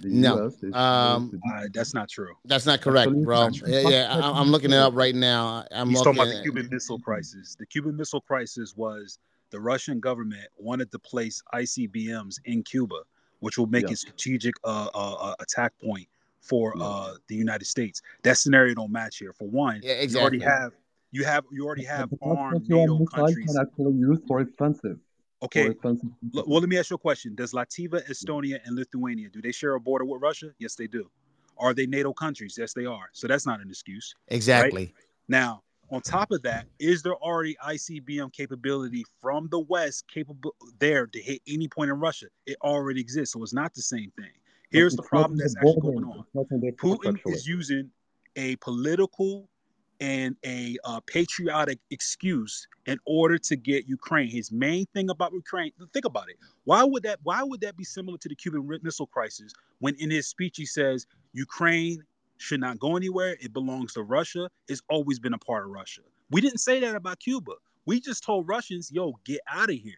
The 0.00 0.08
No, 0.10 0.50
um, 0.74 1.40
Uh, 1.44 1.68
that's 1.72 1.94
not 1.94 2.08
true. 2.08 2.34
that's 2.44 2.66
not 2.66 2.80
correct, 2.80 3.06
Absolutely 3.06 3.24
bro. 3.24 3.48
not. 3.48 3.68
Yeah, 3.68 3.80
yeah, 3.80 4.16
I, 4.16 4.40
I'm 4.40 4.50
looking 4.50 4.72
it 4.72 4.78
up 4.78 4.94
right 4.94 5.14
now. 5.14 5.64
I'm 5.70 5.88
He's 5.88 5.98
talking 5.98 6.20
about 6.20 6.28
the 6.28 6.42
Cuban 6.42 6.68
Missile 6.70 6.98
Crisis. 6.98 7.56
The 7.58 7.66
Cuban 7.66 7.96
Missile 7.96 8.20
Crisis 8.20 8.76
was 8.76 9.18
the 9.50 9.60
Russian 9.60 10.00
government 10.00 10.46
wanted 10.56 10.90
to 10.92 10.98
place 10.98 11.42
ICBMs 11.54 12.38
in 12.44 12.62
Cuba, 12.62 13.02
which 13.40 13.58
will 13.58 13.66
make 13.66 13.84
Yeah. 13.84 13.92
a 13.92 13.96
strategic 13.96 14.54
uh, 14.64 14.88
uh, 14.94 15.14
uh, 15.14 15.34
attack 15.40 15.72
point 15.82 16.08
for 16.40 16.74
Yeah. 16.76 16.84
uh, 16.84 17.14
the 17.28 17.34
United 17.34 17.66
States. 17.66 18.02
That 18.22 18.36
scenario 18.38 18.74
don't 18.74 18.92
match 18.92 19.18
here. 19.18 19.32
For 19.32 19.48
one, 19.48 19.80
Yeah, 19.82 19.92
exactly. 19.94 20.10
you 20.12 20.20
already 20.20 20.38
have 20.40 20.72
you 21.10 21.24
have 21.24 21.44
you 21.50 21.64
already 21.66 21.84
have 21.84 22.10
But 22.10 22.20
the 22.20 22.26
Mark 22.26 22.38
armed 22.38 22.68
NATO 22.68 23.04
countries. 23.06 23.46
can 23.46 23.60
actually 23.60 23.94
use 23.94 24.20
for 24.26 24.40
offensive. 24.40 24.98
For 25.40 25.46
Okay, 25.46 25.68
offensive. 25.68 26.10
well, 26.32 26.60
let 26.60 26.68
me 26.68 26.76
ask 26.78 26.90
you 26.90 26.96
a 26.96 26.98
question. 26.98 27.34
Does 27.34 27.52
Latvia, 27.52 28.04
Estonia, 28.08 28.58
and 28.64 28.74
Lithuania 28.76 29.30
do 29.30 29.40
they 29.40 29.52
share 29.52 29.74
a 29.74 29.80
border 29.80 30.04
with 30.04 30.20
Russia? 30.20 30.52
Yes, 30.58 30.74
they 30.74 30.86
do. 30.88 31.08
Are 31.56 31.72
they 31.74 31.86
NATO 31.86 32.12
countries? 32.12 32.56
Yes, 32.58 32.72
they 32.72 32.86
are. 32.86 33.08
So 33.12 33.26
that's 33.26 33.46
not 33.46 33.60
an 33.60 33.68
excuse. 33.70 34.14
Exactly. 34.28 34.92
Now, 35.28 35.62
on 35.90 36.02
top 36.02 36.30
of 36.30 36.42
that, 36.42 36.66
is 36.78 37.02
there 37.02 37.14
already 37.14 37.56
ICBM 37.66 38.32
capability 38.32 39.04
from 39.22 39.48
the 39.50 39.60
West 39.60 40.06
capable 40.08 40.54
there 40.78 41.06
to 41.06 41.20
hit 41.20 41.40
any 41.48 41.68
point 41.68 41.90
in 41.90 41.98
Russia? 41.98 42.26
It 42.46 42.56
already 42.62 43.00
exists, 43.00 43.32
so 43.32 43.42
it's 43.42 43.54
not 43.54 43.74
the 43.74 43.82
same 43.82 44.12
thing. 44.16 44.30
Here's 44.70 44.94
the 44.94 45.02
problem 45.02 45.38
that's 45.38 45.56
actually 45.56 45.80
going 45.80 46.04
on. 46.04 46.24
Putin 46.76 47.18
is 47.26 47.46
using 47.46 47.90
a 48.36 48.56
political 48.56 49.48
and 50.00 50.36
a 50.44 50.76
uh, 50.84 51.00
patriotic 51.06 51.78
excuse 51.90 52.68
in 52.86 52.98
order 53.04 53.38
to 53.38 53.56
get 53.56 53.88
Ukraine. 53.88 54.30
His 54.30 54.52
main 54.52 54.86
thing 54.94 55.10
about 55.10 55.32
Ukraine. 55.32 55.72
Think 55.92 56.04
about 56.04 56.28
it. 56.28 56.36
Why 56.64 56.84
would 56.84 57.02
that? 57.02 57.18
Why 57.22 57.42
would 57.42 57.60
that 57.62 57.76
be 57.76 57.84
similar 57.84 58.18
to 58.18 58.28
the 58.28 58.34
Cuban 58.34 58.68
Missile 58.82 59.06
Crisis? 59.06 59.52
When 59.80 59.94
in 59.96 60.10
his 60.10 60.28
speech 60.28 60.56
he 60.56 60.66
says 60.66 61.06
Ukraine 61.32 62.02
should 62.38 62.60
not 62.60 62.78
go 62.78 62.96
anywhere. 62.96 63.36
It 63.40 63.52
belongs 63.52 63.92
to 63.94 64.02
Russia. 64.02 64.48
It's 64.68 64.82
always 64.88 65.18
been 65.18 65.34
a 65.34 65.38
part 65.38 65.64
of 65.64 65.70
Russia. 65.70 66.02
We 66.30 66.40
didn't 66.40 66.58
say 66.58 66.80
that 66.80 66.94
about 66.94 67.20
Cuba. 67.20 67.52
We 67.86 68.00
just 68.00 68.24
told 68.24 68.48
Russians, 68.48 68.90
"Yo, 68.90 69.18
get 69.24 69.40
out 69.50 69.70
of 69.70 69.76
here. 69.76 69.94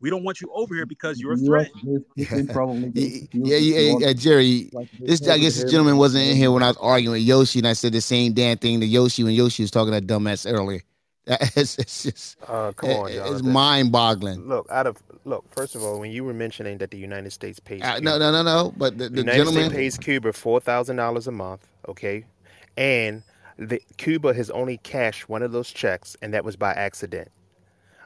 We 0.00 0.10
don't 0.10 0.22
want 0.22 0.40
you 0.40 0.50
over 0.54 0.74
here 0.74 0.86
because 0.86 1.18
you're 1.18 1.32
a 1.32 1.36
threat." 1.36 1.70
US 1.82 2.02
is 2.18 2.26
Putin 2.28 2.52
probably 2.52 2.80
going 2.80 2.92
to 2.92 3.28
Yeah, 3.32 3.56
yeah, 3.56 3.78
yeah, 3.80 3.96
yeah, 4.00 4.12
Jerry. 4.12 4.70
This, 5.00 5.26
I 5.26 5.38
guess 5.38 5.56
this 5.56 5.70
gentleman 5.70 5.96
wasn't 5.96 6.24
in 6.24 6.36
here 6.36 6.50
when 6.50 6.62
I 6.62 6.68
was 6.68 6.76
arguing 6.78 7.14
with 7.14 7.22
Yoshi, 7.22 7.60
and 7.60 7.68
I 7.68 7.72
said 7.72 7.92
the 7.92 8.00
same 8.00 8.32
damn 8.32 8.58
thing 8.58 8.80
to 8.80 8.86
Yoshi 8.86 9.24
when 9.24 9.32
Yoshi 9.32 9.62
was 9.62 9.70
talking 9.70 9.92
to 9.92 10.00
that 10.00 10.06
dumbass 10.06 10.50
earlier. 10.50 10.82
It's, 11.56 11.76
it's 11.78 12.04
just, 12.04 12.36
Uh, 12.46 12.72
come 12.72 12.90
it- 12.90 12.96
on, 12.96 13.10
it's 13.10 13.42
mind-boggling. 13.42 14.46
Look, 14.46 14.66
out 14.70 14.86
of 14.86 14.96
look. 15.24 15.44
First 15.50 15.74
of 15.74 15.82
all, 15.82 15.98
when 15.98 16.12
you 16.12 16.24
were 16.24 16.34
mentioning 16.34 16.78
that 16.78 16.90
the 16.92 16.98
United 16.98 17.32
States 17.32 17.58
pays 17.58 17.82
Uh, 17.82 17.94
Cuba, 17.96 18.04
no, 18.04 18.18
no, 18.18 18.30
no, 18.30 18.42
no. 18.42 18.74
But 18.76 18.96
the, 18.98 19.08
the 19.08 19.18
United 19.22 19.46
States 19.48 19.74
pays 19.74 19.98
Cuba 19.98 20.32
four 20.32 20.60
thousand 20.60 20.96
dollars 20.96 21.26
a 21.26 21.32
month. 21.32 21.66
Okay, 21.88 22.24
and 22.76 23.22
the 23.58 23.82
Cuba 23.96 24.34
has 24.34 24.50
only 24.50 24.78
cashed 24.78 25.28
one 25.28 25.42
of 25.42 25.50
those 25.52 25.72
checks, 25.72 26.16
and 26.22 26.32
that 26.32 26.44
was 26.44 26.54
by 26.56 26.72
accident. 26.72 27.28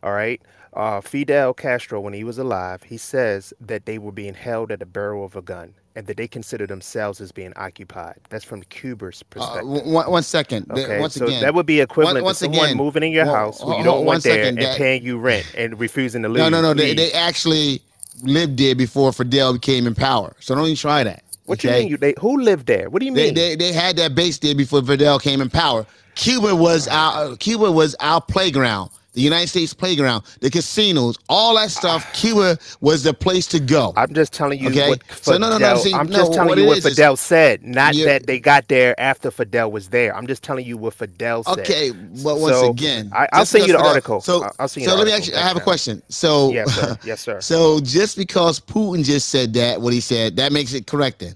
All 0.02 0.12
right. 0.12 0.40
Uh, 0.72 1.00
Fidel 1.00 1.52
Castro, 1.52 2.00
when 2.00 2.12
he 2.14 2.22
was 2.24 2.38
alive, 2.38 2.82
he 2.84 2.96
says 2.96 3.52
that 3.60 3.86
they 3.86 3.98
were 3.98 4.12
being 4.12 4.34
held 4.34 4.70
at 4.70 4.78
the 4.78 4.86
barrel 4.86 5.24
of 5.24 5.34
a 5.34 5.42
gun, 5.42 5.74
and 5.96 6.06
that 6.06 6.16
they 6.16 6.28
consider 6.28 6.64
themselves 6.64 7.20
as 7.20 7.32
being 7.32 7.52
occupied. 7.56 8.20
That's 8.28 8.44
from 8.44 8.62
Cuba's 8.62 9.20
uh, 9.20 9.24
perspective. 9.30 9.62
w- 9.68 9.92
one, 9.92 10.08
one 10.10 10.22
second. 10.22 10.70
Okay, 10.70 11.00
once 11.00 11.14
so 11.14 11.26
again, 11.26 11.40
that 11.42 11.54
would 11.54 11.66
be 11.66 11.80
equivalent 11.80 12.24
Once- 12.24 12.38
to 12.38 12.44
someone 12.44 12.66
again, 12.66 12.76
moving 12.76 13.02
in 13.02 13.10
your 13.10 13.26
well, 13.26 13.34
house 13.34 13.60
who 13.60 13.76
you 13.76 13.82
don't 13.82 14.04
want 14.06 14.22
there 14.22 14.34
second, 14.34 14.58
and 14.58 14.66
that- 14.68 14.78
paying 14.78 15.02
you 15.02 15.18
rent 15.18 15.52
and 15.56 15.78
refusing 15.80 16.22
to 16.22 16.28
leave. 16.28 16.38
no, 16.38 16.48
no, 16.48 16.62
no. 16.62 16.72
They, 16.72 16.94
they 16.94 17.10
actually 17.12 17.82
lived 18.22 18.56
there 18.56 18.76
before 18.76 19.12
Fidel 19.12 19.54
became 19.54 19.88
in 19.88 19.94
power. 19.96 20.36
So 20.38 20.54
don't 20.54 20.64
even 20.66 20.76
try 20.76 21.02
that. 21.02 21.24
what 21.46 21.64
you 21.64 21.70
mean? 21.70 21.88
You 21.88 21.96
they 21.96 22.14
who 22.20 22.40
lived 22.40 22.66
there? 22.68 22.88
What 22.90 23.00
do 23.00 23.06
you 23.06 23.14
They, 23.14 23.26
mean? 23.26 23.34
they 23.34 23.56
they 23.56 23.72
had 23.72 23.96
that 23.96 24.14
base 24.14 24.38
there 24.38 24.54
before 24.54 24.82
Fidel 24.84 25.18
came 25.18 25.40
in 25.40 25.50
power. 25.50 25.84
Cuba 26.14 26.54
was 26.54 26.86
our 26.86 27.34
Cuba 27.38 27.72
was 27.72 27.96
our 27.98 28.20
playground. 28.20 28.90
The 29.12 29.20
United 29.22 29.48
States 29.48 29.74
playground, 29.74 30.24
the 30.40 30.50
casinos, 30.50 31.18
all 31.28 31.56
that 31.56 31.70
stuff. 31.72 32.12
Cuba 32.14 32.56
was 32.80 33.02
the 33.02 33.12
place 33.12 33.46
to 33.48 33.58
go. 33.58 33.92
I'm 33.96 34.14
just 34.14 34.32
telling 34.32 34.60
you 34.60 34.68
Okay? 34.70 34.88
what 34.90 35.02
So 35.10 35.32
Fidel. 35.32 35.38
no, 35.40 35.50
no, 35.50 35.58
no, 35.58 35.70
I'm 35.72 35.78
saying- 35.78 35.94
I'm 35.96 36.06
no, 36.08 36.16
just 36.16 36.32
telling 36.32 36.48
what 36.48 36.58
you 36.58 36.66
what 36.66 36.78
is 36.78 36.86
is- 36.86 36.94
Fidel 36.96 37.16
said, 37.16 37.64
not 37.64 37.94
You- 37.96 38.04
that 38.04 38.26
they 38.26 38.38
got 38.38 38.68
there 38.68 38.98
after 39.00 39.32
Fidel 39.32 39.72
was 39.72 39.88
there. 39.88 40.14
I'm 40.16 40.28
just 40.28 40.44
telling 40.44 40.64
you 40.64 40.76
what 40.76 40.94
Fidel 40.94 41.42
said. 41.42 41.58
Okay, 41.58 41.90
but 41.90 42.38
once 42.38 42.54
So, 42.56 42.70
again, 42.70 43.10
I, 43.12 43.26
I'll 43.32 43.44
send 43.46 43.66
you 43.66 43.72
the 43.72 43.78
Fidel- 43.78 43.88
article. 43.88 44.20
So, 44.20 44.44
I'll- 44.44 44.54
I'll 44.60 44.68
send 44.68 44.84
you 44.84 44.90
so 44.90 44.96
let 44.96 45.06
me 45.06 45.12
actually. 45.12 45.36
I 45.36 45.40
have 45.48 45.56
a 45.56 45.60
question. 45.60 46.02
So, 46.08 46.52
Yes, 46.52 46.72
sir. 46.72 46.96
Yes, 47.04 47.20
sir. 47.20 47.40
So 47.40 47.80
just 47.80 48.16
because 48.16 48.60
Putin 48.60 49.04
just 49.04 49.28
said 49.28 49.52
that, 49.54 49.80
what 49.80 49.92
he 49.92 50.00
said, 50.00 50.36
that 50.36 50.52
makes 50.52 50.72
it 50.72 50.86
correct 50.86 51.18
then. 51.18 51.34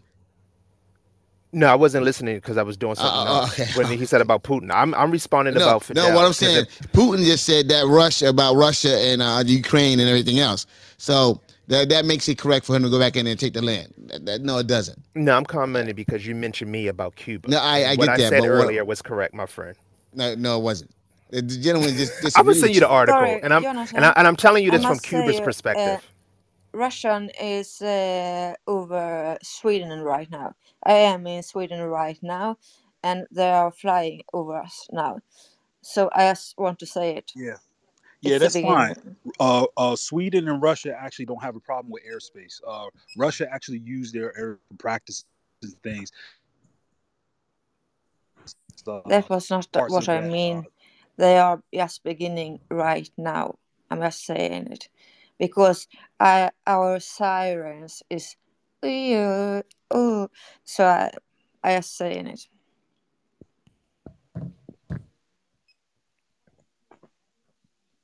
No, 1.54 1.68
I 1.68 1.74
wasn't 1.74 2.04
listening 2.04 2.34
because 2.36 2.56
I 2.56 2.62
was 2.62 2.76
doing 2.76 2.96
something 2.96 3.14
Uh, 3.28 3.40
else 3.42 3.58
okay. 3.60 3.70
when 3.76 3.86
he 3.98 4.04
said 4.06 4.20
about 4.20 4.42
Putin. 4.42 4.70
I'm 4.72 4.94
I'm 4.94 5.10
responding 5.10 5.54
No, 5.54 5.62
about 5.62 5.84
Fidel. 5.84 6.08
no. 6.10 6.14
What 6.16 6.24
I'm 6.26 6.32
saying, 6.32 6.66
if- 6.66 6.92
Putin 6.92 7.24
just 7.24 7.46
said 7.46 7.68
that 7.68 7.86
Russia 7.86 8.28
about 8.28 8.56
Russia 8.56 8.98
and 8.98 9.22
uh, 9.22 9.42
Ukraine 9.46 10.00
and 10.00 10.08
everything 10.08 10.38
else. 10.40 10.66
So 10.98 11.40
that 11.68 11.88
that 11.90 12.04
makes 12.04 12.28
it 12.28 12.38
correct 12.38 12.66
for 12.66 12.74
him 12.76 12.82
to 12.82 12.90
go 12.90 12.98
back 12.98 13.16
in 13.16 13.26
and 13.26 13.38
take 13.38 13.54
the 13.54 13.62
land. 13.62 13.94
That, 14.08 14.26
that- 14.26 14.40
no, 14.42 14.58
it 14.58 14.66
doesn't. 14.66 14.98
no, 15.14 15.36
I'm 15.36 15.44
commenting 15.46 15.94
because 15.94 16.26
you 16.26 16.34
mentioned 16.34 16.70
me 16.72 16.88
about 16.88 17.16
Cuba. 17.16 17.48
No, 17.48 17.58
I- 17.58 17.84
I 17.92 17.94
what 17.94 18.06
get 18.06 18.08
I 18.10 18.16
that, 18.16 18.28
said 18.30 18.40
but 18.40 18.50
what- 18.50 18.64
earlier 18.64 18.84
was 18.84 19.00
correct, 19.00 19.32
my 19.34 19.46
friend. 19.46 19.76
No, 20.12 20.34
no, 20.34 20.58
it 20.58 20.62
wasn't. 20.62 20.90
The 21.30 21.40
the 21.42 21.56
gentleman 21.58 21.96
just. 21.96 22.12
I 22.36 22.42
will 22.42 22.52
disagreed 22.54 22.60
send 22.60 22.74
you 22.74 22.80
the 22.80 22.88
article, 22.88 23.20
Sorry, 23.20 23.42
and 23.42 23.54
I'm 23.54 23.62
Jonathan. 23.62 23.96
and, 23.96 24.04
I, 24.06 24.12
and 24.16 24.26
I'm 24.28 24.36
telling 24.36 24.62
you 24.64 24.70
this 24.70 24.82
from 24.82 24.90
must 24.90 25.02
Cuba's 25.04 25.36
say, 25.36 25.42
uh, 25.42 25.44
perspective. 25.44 26.10
Russian 26.74 27.30
is 27.40 27.80
uh, 27.80 28.54
over 28.66 29.38
Sweden 29.42 30.00
right 30.00 30.30
now. 30.30 30.54
I 30.84 30.94
am 30.94 31.26
in 31.26 31.42
Sweden 31.42 31.80
right 31.82 32.18
now, 32.22 32.58
and 33.02 33.26
they 33.30 33.50
are 33.50 33.70
flying 33.70 34.22
over 34.32 34.56
us 34.56 34.88
now. 34.92 35.20
So 35.82 36.10
I 36.12 36.30
just 36.30 36.54
want 36.58 36.78
to 36.80 36.86
say 36.86 37.16
it. 37.16 37.32
Yeah. 37.34 37.56
Yeah, 38.20 38.36
It's 38.36 38.54
that's 38.54 38.60
fine. 38.60 38.94
Uh, 39.38 39.66
uh, 39.76 39.96
Sweden 39.96 40.48
and 40.48 40.60
Russia 40.62 40.96
actually 40.98 41.26
don't 41.26 41.42
have 41.42 41.56
a 41.56 41.60
problem 41.60 41.92
with 41.92 42.02
airspace. 42.04 42.60
Uh, 42.66 42.86
Russia 43.18 43.46
actually 43.52 43.80
use 43.80 44.12
their 44.12 44.36
air 44.36 44.58
practices 44.78 45.26
and 45.62 45.74
things. 45.82 46.10
Uh, 48.86 49.00
That 49.06 49.28
was 49.28 49.50
not 49.50 49.68
what 49.72 50.08
I 50.08 50.20
that, 50.20 50.30
mean. 50.30 50.58
uh, 50.58 50.70
They 51.16 51.38
are 51.38 51.62
just 51.72 52.02
beginning 52.02 52.60
right 52.70 53.10
now. 53.18 53.56
I'm 53.90 54.00
just 54.00 54.24
saying 54.24 54.72
it 54.72 54.88
because 55.46 55.86
our 56.66 57.00
sirens 57.00 58.02
is 58.08 58.36
oh, 58.82 60.28
so 60.64 60.84
I 60.86 61.10
I 61.62 61.76
just 61.76 61.96
saying 61.96 62.26
it. 62.28 62.46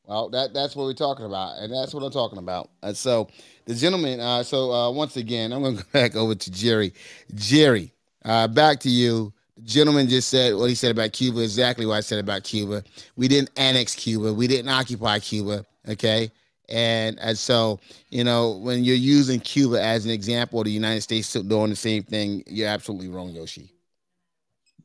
Well, 0.05 0.29
that 0.31 0.53
that's 0.53 0.74
what 0.74 0.85
we're 0.85 0.94
talking 0.94 1.24
about, 1.24 1.59
and 1.59 1.72
that's 1.72 1.94
what 1.94 2.03
I'm 2.03 2.11
talking 2.11 2.38
about. 2.38 2.70
And 2.83 2.96
so 2.96 3.29
the 3.66 3.74
gentleman. 3.74 4.20
Uh, 4.20 4.42
so 4.42 4.72
uh, 4.72 4.90
once 4.90 5.16
again, 5.16 5.53
I'm 5.53 5.62
going 5.62 5.76
to 5.79 5.83
go 5.85 5.88
back 5.92 6.16
over 6.16 6.35
to 6.35 6.50
Jerry. 6.50 6.92
Jerry, 7.35 7.94
uh, 8.24 8.48
back 8.48 8.81
to 8.81 8.90
you. 8.90 9.33
The 9.57 9.62
gentleman 9.62 10.09
just 10.09 10.29
said 10.29 10.55
what 10.57 10.68
he 10.68 10.74
said 10.74 10.90
about 10.90 11.12
Cuba. 11.12 11.40
Exactly 11.40 11.87
what 11.87 11.94
I 11.94 12.00
said 12.00 12.18
about 12.18 12.44
Cuba. 12.44 12.83
We 13.16 13.29
didn't 13.29 13.50
annex 13.57 13.94
Cuba. 13.94 14.35
We 14.35 14.46
didn't 14.46 14.68
occupy 14.70 15.20
Cuba. 15.20 15.64
Okay. 15.88 16.31
And, 16.70 17.18
and 17.20 17.37
so, 17.37 17.80
you 18.11 18.24
know, 18.24 18.52
when 18.59 18.85
you're 18.85 18.96
using 18.96 19.40
Cuba 19.40 19.83
as 19.83 20.04
an 20.04 20.11
example, 20.11 20.62
the 20.62 20.70
United 20.70 21.00
States 21.00 21.28
still 21.28 21.42
doing 21.42 21.70
the 21.70 21.76
same 21.76 22.02
thing, 22.02 22.44
you're 22.46 22.68
absolutely 22.68 23.09
wrong, 23.09 23.30
Yoshi. 23.30 23.72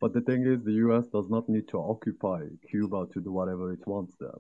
But 0.02 0.14
the 0.14 0.22
thing 0.22 0.46
is, 0.46 0.64
the 0.64 0.74
US 0.88 1.06
does 1.08 1.30
not 1.30 1.48
need 1.48 1.68
to 1.70 1.80
occupy 1.80 2.42
Cuba 2.70 3.08
to 3.14 3.22
do 3.22 3.32
whatever 3.32 3.72
it 3.72 3.86
wants 3.88 4.16
there. 4.20 4.40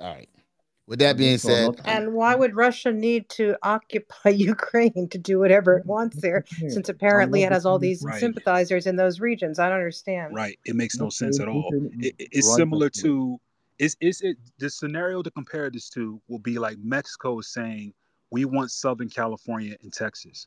All 0.00 0.14
right. 0.14 0.28
With 0.86 0.98
that 0.98 1.16
being 1.16 1.38
said, 1.38 1.76
And 1.84 2.14
why 2.14 2.34
would 2.34 2.56
Russia 2.56 2.92
need 2.92 3.28
to 3.30 3.56
occupy 3.62 4.30
Ukraine 4.54 5.08
to 5.10 5.18
do 5.18 5.38
whatever 5.38 5.76
it 5.78 5.86
wants 5.86 6.20
there, 6.20 6.44
since 6.68 6.88
apparently 6.88 7.44
it 7.44 7.52
has 7.52 7.64
all 7.64 7.78
these 7.78 8.02
Right. 8.02 8.18
sympathizers 8.18 8.86
in 8.86 8.96
those 8.96 9.20
regions? 9.20 9.58
I 9.60 9.68
don't 9.68 9.78
understand. 9.78 10.34
Right. 10.34 10.58
It 10.64 10.74
makes 10.74 10.98
no 10.98 11.08
sense 11.08 11.38
at 11.38 11.46
all. 11.46 11.70
It, 11.72 11.76
is 11.76 12.12
it- 12.18 12.28
it's 12.32 12.56
similar 12.56 12.90
to 12.90 13.40
it's 13.80 13.96
it's 14.00 14.20
it 14.20 14.36
the 14.58 14.68
scenario 14.68 15.22
to 15.22 15.30
compare 15.30 15.70
this 15.70 15.88
to 15.88 16.20
will 16.28 16.38
be 16.38 16.58
like 16.58 16.76
Mexico 16.78 17.38
is 17.38 17.48
saying 17.48 17.94
we 18.30 18.44
want 18.44 18.70
Southern 18.70 19.08
California 19.08 19.74
and 19.82 19.92
Texas, 19.92 20.46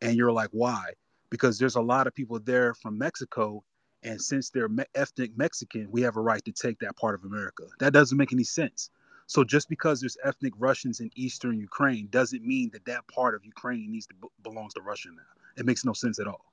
and 0.00 0.16
you're 0.16 0.32
like 0.32 0.50
why? 0.52 0.92
Because 1.28 1.58
there's 1.58 1.74
a 1.74 1.82
lot 1.82 2.06
of 2.06 2.14
people 2.14 2.38
there 2.38 2.72
from 2.74 2.96
Mexico, 2.96 3.64
and 4.04 4.22
since 4.22 4.48
they're 4.50 4.68
me- 4.68 4.84
ethnic 4.94 5.36
Mexican, 5.36 5.90
we 5.90 6.00
have 6.02 6.16
a 6.16 6.20
right 6.20 6.42
to 6.44 6.52
take 6.52 6.78
that 6.78 6.96
part 6.96 7.16
of 7.16 7.24
America. 7.24 7.64
That 7.80 7.92
doesn't 7.92 8.16
make 8.16 8.32
any 8.32 8.44
sense. 8.44 8.90
So 9.26 9.44
just 9.44 9.68
because 9.68 10.00
there's 10.00 10.16
ethnic 10.24 10.54
Russians 10.56 11.00
in 11.00 11.10
eastern 11.16 11.58
Ukraine 11.58 12.06
doesn't 12.10 12.42
mean 12.42 12.70
that 12.72 12.84
that 12.86 13.06
part 13.08 13.34
of 13.34 13.44
Ukraine 13.44 13.90
needs 13.92 14.06
to 14.06 14.14
b- 14.14 14.28
belongs 14.42 14.72
to 14.74 14.80
Russia 14.80 15.08
now. 15.14 15.22
It 15.58 15.66
makes 15.66 15.84
no 15.84 15.92
sense 15.92 16.18
at 16.18 16.28
all. 16.28 16.46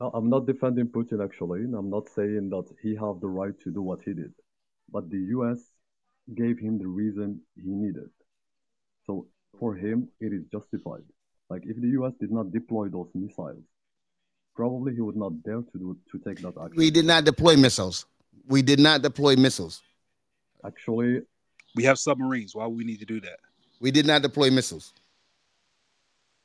Now, 0.00 0.10
I'm 0.12 0.28
not 0.28 0.46
defending 0.46 0.88
Putin 0.88 1.22
actually. 1.22 1.60
I'm 1.64 1.90
not 1.90 2.08
saying 2.08 2.48
that 2.50 2.64
he 2.82 2.96
have 2.96 3.20
the 3.20 3.28
right 3.28 3.56
to 3.60 3.70
do 3.70 3.82
what 3.82 4.00
he 4.02 4.14
did, 4.14 4.32
but 4.90 5.10
the 5.10 5.18
U.S. 5.36 5.58
gave 6.34 6.58
him 6.58 6.78
the 6.78 6.86
reason 6.86 7.40
he 7.56 7.70
needed. 7.70 8.10
So 9.06 9.26
for 9.58 9.74
him, 9.74 10.08
it 10.20 10.32
is 10.32 10.44
justified. 10.50 11.02
Like 11.48 11.62
if 11.64 11.80
the 11.80 11.88
U.S. 11.88 12.12
did 12.20 12.30
not 12.32 12.52
deploy 12.52 12.88
those 12.88 13.08
missiles, 13.14 13.62
probably 14.54 14.94
he 14.94 15.00
would 15.00 15.16
not 15.16 15.42
dare 15.42 15.62
to 15.62 15.78
do 15.78 15.96
to 16.10 16.18
take 16.18 16.40
that 16.42 16.54
action. 16.60 16.76
We 16.76 16.90
did 16.90 17.04
not 17.04 17.24
deploy 17.24 17.56
missiles. 17.56 18.06
We 18.48 18.62
did 18.62 18.80
not 18.80 19.02
deploy 19.02 19.36
missiles. 19.36 19.82
Actually, 20.64 21.22
We 21.74 21.84
have 21.84 21.98
submarines. 21.98 22.54
Why 22.54 22.66
would 22.66 22.76
we 22.76 22.84
need 22.84 23.00
to 23.00 23.04
do 23.04 23.20
that? 23.20 23.38
We 23.80 23.90
did 23.90 24.06
not 24.06 24.22
deploy 24.22 24.50
missiles. 24.50 24.92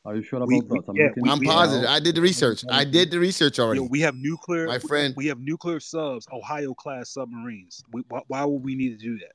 Are 0.04 0.16
you 0.16 0.24
sure 0.24 0.38
about 0.38 0.47
We, 0.47 0.60
that? 0.62 0.70
we 0.70 0.80
I'm 0.88 0.95
yeah, 0.95 1.10
we, 1.16 1.30
I'm 1.30 1.39
we 1.39 1.45
it 1.45 1.49
have 1.49 1.56
positive. 1.56 1.89
Uh, 1.89 1.93
I 1.93 1.99
did 1.99 2.16
the 2.16 2.22
research. 2.22 2.64
I 2.70 2.84
did 2.84 3.12
the 3.12 3.20
research 3.20 3.58
you 3.58 3.64
know, 3.64 3.68
already. 3.68 3.82
we 3.82 3.99
have 4.02 4.16
nuclear 4.16 4.68
My 4.68 4.80
friend. 4.80 5.14
we 5.16 5.28
have 5.28 5.39
nuclear 5.39 5.80
subs, 5.80 6.28
Ohio 6.32 6.74
class 6.74 7.10
submarines. 7.12 7.84
We, 7.91 8.04
why, 8.10 8.22
why 8.28 8.45
would 8.45 8.64
we 8.64 8.76
need 8.76 8.97
to 8.99 9.06
do 9.06 9.20
that? 9.20 9.34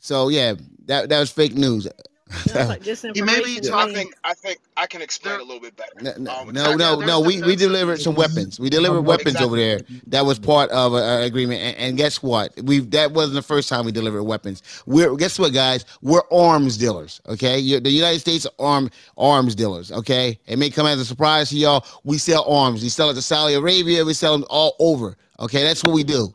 So 0.00 0.28
yeah, 0.28 0.54
that 0.86 1.08
that 1.08 1.20
was 1.20 1.30
fake 1.30 1.54
news. 1.54 1.86
Sounds 2.32 2.68
like 2.68 2.82
He 3.14 3.22
may 3.22 3.40
be 3.42 3.60
disinformation 3.60 4.06
I 4.24 4.34
think 4.34 4.58
I 4.76 4.86
can 4.86 5.02
explain 5.02 5.40
a 5.40 5.42
little 5.42 5.60
bit 5.60 5.76
better. 5.76 5.92
No, 6.00 6.12
no, 6.18 6.40
Um, 6.40 6.52
no, 6.52 6.74
no. 6.74 7.00
no, 7.00 7.20
We 7.20 7.42
we 7.42 7.56
delivered 7.56 8.00
some 8.00 8.14
weapons. 8.14 8.58
We 8.58 8.70
delivered 8.70 9.02
weapons 9.02 9.36
over 9.36 9.56
there. 9.56 9.80
That 10.08 10.24
was 10.26 10.38
part 10.38 10.70
of 10.70 10.94
an 10.94 11.22
agreement. 11.22 11.60
And, 11.60 11.76
and 11.76 11.96
guess 11.96 12.22
what? 12.22 12.52
We 12.62 12.80
that 12.80 13.12
wasn't 13.12 13.34
the 13.34 13.42
first 13.42 13.68
time 13.68 13.84
we 13.84 13.92
delivered 13.92 14.22
weapons. 14.24 14.62
We're 14.86 15.14
guess 15.16 15.38
what, 15.38 15.52
guys? 15.52 15.84
We're 16.02 16.22
arms 16.32 16.76
dealers. 16.76 17.20
Okay, 17.28 17.58
you 17.58 17.80
the 17.80 17.90
United 17.90 18.20
States 18.20 18.46
are 18.46 18.52
arm 18.58 18.90
arms 19.16 19.54
dealers. 19.54 19.92
Okay, 19.92 20.38
it 20.46 20.58
may 20.58 20.70
come 20.70 20.86
as 20.86 21.00
a 21.00 21.04
surprise 21.04 21.50
to 21.50 21.56
y'all. 21.56 21.84
We 22.04 22.18
sell 22.18 22.44
arms. 22.50 22.82
We 22.82 22.88
sell 22.88 23.10
it 23.10 23.14
to 23.14 23.22
Saudi 23.22 23.54
Arabia. 23.54 24.04
We 24.04 24.14
sell 24.14 24.32
them 24.32 24.46
all 24.50 24.74
over. 24.78 25.16
Okay, 25.38 25.62
that's 25.62 25.82
what 25.84 25.94
we 25.94 26.04
do. 26.04 26.34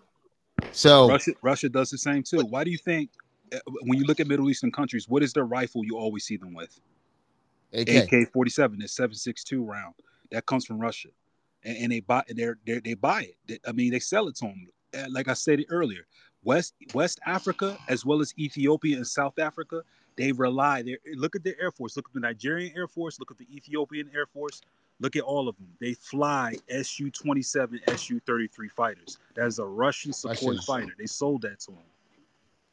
So 0.72 1.10
Russia 1.10 1.32
Russia 1.42 1.70
does 1.70 1.90
the 1.90 1.98
same 1.98 2.24
too. 2.24 2.40
Why 2.42 2.64
do 2.64 2.72
you 2.72 2.78
think 2.78 3.10
when 3.82 3.98
you 4.00 4.06
look 4.06 4.20
at 4.20 4.28
Middle 4.28 4.50
Eastern 4.50 4.72
countries, 4.72 5.08
what 5.08 5.24
is 5.24 5.34
their 5.34 5.46
rifle 5.46 5.84
you 5.86 5.98
always 5.98 6.24
see 6.26 6.38
them 6.38 6.54
with? 6.54 6.80
AK. 8.12 8.32
Forty 8.32 8.50
seven, 8.52 8.80
the 8.80 8.88
seven 8.88 9.16
six 9.16 9.44
two 9.44 9.64
round. 9.64 9.94
That 10.32 10.46
comes 10.46 10.66
from 10.66 10.80
Russia, 10.80 11.10
and, 11.64 11.78
and 11.78 11.92
they 11.92 12.00
buy 12.02 12.24
they 12.30 12.50
they 12.66 12.80
they 12.80 12.94
buy 12.94 13.22
it. 13.24 13.36
They- 13.48 13.60
I 13.68 13.72
mean, 13.72 13.92
they 13.92 14.00
sell 14.00 14.28
it 14.28 14.36
to 14.38 14.46
them. 14.46 14.68
Uh, 14.98 15.06
Like 15.10 15.28
I 15.28 15.34
said 15.34 15.64
earlier, 15.70 16.06
West 16.44 16.74
West 16.94 17.20
Africa 17.26 17.78
as 17.88 18.06
well 18.06 18.22
as 18.22 18.34
Ethiopia 18.38 18.98
and 18.98 19.08
South 19.08 19.38
Africa, 19.40 19.84
they 20.16 20.32
rely. 20.32 20.82
They 20.82 20.98
look 21.16 21.36
at 21.36 21.44
their 21.44 21.60
air 21.62 21.72
force. 21.72 21.96
Look 21.96 22.08
at 22.08 22.14
the 22.14 22.20
Nigerian 22.22 22.76
Air 22.76 22.88
Force. 22.88 23.20
Look 23.20 23.32
at 23.32 23.38
the 23.38 23.48
Ethiopian 23.54 24.10
Air 24.16 24.26
Force. 24.26 24.62
Look 25.00 25.16
at 25.16 25.22
all 25.24 25.48
of 25.48 25.56
them. 25.58 25.68
They 25.80 25.94
fly 25.94 26.56
Su 26.84 27.12
twenty 27.12 27.42
seven, 27.44 27.80
Su 27.98 28.20
thirty 28.22 28.48
three 28.48 28.70
fighters. 28.70 29.20
That 29.36 29.46
is 29.48 29.60
a 29.60 29.66
Russian 29.66 30.12
support 30.14 30.56
fighter. 30.66 30.94
They 30.98 31.06
sold 31.06 31.42
that 31.44 31.60
to 31.62 31.72
them. 31.72 31.84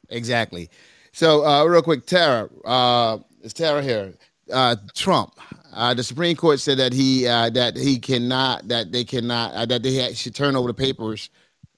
Exactly. 0.09 0.69
So, 1.11 1.45
uh, 1.45 1.63
real 1.65 1.81
quick, 1.81 2.05
Tara, 2.05 2.49
uh, 2.65 3.19
is 3.41 3.53
Tara 3.53 3.81
here? 3.81 4.13
Uh, 4.51 4.75
Trump, 4.93 5.33
uh, 5.73 5.93
the 5.93 6.03
Supreme 6.03 6.35
Court 6.35 6.59
said 6.59 6.77
that 6.77 6.93
he 6.93 7.27
uh, 7.27 7.49
that 7.51 7.75
he 7.75 7.97
cannot 7.97 8.67
that 8.67 8.91
they 8.91 9.03
cannot 9.03 9.53
uh, 9.53 9.65
that 9.65 9.81
they 9.81 10.13
should 10.13 10.35
turn 10.35 10.55
over 10.55 10.67
the 10.67 10.73
papers 10.73 11.29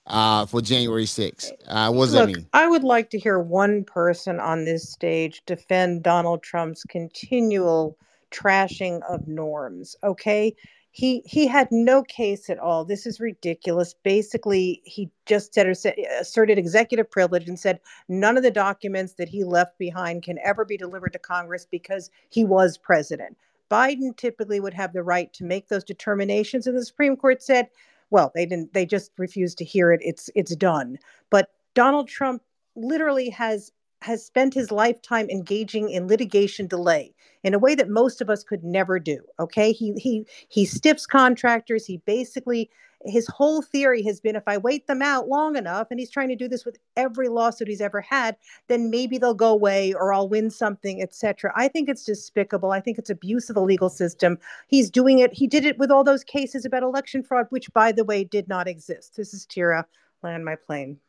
uh, 0.07 0.45
for 0.45 0.61
January 0.61 1.05
6th. 1.05 1.51
Uh, 1.67 1.91
what 1.91 2.05
does 2.05 2.13
that 2.13 2.27
Look, 2.27 2.35
mean? 2.35 2.47
I 2.53 2.67
would 2.67 2.83
like 2.83 3.09
to 3.11 3.19
hear 3.19 3.39
one 3.39 3.83
person 3.83 4.39
on 4.39 4.65
this 4.65 4.89
stage 4.89 5.43
defend 5.45 6.03
Donald 6.03 6.43
Trump's 6.43 6.83
continual 6.83 7.97
trashing 8.31 9.01
of 9.09 9.27
norms. 9.27 9.95
Okay. 10.03 10.55
He 10.97 11.21
he 11.27 11.45
had 11.45 11.67
no 11.69 12.01
case 12.01 12.49
at 12.49 12.57
all. 12.57 12.83
This 12.83 13.05
is 13.05 13.19
ridiculous. 13.19 13.93
Basically, 14.01 14.81
he 14.83 15.11
just 15.27 15.53
said 15.53 15.67
asserted 15.67 16.57
executive 16.57 17.11
privilege 17.11 17.47
and 17.47 17.59
said 17.59 17.79
none 18.09 18.35
of 18.35 18.41
the 18.41 18.49
documents 18.49 19.13
that 19.13 19.29
he 19.29 19.43
left 19.43 19.77
behind 19.77 20.23
can 20.23 20.39
ever 20.43 20.65
be 20.65 20.75
delivered 20.75 21.13
to 21.13 21.19
Congress 21.19 21.67
because 21.69 22.09
he 22.29 22.43
was 22.43 22.79
president. 22.79 23.37
Biden 23.69 24.17
typically 24.17 24.59
would 24.59 24.73
have 24.73 24.91
the 24.91 25.03
right 25.03 25.31
to 25.33 25.43
make 25.43 25.67
those 25.67 25.83
determinations, 25.83 26.65
and 26.65 26.75
the 26.75 26.83
Supreme 26.83 27.15
Court 27.15 27.43
said, 27.43 27.69
well, 28.09 28.31
they 28.33 28.47
didn't. 28.47 28.73
They 28.73 28.87
just 28.87 29.11
refused 29.19 29.59
to 29.59 29.65
hear 29.65 29.91
it. 29.91 30.01
It's 30.03 30.31
it's 30.33 30.55
done. 30.55 30.97
But 31.29 31.51
Donald 31.75 32.07
Trump 32.07 32.41
literally 32.75 33.29
has 33.29 33.71
has 34.01 34.25
spent 34.25 34.53
his 34.53 34.71
lifetime 34.71 35.29
engaging 35.29 35.89
in 35.89 36.07
litigation 36.07 36.67
delay 36.67 37.13
in 37.43 37.53
a 37.53 37.59
way 37.59 37.75
that 37.75 37.89
most 37.89 38.21
of 38.21 38.29
us 38.29 38.43
could 38.43 38.63
never 38.63 38.99
do 38.99 39.19
okay? 39.39 39.71
He 39.71 39.93
he 39.93 40.25
he 40.49 40.65
stiffs 40.65 41.05
contractors 41.05 41.85
he 41.85 41.97
basically 42.05 42.69
his 43.05 43.27
whole 43.27 43.61
theory 43.61 44.01
has 44.01 44.19
been 44.19 44.35
if 44.35 44.47
i 44.47 44.57
wait 44.57 44.87
them 44.87 45.01
out 45.01 45.27
long 45.27 45.55
enough 45.55 45.87
and 45.89 45.99
he's 45.99 46.09
trying 46.09 46.29
to 46.29 46.35
do 46.35 46.47
this 46.47 46.65
with 46.65 46.77
every 46.95 47.29
lawsuit 47.29 47.67
he's 47.67 47.81
ever 47.81 48.01
had 48.01 48.35
then 48.67 48.89
maybe 48.89 49.17
they'll 49.17 49.33
go 49.33 49.51
away 49.51 49.93
or 49.93 50.11
i'll 50.11 50.27
win 50.27 50.49
something 50.49 51.01
etc 51.01 51.51
i 51.55 51.67
think 51.67 51.87
it's 51.87 52.03
despicable. 52.03 52.71
I 52.71 52.79
think 52.79 52.97
it's 52.97 53.09
abuse 53.09 53.49
of 53.49 53.55
the 53.55 53.61
legal 53.61 53.89
system. 53.89 54.37
He's 54.67 54.89
doing 54.89 55.19
it 55.19 55.33
he 55.33 55.47
did 55.47 55.65
it 55.65 55.77
with 55.77 55.91
all 55.91 56.03
those 56.03 56.23
cases 56.23 56.65
about 56.65 56.83
election 56.83 57.23
fraud 57.23 57.47
which 57.49 57.71
by 57.73 57.91
the 57.91 58.03
way 58.03 58.23
did 58.23 58.47
not 58.47 58.67
exist. 58.67 59.15
This 59.15 59.33
is 59.33 59.45
Tara 59.45 59.85
land 60.23 60.43
my 60.43 60.55
plane 60.55 60.99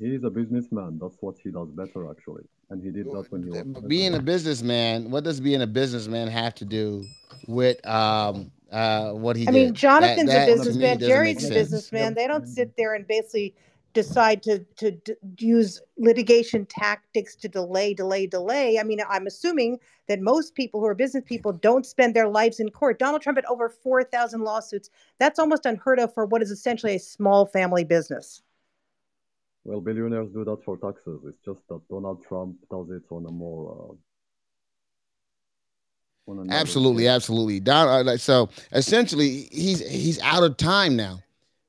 He 0.00 0.14
is 0.14 0.24
a 0.24 0.30
businessman. 0.30 0.98
That's 1.00 1.16
what 1.20 1.36
he 1.44 1.50
does 1.50 1.68
better, 1.68 2.10
actually. 2.10 2.44
And 2.70 2.82
he 2.82 2.90
did 2.90 3.04
that 3.06 3.30
when 3.30 3.42
he 3.42 3.50
was 3.50 3.84
being 3.86 4.14
a 4.14 4.20
businessman, 4.20 5.10
what 5.10 5.24
does 5.24 5.40
being 5.40 5.60
a 5.60 5.66
businessman 5.66 6.28
have 6.28 6.54
to 6.56 6.64
do 6.64 7.06
with 7.46 7.84
um 7.86 8.50
uh 8.72 9.10
what 9.10 9.36
he 9.36 9.46
I 9.46 9.50
did? 9.50 9.54
mean, 9.54 9.74
Jonathan's 9.74 10.30
that, 10.30 10.48
a 10.48 10.52
that, 10.52 10.64
to 10.64 10.70
businessman. 10.70 10.98
Jerry's 11.00 11.38
a 11.38 11.40
sense. 11.40 11.54
businessman. 11.54 12.14
They 12.14 12.26
don't 12.26 12.46
sit 12.48 12.74
there 12.78 12.94
and 12.94 13.06
basically 13.06 13.54
decide 13.92 14.42
to 14.44 14.60
to 14.76 14.92
d- 14.92 15.14
use 15.38 15.82
litigation 15.98 16.64
tactics 16.64 17.36
to 17.36 17.48
delay, 17.48 17.92
delay, 17.92 18.26
delay. 18.26 18.78
I 18.78 18.84
mean, 18.84 19.00
I'm 19.06 19.26
assuming 19.26 19.80
that 20.08 20.20
most 20.20 20.54
people 20.54 20.80
who 20.80 20.86
are 20.86 20.94
business 20.94 21.24
people 21.26 21.52
don't 21.52 21.84
spend 21.84 22.14
their 22.14 22.28
lives 22.28 22.58
in 22.58 22.70
court. 22.70 22.98
Donald 22.98 23.20
Trump 23.20 23.36
had 23.36 23.44
over 23.46 23.68
four 23.68 24.02
thousand 24.02 24.44
lawsuits. 24.44 24.88
That's 25.18 25.38
almost 25.38 25.66
unheard 25.66 25.98
of 25.98 26.14
for 26.14 26.24
what 26.24 26.40
is 26.40 26.50
essentially 26.50 26.94
a 26.94 27.00
small 27.00 27.44
family 27.44 27.84
business. 27.84 28.40
Well, 29.70 29.80
billionaires 29.80 30.28
do 30.32 30.44
that 30.46 30.64
for 30.64 30.76
taxes. 30.78 31.20
It's 31.24 31.38
just 31.44 31.60
that 31.68 31.80
Donald 31.88 32.24
Trump 32.26 32.56
does 32.72 32.90
it 32.90 33.04
on 33.08 33.24
a 33.24 33.30
more 33.30 33.94
uh, 36.26 36.30
on 36.32 36.50
Absolutely, 36.50 37.04
scale. 37.04 37.14
absolutely. 37.14 37.60
Don, 37.60 38.08
uh, 38.08 38.16
so 38.16 38.48
essentially, 38.72 39.48
he's 39.52 39.88
he's 39.88 40.20
out 40.22 40.42
of 40.42 40.56
time 40.56 40.96
now. 40.96 41.22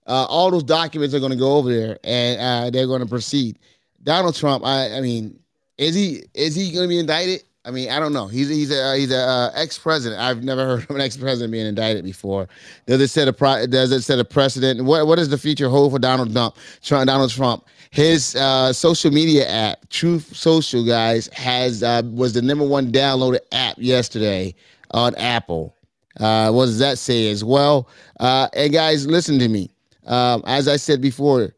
Uh, 0.07 0.25
all 0.27 0.49
those 0.49 0.63
documents 0.63 1.13
are 1.13 1.19
going 1.19 1.31
to 1.31 1.37
go 1.37 1.57
over 1.57 1.71
there, 1.71 1.99
and 2.03 2.41
uh, 2.41 2.69
they're 2.71 2.87
going 2.87 3.01
to 3.01 3.07
proceed. 3.07 3.59
Donald 4.01 4.33
Trump, 4.33 4.65
I, 4.65 4.97
I 4.97 5.01
mean, 5.01 5.39
is 5.77 5.93
he 5.93 6.23
is 6.33 6.55
he 6.55 6.71
going 6.71 6.85
to 6.85 6.89
be 6.89 6.97
indicted? 6.97 7.43
I 7.64 7.70
mean, 7.70 7.89
I 7.91 7.99
don't 7.99 8.14
know. 8.14 8.26
He's 8.28 8.49
he's 8.49 8.72
a 8.72 8.97
he's 8.97 9.12
a 9.12 9.20
uh, 9.20 9.51
ex 9.53 9.78
president. 9.78 10.20
I've 10.20 10.43
never 10.43 10.66
heard 10.66 10.84
of 10.89 10.95
an 10.95 11.01
ex 11.01 11.16
president 11.16 11.51
being 11.51 11.68
indicted 11.68 12.03
before. 12.03 12.49
Does 12.88 12.99
it 13.01 13.09
set 13.09 13.28
a 13.28 13.34
pro- 13.34 13.68
does 13.68 13.91
it 13.91 14.01
set 14.01 14.18
a 14.18 14.26
precedent? 14.26 14.84
What 14.84 15.05
what 15.05 15.18
does 15.18 15.30
the 15.30 15.38
future 15.38 15.70
hold 15.70 15.91
for 15.91 15.99
Donald 15.99 16.34
Trump? 16.34 16.55
Trump 16.82 17.05
Donald 17.05 17.30
Trump. 17.30 17.66
His 17.91 18.36
uh, 18.36 18.74
social 18.74 19.12
media 19.12 19.47
app, 19.47 19.88
Truth 19.89 20.36
Social, 20.36 20.84
guys, 20.84 21.28
has 21.34 21.84
uh, 21.84 22.01
was 22.05 22.34
the 22.34 22.41
number 22.41 22.66
one 22.66 22.91
downloaded 22.91 23.41
app 23.51 23.76
yesterday 23.78 24.55
on 24.91 25.14
Apple. 25.16 25.76
Uh, 26.20 26.51
what 26.51 26.66
does 26.66 26.80
that 26.80 26.97
say 26.97 27.30
as 27.30 27.43
well? 27.43 27.88
Uh, 28.20 28.47
and 28.53 28.74
guys, 28.74 29.05
listen 29.05 29.38
to 29.38 29.47
me. 29.47 29.70
Um, 30.07 30.41
as 30.47 30.68
I 30.68 30.78
said 30.78 30.99
before, 30.99 31.53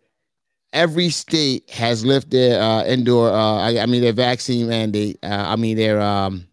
every 0.74 1.10
state 1.10 1.70
has 1.70 2.06
lifted 2.06 2.32
their 2.32 2.62
uh, 2.62 2.84
indoor. 2.86 3.30
Uh, 3.30 3.58
I, 3.58 3.80
I 3.80 3.86
mean, 3.86 4.02
their 4.02 4.14
vaccine 4.14 4.68
mandate. 4.68 5.20
Uh, 5.24 5.46
I 5.48 5.56
mean, 5.56 5.78
their 5.78 6.02
um, 6.02 6.48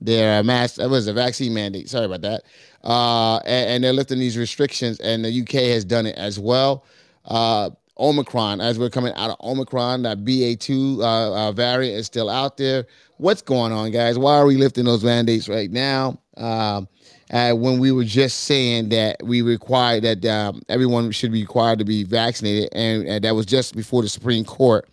their 0.00 0.42
mass. 0.42 0.78
What 0.78 0.90
was 0.90 1.06
the 1.06 1.12
vaccine 1.12 1.54
mandate? 1.54 1.88
Sorry 1.88 2.06
about 2.06 2.22
that. 2.22 2.42
Uh, 2.82 3.38
and, 3.38 3.70
and 3.70 3.84
they're 3.84 3.92
lifting 3.92 4.18
these 4.18 4.36
restrictions, 4.36 4.98
and 5.00 5.24
the 5.24 5.40
UK 5.42 5.70
has 5.72 5.84
done 5.84 6.06
it 6.06 6.16
as 6.16 6.38
well. 6.38 6.84
Uh, 7.24 7.70
Omicron, 7.98 8.60
as 8.60 8.78
we're 8.78 8.90
coming 8.90 9.14
out 9.14 9.30
of 9.30 9.36
Omicron, 9.40 10.02
that 10.02 10.24
BA2 10.24 10.98
uh, 10.98 11.48
uh, 11.48 11.52
variant 11.52 11.98
is 11.98 12.06
still 12.06 12.28
out 12.28 12.56
there. 12.56 12.86
What's 13.16 13.42
going 13.42 13.72
on, 13.72 13.90
guys? 13.90 14.18
Why 14.18 14.36
are 14.36 14.46
we 14.46 14.56
lifting 14.56 14.84
those 14.84 15.02
mandates 15.02 15.48
right 15.48 15.70
now? 15.70 16.20
Um, 16.36 16.88
uh, 17.32 17.52
when 17.52 17.78
we 17.78 17.92
were 17.92 18.04
just 18.04 18.44
saying 18.44 18.90
that 18.90 19.16
we 19.22 19.42
required 19.42 20.04
that 20.04 20.24
um, 20.26 20.62
everyone 20.68 21.10
should 21.10 21.32
be 21.32 21.42
required 21.42 21.78
to 21.80 21.84
be 21.84 22.04
vaccinated, 22.04 22.68
and, 22.72 23.06
and 23.06 23.24
that 23.24 23.34
was 23.34 23.46
just 23.46 23.74
before 23.76 24.02
the 24.02 24.08
Supreme 24.08 24.44
Court 24.44 24.88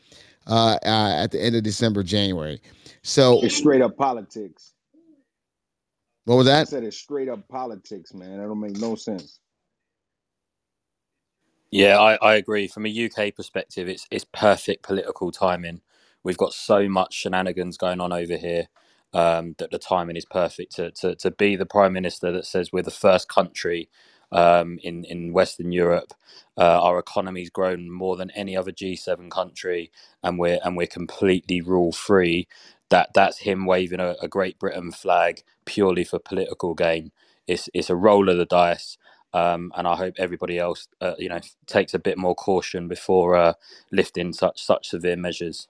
uh, 0.47 0.77
uh, 0.85 1.15
at 1.23 1.31
the 1.31 1.43
end 1.43 1.55
of 1.55 1.63
December, 1.63 2.03
January. 2.03 2.61
So, 3.03 3.41
It's 3.43 3.55
straight 3.55 3.81
up 3.81 3.97
politics. 3.97 4.73
what 6.25 6.37
was 6.37 6.47
that? 6.47 6.61
I 6.61 6.63
said 6.65 6.83
it's 6.83 6.97
straight 6.97 7.29
up 7.29 7.47
politics, 7.47 8.13
man. 8.13 8.37
That 8.39 8.47
don't 8.47 8.59
make 8.59 8.77
no 8.77 8.95
sense. 8.95 9.39
Yeah, 11.71 11.99
I, 11.99 12.15
I 12.15 12.35
agree. 12.35 12.67
From 12.67 12.85
a 12.85 13.05
UK 13.05 13.35
perspective, 13.35 13.89
it's 13.89 14.07
it's 14.11 14.25
perfect 14.25 14.83
political 14.83 15.31
timing. 15.31 15.81
We've 16.23 16.37
got 16.37 16.53
so 16.53 16.87
much 16.87 17.13
shenanigans 17.13 17.77
going 17.77 17.99
on 17.99 18.13
over 18.13 18.37
here. 18.37 18.67
Um, 19.13 19.55
that 19.59 19.71
the 19.71 19.79
timing 19.79 20.17
is 20.17 20.25
perfect 20.25 20.75
to, 20.77 20.91
to 20.93 21.15
to 21.15 21.31
be 21.31 21.57
the 21.57 21.67
prime 21.67 21.93
minister 21.93 22.31
that 22.33 22.45
says 22.45 22.71
we're 22.73 22.83
the 22.83 22.91
first 22.91 23.29
country 23.29 23.89
um, 24.31 24.79
in 24.83 25.05
in 25.05 25.33
Western 25.33 25.73
Europe. 25.73 26.13
Uh, 26.57 26.81
our 26.83 26.99
economy's 26.99 27.51
grown 27.51 27.91
more 27.91 28.17
than 28.17 28.31
any 28.31 28.57
other 28.57 28.71
G7 28.73 29.31
country, 29.31 29.91
and 30.23 30.39
we're 30.39 30.59
and 30.65 30.77
we're 30.77 30.87
completely 30.87 31.61
rule 31.61 31.93
free. 31.93 32.47
That 32.89 33.11
that's 33.15 33.39
him 33.39 33.65
waving 33.67 34.01
a, 34.01 34.15
a 34.21 34.29
Great 34.29 34.59
Britain 34.59 34.91
flag 34.91 35.43
purely 35.65 36.05
for 36.05 36.19
political 36.19 36.75
gain. 36.75 37.11
It's 37.47 37.69
it's 37.73 37.91
a 37.91 37.97
roll 37.97 38.29
of 38.29 38.37
the 38.37 38.45
dice. 38.47 38.97
Um, 39.33 39.71
and 39.77 39.87
I 39.87 39.95
hope 39.95 40.15
everybody 40.17 40.59
else, 40.59 40.89
uh, 41.01 41.13
you 41.19 41.29
know, 41.29 41.39
takes 41.67 41.93
a 41.93 41.99
bit 41.99 42.17
more 42.17 42.35
caution 42.35 42.87
before 42.89 43.35
uh, 43.37 43.53
lifting 43.91 44.33
such 44.33 44.63
such 44.63 44.89
severe 44.89 45.17
measures. 45.17 45.69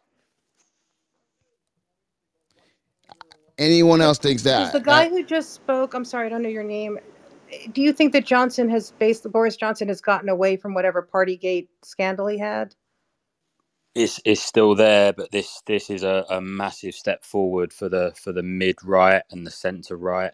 Anyone 3.64 4.01
else 4.01 4.20
thinks 4.20 4.43
Does 4.55 4.72
that? 4.72 4.72
the 4.72 4.82
guy 4.82 5.09
who 5.09 5.24
just 5.24 5.53
spoke, 5.53 5.93
I'm 5.95 6.05
sorry, 6.05 6.28
I 6.28 6.30
don't 6.30 6.43
know 6.43 6.49
your 6.49 6.64
name. 6.64 6.99
Do 7.74 7.82
you 7.82 7.93
think 7.93 8.14
that 8.14 8.26
Johnson 8.26 8.70
has 8.70 8.91
based 8.93 9.24
Boris 9.32 9.57
Johnson 9.57 9.89
has 9.89 10.01
gotten 10.01 10.30
away 10.30 10.57
from 10.57 10.74
whatever 10.76 11.07
Partygate 11.14 11.70
scandal 11.84 12.28
he 12.28 12.39
had? 12.39 12.76
it's 13.95 14.20
it's 14.26 14.41
still 14.41 14.76
there, 14.76 15.14
but 15.14 15.32
this 15.32 15.61
this 15.66 15.89
is 15.89 16.03
a, 16.03 16.26
a 16.30 16.41
massive 16.41 16.93
step 16.95 17.24
forward 17.24 17.74
for 17.74 17.89
the 17.89 18.14
for 18.16 18.32
the 18.32 18.43
mid 18.43 18.78
right 18.84 19.24
and 19.32 19.45
the 19.45 19.51
centre 19.51 19.97
right 19.97 20.32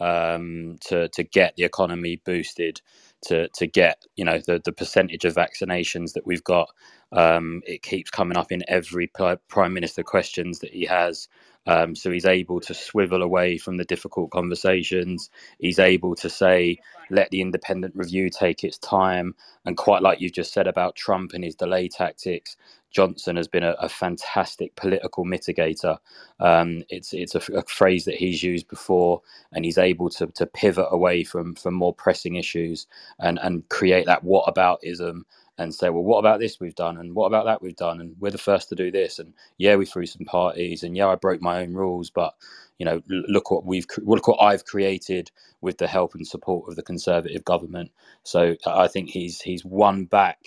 um, 0.00 0.76
to 0.86 1.08
to 1.10 1.22
get 1.22 1.54
the 1.56 1.64
economy 1.64 2.20
boosted, 2.24 2.80
to 3.26 3.48
to 3.50 3.66
get 3.66 4.04
you 4.16 4.24
know 4.24 4.38
the 4.46 4.60
the 4.64 4.72
percentage 4.72 5.24
of 5.24 5.34
vaccinations 5.34 6.14
that 6.14 6.26
we've 6.26 6.44
got. 6.44 6.70
Um, 7.12 7.62
it 7.66 7.82
keeps 7.82 8.10
coming 8.10 8.38
up 8.38 8.50
in 8.50 8.64
every 8.68 9.06
pri- 9.08 9.36
prime 9.48 9.74
minister 9.74 10.02
questions 10.02 10.60
that 10.60 10.72
he 10.72 10.86
has. 10.86 11.28
Um, 11.66 11.94
so 11.96 12.10
he's 12.10 12.26
able 12.26 12.60
to 12.60 12.74
swivel 12.74 13.22
away 13.22 13.58
from 13.58 13.76
the 13.78 13.84
difficult 13.84 14.30
conversations. 14.30 15.30
He's 15.58 15.78
able 15.78 16.14
to 16.16 16.30
say, 16.30 16.78
let 17.10 17.30
the 17.30 17.40
independent 17.40 17.94
review 17.96 18.30
take 18.30 18.64
its 18.64 18.78
time. 18.78 19.34
And 19.64 19.76
quite 19.76 20.02
like 20.02 20.20
you've 20.20 20.32
just 20.32 20.52
said 20.52 20.66
about 20.66 20.96
Trump 20.96 21.32
and 21.34 21.44
his 21.44 21.54
delay 21.54 21.88
tactics, 21.88 22.56
Johnson 22.90 23.36
has 23.36 23.48
been 23.48 23.64
a, 23.64 23.72
a 23.80 23.88
fantastic 23.88 24.74
political 24.76 25.24
mitigator. 25.24 25.98
Um, 26.40 26.82
it's 26.88 27.12
it's 27.12 27.34
a, 27.34 27.42
a 27.54 27.62
phrase 27.64 28.06
that 28.06 28.16
he's 28.16 28.42
used 28.42 28.68
before, 28.68 29.22
and 29.52 29.64
he's 29.64 29.78
able 29.78 30.10
to 30.10 30.28
to 30.28 30.46
pivot 30.46 30.88
away 30.90 31.24
from 31.24 31.54
from 31.54 31.74
more 31.74 31.94
pressing 31.94 32.36
issues 32.36 32.86
and 33.18 33.38
and 33.42 33.68
create 33.68 34.06
that 34.06 34.24
whataboutism 34.24 35.22
and 35.58 35.74
say, 35.74 35.90
well, 35.90 36.04
what 36.04 36.18
about 36.20 36.40
this 36.40 36.60
we've 36.60 36.74
done, 36.74 36.98
and 36.98 37.14
what 37.14 37.26
about 37.26 37.46
that 37.46 37.62
we've 37.62 37.76
done, 37.76 38.00
and 38.00 38.16
we're 38.20 38.30
the 38.30 38.38
first 38.38 38.68
to 38.70 38.76
do 38.76 38.90
this, 38.90 39.18
and 39.18 39.34
yeah, 39.58 39.76
we 39.76 39.86
threw 39.86 40.06
some 40.06 40.24
parties, 40.26 40.82
and 40.82 40.96
yeah, 40.96 41.08
I 41.08 41.16
broke 41.16 41.42
my 41.42 41.62
own 41.62 41.74
rules, 41.74 42.10
but 42.10 42.34
you 42.78 42.86
know, 42.86 43.02
look 43.08 43.50
what 43.50 43.66
we've 43.66 43.86
look 43.98 44.28
what 44.28 44.42
I've 44.42 44.64
created 44.66 45.30
with 45.60 45.78
the 45.78 45.86
help 45.88 46.14
and 46.14 46.26
support 46.26 46.68
of 46.68 46.76
the 46.76 46.82
Conservative 46.82 47.44
government. 47.44 47.92
So 48.24 48.56
I 48.66 48.88
think 48.88 49.10
he's 49.10 49.40
he's 49.42 49.64
won 49.64 50.06
back 50.06 50.40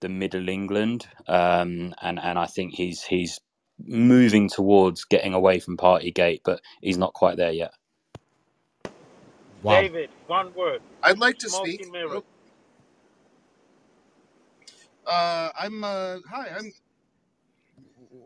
the 0.00 0.08
Middle 0.10 0.48
England, 0.48 1.08
um, 1.28 1.94
and 2.02 2.20
and 2.20 2.38
I 2.38 2.46
think 2.46 2.74
he's 2.74 3.04
he's 3.04 3.40
moving 3.78 4.48
towards 4.48 5.04
getting 5.04 5.34
away 5.34 5.60
from 5.60 5.76
Partygate, 5.76 6.42
but 6.44 6.60
he's 6.82 6.98
not 6.98 7.14
quite 7.14 7.36
there 7.38 7.52
yet. 7.52 7.74
Wow. 9.62 9.82
David, 9.82 10.10
one 10.26 10.54
word. 10.54 10.82
I'd 11.02 11.18
like 11.18 11.38
to 11.40 11.50
Smoke 11.50 11.50
speak. 11.50 11.80
and 11.80 11.92
mirrors. 11.92 12.22
Uh, 15.06 15.50
I'm 15.60 15.84
uh, 15.84 16.18
hi. 16.30 16.50
I'm 16.58 16.72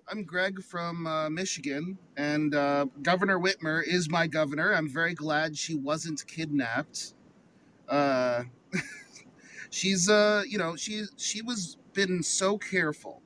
I'm 0.09 0.25
Greg 0.25 0.63
from 0.63 1.07
uh, 1.07 1.31
Michigan, 1.31 1.99
and 2.17 2.55
uh, 2.55 2.87
Governor 3.03 3.39
Whitmer 3.39 3.83
is 3.87 4.11
my 4.11 4.27
governor. 4.27 4.75
I'm 4.75 4.89
very 4.89 5.15
glad 5.15 5.57
she 5.59 5.75
wasn't 5.77 6.27
kidnapped. 6.27 7.15
Uh, 7.89 8.45
she's 9.71 10.09
uh, 10.11 10.43
you 10.49 10.59
know, 10.59 10.77
she 10.77 11.05
she 11.17 11.43
was 11.43 11.79
been 11.95 12.23
so 12.23 12.59
careful. 12.59 13.23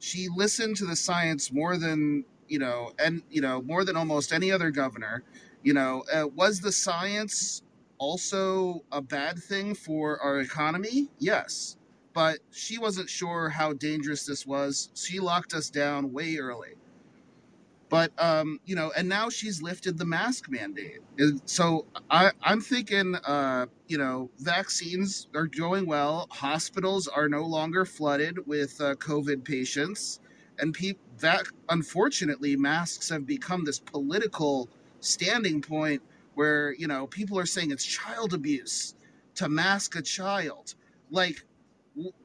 She 0.00 0.28
listened 0.34 0.76
to 0.78 0.86
the 0.86 0.96
science 0.96 1.52
more 1.52 1.76
than 1.78 2.24
you 2.48 2.58
know, 2.60 2.92
and 2.98 3.22
you 3.30 3.40
know 3.42 3.62
more 3.62 3.84
than 3.84 3.96
almost 3.96 4.32
any 4.32 4.52
other 4.52 4.70
governor. 4.70 5.24
You 5.62 5.74
know, 5.74 6.04
uh, 6.12 6.28
was 6.28 6.60
the 6.60 6.72
science 6.72 7.62
also 7.98 8.84
a 8.92 9.02
bad 9.02 9.38
thing 9.38 9.74
for 9.74 10.20
our 10.20 10.40
economy? 10.40 11.10
Yes 11.18 11.76
but 12.14 12.40
she 12.52 12.78
wasn't 12.78 13.10
sure 13.10 13.50
how 13.50 13.74
dangerous 13.74 14.26
this 14.26 14.46
was. 14.46 14.90
She 14.94 15.20
locked 15.20 15.54
us 15.54 15.70
down 15.70 16.12
way 16.12 16.38
early. 16.38 16.74
But 17.90 18.12
um, 18.22 18.60
you 18.66 18.76
know, 18.76 18.92
and 18.96 19.08
now 19.08 19.30
she's 19.30 19.62
lifted 19.62 19.98
the 19.98 20.06
mask 20.06 20.50
mandate. 20.50 21.00
And 21.18 21.40
so 21.46 21.86
I, 22.10 22.32
I'm 22.42 22.60
thinking, 22.60 23.16
uh, 23.16 23.66
you 23.88 23.98
know, 23.98 24.30
vaccines 24.40 25.28
are 25.34 25.46
going 25.46 25.86
well. 25.86 26.28
Hospitals 26.32 27.08
are 27.08 27.28
no 27.28 27.44
longer 27.44 27.84
flooded 27.86 28.46
with 28.46 28.80
uh, 28.80 28.96
COVID 28.96 29.44
patients, 29.44 30.20
and 30.58 30.74
pe- 30.74 30.94
that 31.20 31.46
unfortunately, 31.68 32.56
masks 32.56 33.10
have 33.10 33.26
become 33.26 33.64
this 33.64 33.80
political 33.80 34.68
standing 35.00 35.62
point 35.62 36.02
where 36.34 36.74
you 36.74 36.88
know 36.88 37.06
people 37.06 37.38
are 37.38 37.46
saying 37.46 37.70
it's 37.70 37.86
child 37.86 38.34
abuse 38.34 38.96
to 39.36 39.48
mask 39.48 39.96
a 39.96 40.02
child. 40.02 40.74
Like 41.12 41.44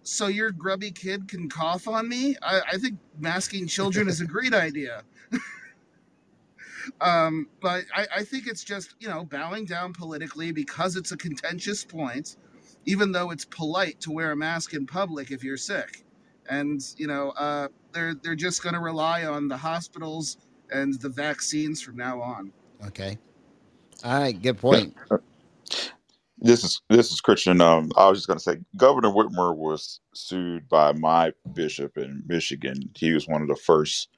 So 0.04 0.28
your 0.28 0.52
grubby 0.52 0.92
kid 0.92 1.28
can 1.28 1.50
cough 1.50 1.88
on 1.88 2.10
me? 2.10 2.36
I, 2.42 2.62
I 2.74 2.78
think 2.78 2.98
masking 3.20 3.68
children 3.68 4.08
is 4.08 4.22
a 4.22 4.26
great 4.36 4.54
idea. 4.54 5.04
Um, 7.02 7.48
but 7.62 7.86
I, 7.96 8.08
I 8.18 8.24
think 8.24 8.48
it's 8.48 8.64
just, 8.64 8.96
you 9.00 9.08
know, 9.08 9.24
bowing 9.24 9.66
down 9.66 9.94
politically 9.94 10.52
because 10.52 10.96
it's 10.96 11.12
a 11.12 11.18
contentious 11.18 11.84
point, 11.84 12.38
even 12.86 13.12
though 13.12 13.32
it's 13.32 13.46
polite 13.46 14.00
to 14.02 14.12
wear 14.12 14.32
a 14.32 14.36
mask 14.36 14.74
in 14.74 14.86
public 14.86 15.32
if 15.32 15.44
you're 15.44 15.58
sick. 15.58 16.04
And, 16.50 16.82
you 16.98 17.08
know, 17.08 17.30
uh, 17.32 17.68
they're, 17.92 18.16
they're 18.16 18.36
just 18.36 18.64
going 18.64 18.74
to 18.74 18.82
rely 18.82 19.26
on 19.26 19.48
the 19.48 19.58
hospitals 19.58 20.38
and 20.72 21.00
the 21.00 21.10
vaccines 21.10 21.82
from 21.82 21.96
now 21.98 22.22
on. 22.22 22.52
Okay. 22.88 23.18
All 24.04 24.20
right. 24.20 24.42
Good 24.42 24.58
point. 24.58 24.96
This 26.42 26.64
is 26.64 26.82
this 26.90 27.12
is 27.12 27.22
Christian. 27.22 27.62
Um, 27.62 27.92
I 27.98 28.10
was 28.10 28.20
just 28.20 28.28
going 28.28 28.38
to 28.40 28.44
say, 28.44 28.58
Governor 28.78 29.10
Whitmer 29.10 29.56
was 29.56 30.02
sued 30.14 30.70
by 30.70 30.94
my 30.94 31.34
bishop 31.54 31.98
in 31.98 32.24
Michigan. 32.28 32.92
He 32.96 33.14
was 33.14 33.28
one 33.28 33.42
of 33.42 33.48
the 33.50 33.56
first 33.58 34.10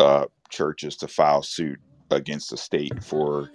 uh, 0.00 0.26
churches 0.50 0.96
to 0.98 1.08
file 1.08 1.42
suit 1.42 1.80
against 2.10 2.50
the 2.50 2.56
state 2.56 3.02
for 3.04 3.50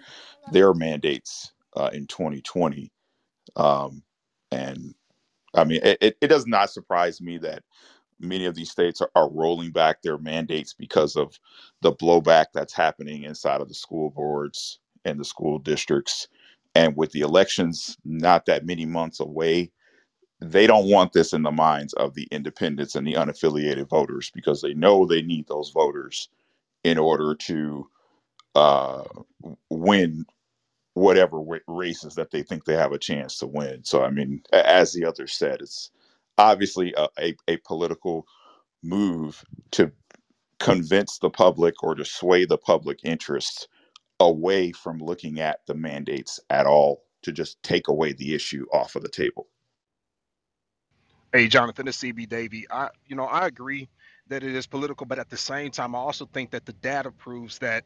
their 0.51 0.73
mandates 0.73 1.53
uh, 1.77 1.89
in 1.93 2.07
2020. 2.07 2.91
Um, 3.55 4.03
and 4.51 4.95
I 5.55 5.65
mean, 5.65 5.81
it, 5.83 5.99
it 6.21 6.27
does 6.29 6.47
not 6.47 6.71
surprise 6.71 7.21
me 7.21 7.37
that 7.39 7.63
many 8.19 8.45
of 8.45 8.55
these 8.55 8.71
states 8.71 9.01
are, 9.01 9.11
are 9.15 9.31
rolling 9.31 9.71
back 9.71 10.01
their 10.01 10.17
mandates 10.17 10.73
because 10.73 11.15
of 11.15 11.39
the 11.81 11.93
blowback 11.93 12.47
that's 12.53 12.73
happening 12.73 13.23
inside 13.23 13.61
of 13.61 13.67
the 13.69 13.75
school 13.75 14.09
boards 14.11 14.79
and 15.05 15.19
the 15.19 15.25
school 15.25 15.59
districts. 15.59 16.27
And 16.77 16.97
with 16.97 17.11
the 17.13 17.21
elections 17.21 17.97
not 18.05 18.47
that 18.47 18.65
many 18.67 18.85
months 18.85 19.19
away, 19.19 19.71
they 20.41 20.67
don't 20.67 20.89
want 20.89 21.13
this 21.13 21.33
in 21.33 21.43
the 21.43 21.51
minds 21.51 21.93
of 21.93 22.15
the 22.15 22.27
independents 22.31 22.95
and 22.95 23.07
the 23.07 23.13
unaffiliated 23.15 23.89
voters 23.89 24.31
because 24.35 24.61
they 24.61 24.73
know 24.75 25.05
they 25.05 25.23
need 25.23 25.47
those 25.47 25.71
voters 25.71 26.29
in 26.83 26.97
order 26.97 27.35
to 27.35 27.87
uh, 28.55 29.03
win 29.69 30.25
whatever 30.95 31.41
races 31.67 32.15
that 32.15 32.31
they 32.31 32.43
think 32.43 32.65
they 32.65 32.75
have 32.75 32.93
a 32.93 32.99
chance 32.99 33.39
to 33.39 33.47
win. 33.47 33.83
So, 33.85 34.03
I 34.03 34.11
mean, 34.11 34.41
as 34.53 34.93
the 34.93 35.05
other 35.05 35.27
said, 35.27 35.61
it's 35.61 35.91
obviously 36.37 36.93
a, 36.97 37.07
a, 37.19 37.35
a 37.49 37.57
political 37.59 38.27
move 38.83 39.43
to 39.71 39.91
convince 40.59 41.19
the 41.19 41.29
public 41.29 41.83
or 41.83 41.95
to 41.95 42.05
sway 42.05 42.45
the 42.45 42.57
public 42.57 42.99
interest 43.03 43.67
away 44.19 44.71
from 44.73 44.99
looking 44.99 45.39
at 45.39 45.61
the 45.67 45.75
mandates 45.75 46.39
at 46.49 46.67
all 46.67 47.03
to 47.23 47.31
just 47.33 47.61
take 47.63 47.87
away 47.89 48.13
the 48.13 48.35
issue 48.35 48.65
off 48.73 48.95
of 48.95 49.03
the 49.03 49.09
table. 49.09 49.47
Hey, 51.33 51.47
Jonathan, 51.47 51.87
it's 51.87 51.99
CB 51.99 52.29
Davy. 52.29 52.65
I, 52.71 52.89
you 53.07 53.15
know, 53.15 53.25
I 53.25 53.47
agree 53.47 53.89
that 54.29 54.43
it 54.43 54.55
is 54.55 54.67
political, 54.67 55.05
but 55.07 55.19
at 55.19 55.29
the 55.29 55.37
same 55.37 55.71
time, 55.71 55.95
I 55.95 55.99
also 55.99 56.25
think 56.25 56.51
that 56.51 56.65
the 56.65 56.73
data 56.73 57.11
proves 57.11 57.59
that 57.59 57.85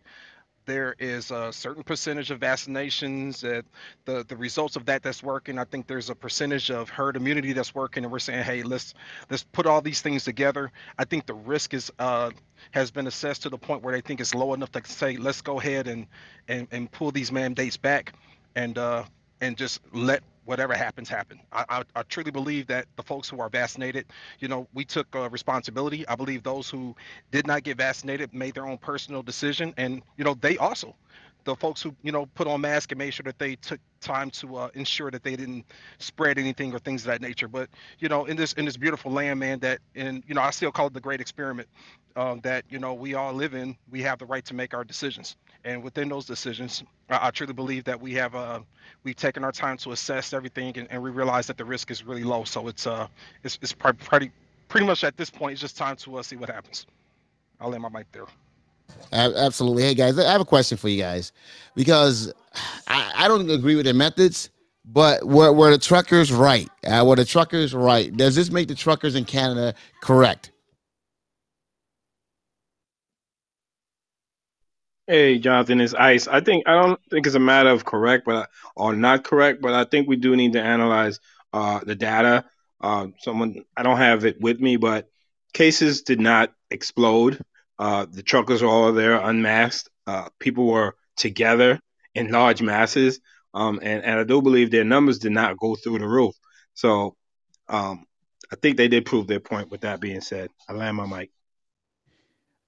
there 0.66 0.96
is 1.00 1.32
a 1.32 1.52
certain 1.52 1.84
percentage 1.84 2.32
of 2.32 2.40
vaccinations 2.40 3.42
that 3.42 3.66
the 4.06 4.24
the 4.28 4.36
results 4.36 4.76
of 4.76 4.86
that 4.86 5.04
that's 5.04 5.24
working. 5.24 5.58
I 5.58 5.64
think 5.66 5.88
there's 5.88 6.10
a 6.10 6.16
percentage 6.16 6.72
of 6.72 6.90
herd 6.90 7.16
immunity 7.16 7.54
that's 7.54 7.74
working, 7.74 8.04
and 8.04 8.12
we're 8.12 8.20
saying, 8.20 8.44
hey, 8.44 8.64
let's 8.64 8.94
let's 9.30 9.44
put 9.44 9.66
all 9.66 9.82
these 9.82 10.02
things 10.02 10.24
together. 10.24 10.72
I 10.98 11.06
think 11.06 11.26
the 11.26 11.34
risk 11.34 11.74
is 11.74 11.92
uh, 12.00 12.32
has 12.72 12.92
been 12.92 13.08
assessed 13.08 13.44
to 13.44 13.50
the 13.50 13.58
point 13.58 13.84
where 13.84 13.94
they 13.94 14.02
think 14.02 14.22
it's 14.22 14.36
low 14.36 14.54
enough 14.54 14.72
to 14.74 14.82
say, 14.86 15.18
let's 15.18 15.42
go 15.42 15.60
ahead 15.60 15.88
and 15.88 16.08
and 16.48 16.68
and 16.72 16.92
pull 16.92 17.12
these 17.12 17.32
mandates 17.32 17.78
back, 17.78 18.14
and 18.56 18.78
uh, 18.78 19.04
and 19.42 19.58
just 19.58 19.82
let 19.94 20.24
whatever 20.52 20.74
happens, 20.74 21.08
happen. 21.08 21.40
I, 21.54 21.64
I, 21.70 21.84
I 21.96 22.04
truly 22.04 22.30
believe 22.30 22.68
that 22.68 22.86
the 22.98 23.04
folks 23.04 23.30
who 23.30 23.40
are 23.40 23.48
vaccinated, 23.48 24.06
you 24.40 24.50
know, 24.50 24.68
we 24.74 24.84
took 24.84 25.08
uh, 25.16 25.30
responsibility. 25.30 26.06
I 26.10 26.16
believe 26.16 26.44
those 26.44 26.70
who 26.70 26.94
did 27.32 27.48
not 27.48 27.64
get 27.64 27.78
vaccinated 27.78 28.34
made 28.34 28.56
their 28.56 28.68
own 28.68 28.78
personal 28.78 29.24
decision, 29.24 29.74
and 29.78 30.02
you 30.18 30.26
know, 30.26 30.34
they 30.34 30.58
also, 30.58 30.94
the 31.46 31.56
folks 31.56 31.82
who 31.82 31.96
you 32.04 32.12
know 32.12 32.26
put 32.36 32.48
on 32.48 32.62
masks 32.62 32.92
and 32.92 33.00
made 33.00 33.14
sure 33.14 33.24
that 33.24 33.40
they 33.40 33.56
took 33.58 33.80
time 34.02 34.32
to 34.32 34.58
uh, 34.58 34.70
ensure 34.76 35.12
that 35.12 35.24
they 35.24 35.36
didn't 35.36 35.66
spread 36.00 36.38
anything 36.40 36.74
or 36.74 36.80
things 36.80 37.04
of 37.04 37.08
that 37.08 37.22
nature. 37.22 37.48
But 37.48 37.70
you 38.00 38.10
know, 38.10 38.26
in 38.26 38.38
this 38.38 38.54
in 38.54 38.66
this 38.66 38.78
beautiful 38.78 39.12
land, 39.12 39.40
man, 39.40 39.60
that 39.60 39.80
and 39.96 40.24
you 40.28 40.36
know, 40.36 40.42
I 40.42 40.52
still 40.52 40.72
call 40.72 40.88
it 40.88 40.94
the 40.94 41.02
great 41.02 41.22
experiment 41.22 41.68
um, 42.16 42.42
that 42.42 42.66
you 42.70 42.80
know 42.80 42.94
we 42.94 43.16
all 43.16 43.34
live 43.34 43.54
in. 43.54 43.78
We 43.90 44.02
have 44.04 44.20
the 44.20 44.26
right 44.26 44.46
to 44.46 44.54
make 44.54 44.74
our 44.74 44.84
decisions, 44.84 45.36
and 45.66 45.84
within 45.84 46.10
those 46.10 46.26
decisions, 46.26 46.84
I, 47.10 47.28
I 47.28 47.32
truly 47.32 47.54
believe 47.54 47.86
that 47.86 48.02
we 48.02 48.14
have 48.16 48.36
uh, 48.36 48.60
we've 49.04 49.16
taken 49.16 49.44
our 49.44 49.52
time 49.54 49.78
to 49.78 49.92
assess 49.92 50.34
everything, 50.34 50.78
and, 50.78 50.88
and 50.92 51.02
we 51.02 51.12
realize 51.12 51.48
that 51.48 51.58
the 51.58 51.66
risk 51.66 51.92
is 51.92 52.06
really 52.06 52.24
low. 52.24 52.44
So 52.44 52.68
it's 52.68 52.88
uh 52.88 53.08
it's 53.44 53.60
it's 53.62 53.74
pretty 53.74 54.32
pretty 54.70 54.86
much 54.88 55.04
at 55.04 55.18
this 55.18 55.30
point, 55.30 55.54
it's 55.54 55.62
just 55.62 55.78
time 55.78 55.98
to 55.98 56.18
uh, 56.18 56.24
see 56.24 56.36
what 56.38 56.50
happens. 56.50 56.88
I'll 57.60 57.70
lay 57.70 57.78
my 57.78 57.90
mic 57.90 58.12
there. 58.12 58.26
Absolutely. 59.12 59.84
Hey 59.84 59.94
guys, 59.94 60.18
I 60.18 60.32
have 60.32 60.42
a 60.42 60.46
question 60.46 60.78
for 60.78 60.90
you 60.90 60.98
guys 60.98 61.32
because 61.76 62.34
I, 62.88 63.12
I 63.16 63.28
don't 63.28 63.50
agree 63.50 63.76
with 63.76 63.86
their 63.86 63.94
methods, 63.94 64.50
but 64.86 65.26
were, 65.26 65.52
were 65.52 65.72
the 65.72 65.78
truckers 65.78 66.32
right? 66.32 66.70
Uh, 66.86 67.04
were 67.06 67.16
the 67.16 67.26
truckers 67.26 67.74
right? 67.74 68.16
Does 68.16 68.36
this 68.36 68.52
make 68.52 68.68
the 68.68 68.76
truckers 68.76 69.16
in 69.16 69.26
Canada 69.26 69.74
correct? 70.02 70.52
Hey, 75.08 75.40
Jonathan, 75.40 75.82
it's 75.82 75.94
Ice. 75.94 76.28
I 76.28 76.40
think 76.40 76.68
I 76.68 76.82
don't 76.82 77.00
think 77.10 77.26
it's 77.26 77.36
a 77.36 77.40
matter 77.40 77.70
of 77.70 77.84
correct, 77.84 78.24
but 78.26 78.50
or 78.78 78.96
not 78.96 79.26
correct, 79.26 79.62
but 79.62 79.74
I 79.74 79.84
think 79.84 80.08
we 80.08 80.16
do 80.16 80.38
need 80.38 80.54
to 80.54 80.62
analyze 80.62 81.20
uh, 81.52 81.82
the 81.84 81.96
data. 81.96 82.46
Uh, 82.80 83.08
someone 83.20 83.66
I 83.76 83.84
don't 83.84 83.98
have 83.98 84.24
it 84.24 84.40
with 84.40 84.62
me, 84.62 84.78
but 84.78 85.10
cases 85.54 86.04
did 86.04 86.22
not 86.22 86.54
explode. 86.70 87.44
Uh, 87.80 88.06
the 88.10 88.24
truckers 88.24 88.62
were 88.62 88.70
all 88.70 88.94
there 88.94 89.16
unmasked. 89.16 89.90
Uh, 90.06 90.30
people 90.40 90.68
were 90.68 90.96
together 91.16 91.80
in 92.14 92.32
large 92.32 92.62
masses, 92.62 93.20
um, 93.54 93.80
and 93.82 94.04
and 94.04 94.20
I 94.20 94.24
do 94.24 94.42
believe 94.42 94.72
their 94.72 94.84
numbers 94.84 95.20
did 95.20 95.32
not 95.32 95.58
go 95.58 95.76
through 95.76 96.00
the 96.00 96.08
roof. 96.08 96.36
So 96.74 97.16
um, 97.68 98.06
I 98.52 98.56
think 98.56 98.78
they 98.78 98.88
did 98.88 99.06
prove 99.06 99.28
their 99.28 99.40
point. 99.40 99.72
With 99.72 99.82
that 99.82 100.02
being 100.02 100.22
said, 100.22 100.50
I 100.70 100.74
land 100.74 100.98
my 100.98 101.06
mic. 101.06 101.32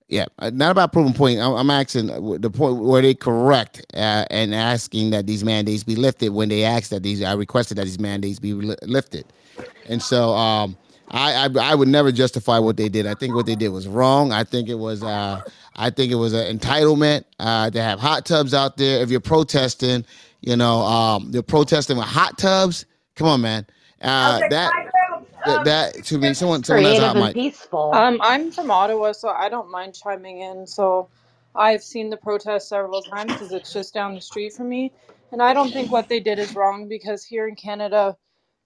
Yeah, 0.10 0.26
uh, 0.38 0.52
not 0.52 0.72
about 0.72 0.94
proving 0.94 1.14
point. 1.14 1.40
I'm, 1.40 1.70
asking 1.70 2.10
uh, 2.10 2.38
the 2.38 2.52
point 2.52 2.78
were 2.78 3.02
they 3.02 3.16
correct 3.16 3.86
uh, 3.96 4.26
and 4.30 4.54
asking 4.54 5.12
that 5.12 5.26
these 5.26 5.44
mandates 5.44 5.84
be 5.84 5.96
lifted 5.96 6.30
when 6.30 6.50
they 6.50 6.64
asked 6.64 6.92
that 6.92 7.04
these 7.04 7.24
I 7.24 7.34
requested 7.34 7.78
that 7.78 7.86
these 7.86 8.00
mandates 8.00 8.38
be 8.38 8.54
li- 8.54 8.76
lifted, 8.84 9.26
and 9.88 10.02
so 10.02 10.34
um, 10.34 10.78
I, 11.10 11.46
I 11.46 11.72
I 11.72 11.76
would 11.76 11.88
never 11.88 12.12
justify 12.12 12.60
what 12.60 12.78
they 12.78 12.90
did. 12.90 13.06
I 13.06 13.14
think 13.14 13.36
what 13.36 13.46
they 13.46 13.56
did 13.56 13.70
was 13.70 13.88
wrong. 13.88 14.32
I 14.32 14.44
think 14.44 14.70
it 14.70 14.76
was 14.76 15.04
uh, 15.04 15.42
I 15.76 15.90
think 15.90 16.12
it 16.12 16.16
was 16.16 16.34
an 16.34 16.58
entitlement 16.58 17.26
uh, 17.40 17.70
to 17.70 17.82
have 17.82 18.00
hot 18.00 18.26
tubs 18.26 18.54
out 18.54 18.78
there. 18.78 19.02
If 19.02 19.12
you're 19.12 19.20
protesting, 19.20 20.06
you 20.42 20.56
know, 20.56 20.80
um, 20.82 21.30
you're 21.34 21.44
protesting 21.44 21.98
with 21.98 22.08
hot 22.08 22.38
tubs. 22.38 22.86
Come 23.16 23.28
on, 23.28 23.42
man. 23.42 23.66
Uh, 24.02 24.42
that 24.50 24.72
that, 25.46 25.66
that 25.66 26.04
to 26.06 26.18
me, 26.18 26.34
someone 26.34 26.64
someone 26.64 26.86
has 26.86 27.00
a 27.00 27.08
hot 27.10 27.18
mic. 27.18 27.34
peaceful. 27.34 27.94
Um, 27.94 28.20
I'm 28.22 28.52
from 28.52 28.72
Ottawa, 28.72 29.12
so 29.12 29.30
I 29.30 29.50
don't 29.50 29.70
mind 29.72 29.96
chiming 29.96 30.42
in. 30.42 30.66
So 30.66 31.10
I've 31.56 31.84
seen 31.84 32.10
the 32.10 32.18
protest 32.18 32.70
several 32.70 33.02
times 33.02 33.34
because 33.34 33.52
it's 33.52 33.72
just 33.74 33.94
down 33.94 34.16
the 34.16 34.22
street 34.22 34.54
from 34.54 34.70
me. 34.70 34.94
And 35.32 35.42
I 35.42 35.54
don't 35.54 35.72
think 35.72 35.92
what 35.92 36.10
they 36.10 36.20
did 36.20 36.40
is 36.40 36.56
wrong 36.56 36.88
because 36.88 37.24
here 37.24 37.48
in 37.48 37.56
Canada, 37.56 38.18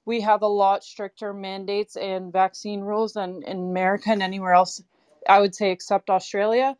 we 0.08 0.22
have 0.22 0.42
a 0.42 0.48
lot 0.48 0.86
stricter 0.86 1.34
mandates 1.34 1.98
and 1.98 2.32
vaccine 2.32 2.80
rules 2.80 3.12
than 3.12 3.44
in 3.46 3.58
America 3.58 4.10
and 4.10 4.24
anywhere 4.24 4.54
else, 4.54 4.82
I 5.28 5.42
would 5.42 5.54
say, 5.54 5.72
except 5.72 6.10
Australia. 6.10 6.78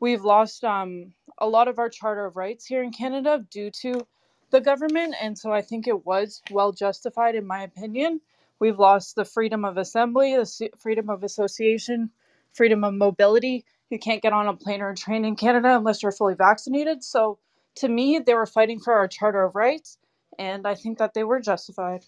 We've 0.00 0.22
lost 0.22 0.62
um, 0.64 1.14
a 1.38 1.48
lot 1.48 1.68
of 1.68 1.78
our 1.78 1.88
Charter 1.88 2.26
of 2.26 2.36
Rights 2.36 2.66
here 2.66 2.82
in 2.82 2.92
Canada 2.92 3.42
due 3.50 3.70
to 3.80 4.06
the 4.50 4.60
government. 4.60 5.14
And 5.18 5.38
so 5.38 5.50
I 5.50 5.62
think 5.62 5.88
it 5.88 6.04
was 6.04 6.42
well 6.50 6.72
justified, 6.72 7.36
in 7.36 7.46
my 7.46 7.62
opinion. 7.62 8.20
We've 8.60 8.78
lost 8.78 9.16
the 9.16 9.24
freedom 9.24 9.64
of 9.64 9.78
assembly, 9.78 10.36
the 10.36 10.70
freedom 10.78 11.08
of 11.08 11.24
association, 11.24 12.10
freedom 12.52 12.84
of 12.84 12.92
mobility. 12.92 13.64
You 13.88 13.98
can't 13.98 14.20
get 14.20 14.34
on 14.34 14.46
a 14.46 14.52
plane 14.54 14.82
or 14.82 14.90
a 14.90 14.94
train 14.94 15.24
in 15.24 15.36
Canada 15.36 15.74
unless 15.74 16.02
you're 16.02 16.12
fully 16.12 16.34
vaccinated. 16.34 17.02
So 17.02 17.38
to 17.76 17.88
me, 17.88 18.18
they 18.18 18.34
were 18.34 18.44
fighting 18.44 18.78
for 18.78 18.92
our 18.92 19.08
Charter 19.08 19.42
of 19.42 19.54
Rights, 19.54 19.96
and 20.38 20.66
I 20.66 20.74
think 20.74 20.98
that 20.98 21.14
they 21.14 21.24
were 21.24 21.40
justified. 21.40 22.04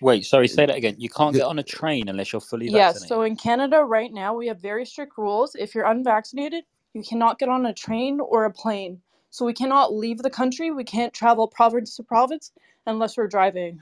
Wait, 0.00 0.24
sorry, 0.24 0.48
say 0.48 0.66
that 0.66 0.76
again. 0.76 0.94
You 0.98 1.08
can't 1.08 1.34
get 1.34 1.42
on 1.42 1.58
a 1.58 1.62
train 1.62 2.08
unless 2.08 2.32
you're 2.32 2.40
fully 2.40 2.66
vaccinated. 2.66 2.78
Yes, 2.78 2.94
vaccinated. 2.94 3.08
so 3.08 3.22
in 3.22 3.36
Canada 3.36 3.82
right 3.82 4.12
now, 4.12 4.34
we 4.34 4.46
have 4.48 4.60
very 4.60 4.84
strict 4.86 5.18
rules. 5.18 5.56
If 5.58 5.74
you're 5.74 5.86
unvaccinated, 5.86 6.64
you 6.94 7.02
cannot 7.02 7.38
get 7.38 7.48
on 7.48 7.66
a 7.66 7.74
train 7.74 8.20
or 8.20 8.44
a 8.44 8.52
plane. 8.52 9.00
So 9.30 9.44
we 9.44 9.52
cannot 9.54 9.92
leave 9.92 10.18
the 10.18 10.30
country. 10.30 10.70
We 10.70 10.84
can't 10.84 11.12
travel 11.12 11.48
province 11.48 11.96
to 11.96 12.02
province 12.02 12.52
unless 12.86 13.16
we're 13.16 13.28
driving. 13.28 13.80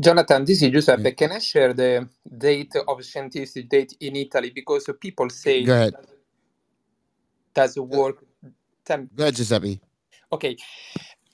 Jonathan, 0.00 0.44
this 0.44 0.62
is 0.62 0.70
Giuseppe. 0.70 1.10
Mm. 1.10 1.16
Can 1.16 1.32
I 1.32 1.38
share 1.40 1.72
the 1.72 2.08
date 2.36 2.74
of 2.86 3.04
scientific 3.04 3.68
date 3.68 3.94
in 4.00 4.14
Italy? 4.16 4.50
Because 4.54 4.88
people 5.00 5.28
say 5.30 5.64
Go 5.64 5.72
ahead. 5.74 5.94
does 7.54 7.76
it 7.76 7.80
work. 7.80 8.24
Tell 8.84 8.98
me. 8.98 9.08
Go 9.14 9.24
ahead, 9.24 9.36
Giuseppe. 9.36 9.80
Okay, 10.32 10.56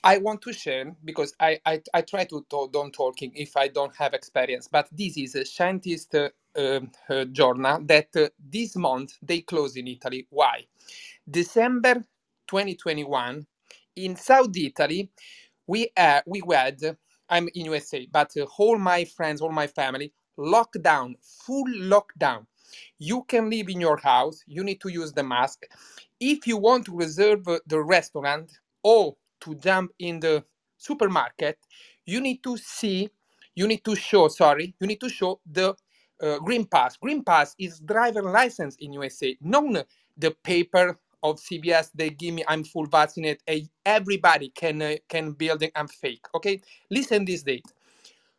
I 0.05 0.19
want 0.19 0.43
to 0.43 0.53
share 0.53 0.95
because 1.05 1.35
I, 1.41 1.59
I, 1.65 1.83
I 1.93 2.01
try 2.03 2.25
to 2.25 2.45
talk, 2.49 2.73
don't 2.73 2.93
talking 2.93 3.33
if 3.35 3.57
I 3.57 3.69
don't 3.69 3.95
have 3.97 4.15
experience, 4.15 4.69
but 4.71 4.89
this 4.93 5.17
is 5.17 5.35
a 5.35 5.45
scientist 5.45 6.15
uh, 6.15 6.29
um, 6.57 6.91
uh, 7.09 7.25
journal 7.27 7.81
that 7.85 8.09
uh, 8.17 8.29
this 8.51 8.77
month 8.77 9.15
they 9.23 9.41
close 9.41 9.77
in 9.77 9.87
Italy. 9.89 10.27
Why? 10.31 10.65
December 11.29 11.95
2021 12.47 13.47
in 13.97 14.15
South 14.17 14.55
Italy, 14.57 15.09
we 15.67 15.89
uh, 15.97 16.21
we 16.27 16.43
had 16.51 16.97
I'm 17.29 17.49
in 17.55 17.65
USA, 17.65 18.07
but 18.11 18.31
uh, 18.37 18.45
all 18.59 18.77
my 18.77 19.05
friends, 19.05 19.41
all 19.41 19.51
my 19.51 19.67
family, 19.67 20.13
lockdown, 20.39 21.15
full 21.21 21.65
lockdown. 21.67 22.47
You 22.99 23.23
can 23.27 23.49
live 23.49 23.69
in 23.69 23.81
your 23.81 23.97
house. 23.97 24.41
You 24.47 24.63
need 24.63 24.81
to 24.81 24.89
use 24.89 25.13
the 25.13 25.23
mask. 25.23 25.63
If 26.19 26.47
you 26.47 26.57
want 26.57 26.85
to 26.87 26.95
reserve 26.97 27.47
uh, 27.47 27.59
the 27.67 27.81
restaurant 27.81 28.51
or 28.83 29.15
to 29.45 29.55
jump 29.55 29.91
in 29.99 30.21
the 30.21 30.43
supermarket, 30.77 31.59
you 32.05 32.21
need 32.21 32.43
to 32.43 32.57
see, 32.57 33.09
you 33.55 33.67
need 33.67 33.85
to 33.85 33.95
show, 33.95 34.29
sorry, 34.29 34.75
you 34.81 34.87
need 34.87 35.01
to 35.01 35.09
show 35.09 35.41
the 35.51 35.75
uh, 36.21 36.39
green 36.39 36.65
pass. 36.65 36.97
Green 36.97 37.23
pass 37.23 37.55
is 37.59 37.79
driver 37.81 38.23
license 38.23 38.77
in 38.81 38.93
USA, 38.93 39.37
not 39.41 39.87
the 40.17 40.31
paper 40.43 40.99
of 41.23 41.37
CBS. 41.37 41.91
They 41.95 42.11
give 42.11 42.35
me, 42.35 42.43
I'm 42.47 42.65
full 42.65 42.87
vaccinated. 42.87 43.41
Everybody 43.85 44.49
can 44.49 44.81
uh, 44.81 44.95
can 45.09 45.33
build 45.33 45.63
it. 45.63 45.71
I'm 45.75 45.87
fake. 45.89 46.25
Okay, 46.35 46.61
listen 46.91 47.25
this 47.25 47.43
date. 47.43 47.65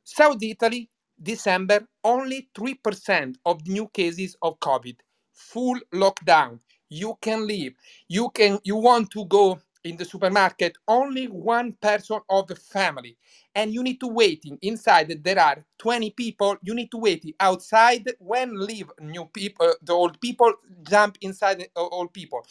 South 0.04 0.42
Italy, 0.42 0.90
December, 1.22 1.86
only 2.04 2.48
3% 2.56 3.36
of 3.46 3.66
new 3.66 3.88
cases 3.88 4.36
of 4.42 4.60
COVID. 4.60 4.96
Full 5.32 5.80
lockdown. 5.94 6.60
You 6.90 7.16
can 7.20 7.46
leave. 7.46 7.74
You 8.08 8.30
can 8.30 8.58
you 8.64 8.76
want 8.76 9.10
to 9.12 9.24
go 9.26 9.58
in 9.86 9.96
the 9.98 10.06
supermarket, 10.06 10.78
only 10.88 11.26
one 11.28 11.74
person 11.74 12.20
of 12.30 12.48
the 12.48 12.56
family. 12.56 13.16
And 13.54 13.74
you 13.74 13.82
need 13.84 14.00
to 14.00 14.08
waiting 14.08 14.58
inside. 14.62 15.24
There 15.24 15.40
are 15.40 15.64
20 15.78 16.12
people. 16.12 16.56
You 16.62 16.74
need 16.74 16.90
to 16.92 16.98
wait 16.98 17.24
outside 17.40 18.12
when 18.20 18.58
leave 18.60 18.90
new 19.00 19.26
people, 19.26 19.74
the 19.82 19.94
old 19.94 20.20
people 20.20 20.52
jump 20.88 21.18
inside 21.22 21.60
the 21.60 21.68
old 21.76 22.12
people. 22.14 22.42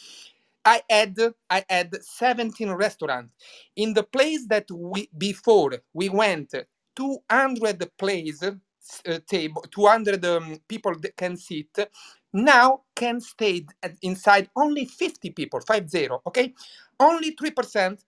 I 0.64 0.82
had 0.90 1.18
I 1.50 1.64
had 1.68 1.94
17 2.02 2.70
restaurants 2.72 3.32
in 3.76 3.94
the 3.94 4.02
place 4.04 4.46
that 4.48 4.70
we 4.70 5.08
before 5.18 5.72
we 5.92 6.08
went 6.08 6.54
200 6.96 7.90
place 7.98 8.42
uh, 8.44 9.18
table 9.28 9.64
200 9.70 10.24
um, 10.24 10.58
people 10.68 10.94
can 11.16 11.36
sit 11.36 11.90
now 12.32 12.82
can 12.94 13.20
stay 13.20 13.66
inside 14.02 14.48
only 14.56 14.84
50 14.84 15.30
people 15.30 15.60
50 15.60 16.08
okay 16.26 16.54
only 17.00 17.36
3% 17.36 18.00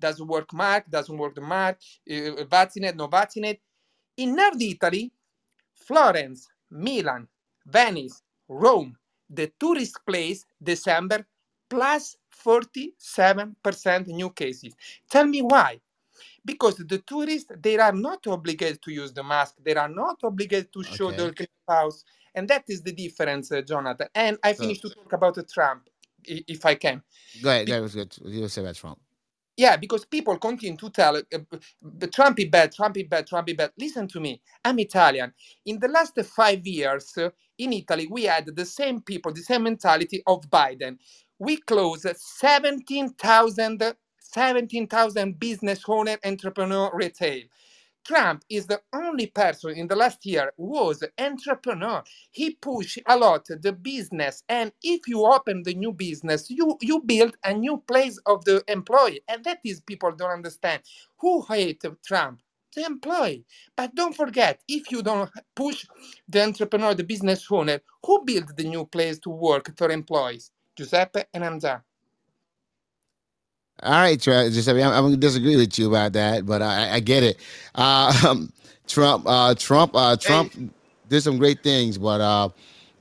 doesn't 0.00 0.26
work 0.28 0.52
mark 0.54 0.90
doesn't 0.90 1.18
work 1.18 1.34
the 1.34 1.42
mark 1.42 1.78
uh, 2.12 2.44
vaccinate 2.46 2.96
no 2.96 3.06
vaccinate 3.08 3.60
in 4.18 4.36
north 4.36 4.60
italy 4.60 5.10
Florence, 5.76 6.48
Milan, 6.70 7.28
Venice, 7.66 8.22
Rome, 8.48 8.96
the 9.30 9.52
tourist 9.60 9.98
place, 10.06 10.46
December, 10.62 11.26
plus 11.70 12.16
47% 12.44 14.08
new 14.08 14.30
cases. 14.30 14.74
Tell 15.10 15.26
me 15.26 15.42
why? 15.42 15.80
Because 16.44 16.76
the 16.78 16.98
tourists, 17.00 17.52
they 17.62 17.78
are 17.78 17.92
not 17.92 18.26
obligated 18.28 18.82
to 18.82 18.92
use 18.92 19.12
the 19.12 19.24
mask. 19.24 19.56
They 19.64 19.74
are 19.76 19.88
not 19.88 20.18
obligated 20.24 20.72
to 20.74 20.84
show 20.84 21.12
Okay. 21.12 21.22
green 21.32 21.48
house. 21.68 22.04
And 22.34 22.48
that 22.48 22.64
is 22.68 22.82
the 22.82 22.92
difference, 22.92 23.52
uh, 23.52 23.62
Jonathan. 23.62 24.08
And 24.14 24.38
I 24.44 24.52
So 24.52 24.54
finish 24.54 24.80
to 24.80 24.90
talk 24.90 25.12
about 25.14 25.38
uh, 25.38 25.44
Trump, 25.52 25.88
if 26.26 26.66
I 26.66 26.76
can. 26.76 27.02
go 27.42 27.50
ahead. 27.50 27.68
That 27.68 27.82
was 27.82 27.94
good. 27.94 28.16
You 28.24 28.48
say 28.48 28.62
that's 28.62 28.84
wrong. 28.84 28.98
yeah, 29.56 29.76
because 29.76 30.04
people 30.04 30.38
continue 30.38 30.76
to 30.78 30.90
tell 30.90 31.16
uh, 31.16 31.22
uh, 31.32 32.06
Trump 32.12 32.40
is 32.40 32.46
bad, 32.50 32.72
Trump 32.72 32.96
is 32.98 33.04
bad, 33.08 33.26
Trump 33.26 33.48
is 33.50 33.56
bad. 33.56 33.72
Listen 33.78 34.08
to 34.08 34.20
me. 34.20 34.42
I'm 34.64 34.78
Italian. 34.80 35.32
In 35.66 35.78
the 35.78 35.88
last 35.88 36.18
five 36.24 36.66
years 36.66 37.12
uh, 37.18 37.30
in 37.58 37.72
Italy, 37.74 38.08
we 38.10 38.24
had 38.24 38.46
the 38.46 38.66
same 38.66 39.00
people, 39.02 39.32
the 39.32 39.42
same 39.42 39.64
mentality 39.64 40.22
of 40.26 40.42
Biden. 40.50 40.98
We 41.38 41.58
closed 41.58 42.08
17,000 42.16 43.94
17,000 44.32 45.38
business 45.38 45.82
owner, 45.88 46.18
entrepreneur, 46.24 46.90
retail. 46.94 47.42
Trump 48.04 48.44
is 48.50 48.66
the 48.66 48.80
only 48.94 49.28
person 49.28 49.72
in 49.72 49.88
the 49.88 49.96
last 49.96 50.26
year 50.26 50.52
who 50.56 50.70
was 50.72 51.02
an 51.02 51.10
entrepreneur. 51.18 52.02
He 52.30 52.52
pushed 52.52 53.00
a 53.06 53.16
lot 53.16 53.46
the 53.46 53.72
business, 53.72 54.44
and 54.48 54.72
if 54.82 55.08
you 55.08 55.24
open 55.26 55.62
the 55.64 55.74
new 55.74 55.92
business, 55.92 56.50
you 56.50 56.78
you 56.82 57.00
build 57.00 57.36
a 57.44 57.54
new 57.54 57.78
place 57.86 58.18
of 58.26 58.44
the 58.44 58.64
employee, 58.68 59.22
and 59.28 59.44
that 59.44 59.60
is 59.64 59.80
people 59.82 60.12
don't 60.12 60.32
understand. 60.32 60.82
Who 61.20 61.42
hate 61.42 61.82
Trump? 62.06 62.40
The 62.76 62.86
employee. 62.86 63.44
But 63.76 63.94
don't 63.94 64.16
forget, 64.16 64.60
if 64.68 64.90
you 64.92 65.02
don't 65.02 65.30
push 65.56 65.86
the 66.28 66.42
entrepreneur, 66.44 66.94
the 66.94 67.04
business 67.04 67.46
owner, 67.50 67.80
who 68.06 68.24
built 68.24 68.56
the 68.56 68.64
new 68.64 68.86
place 68.86 69.18
to 69.20 69.30
work 69.30 69.76
for 69.78 69.90
employees? 69.90 70.50
Giuseppe 70.76 71.24
and 71.34 71.60
done. 71.60 71.82
All 73.82 73.90
right, 73.90 74.18
Giuseppe, 74.20 74.80
I'm, 74.80 74.92
I'm 74.92 75.02
going 75.02 75.14
to 75.14 75.18
disagree 75.18 75.56
with 75.56 75.76
you 75.76 75.88
about 75.88 76.12
that, 76.12 76.46
but 76.46 76.62
I, 76.62 76.94
I 76.94 77.00
get 77.00 77.24
it. 77.24 77.38
Uh, 77.74 78.12
um, 78.28 78.52
Trump, 78.86 79.24
uh, 79.26 79.56
Trump, 79.56 79.96
uh, 79.96 80.16
Trump 80.16 80.52
hey. 80.52 80.68
did 81.08 81.22
some 81.22 81.36
great 81.36 81.64
things, 81.64 81.98
but 81.98 82.20
uh, 82.20 82.48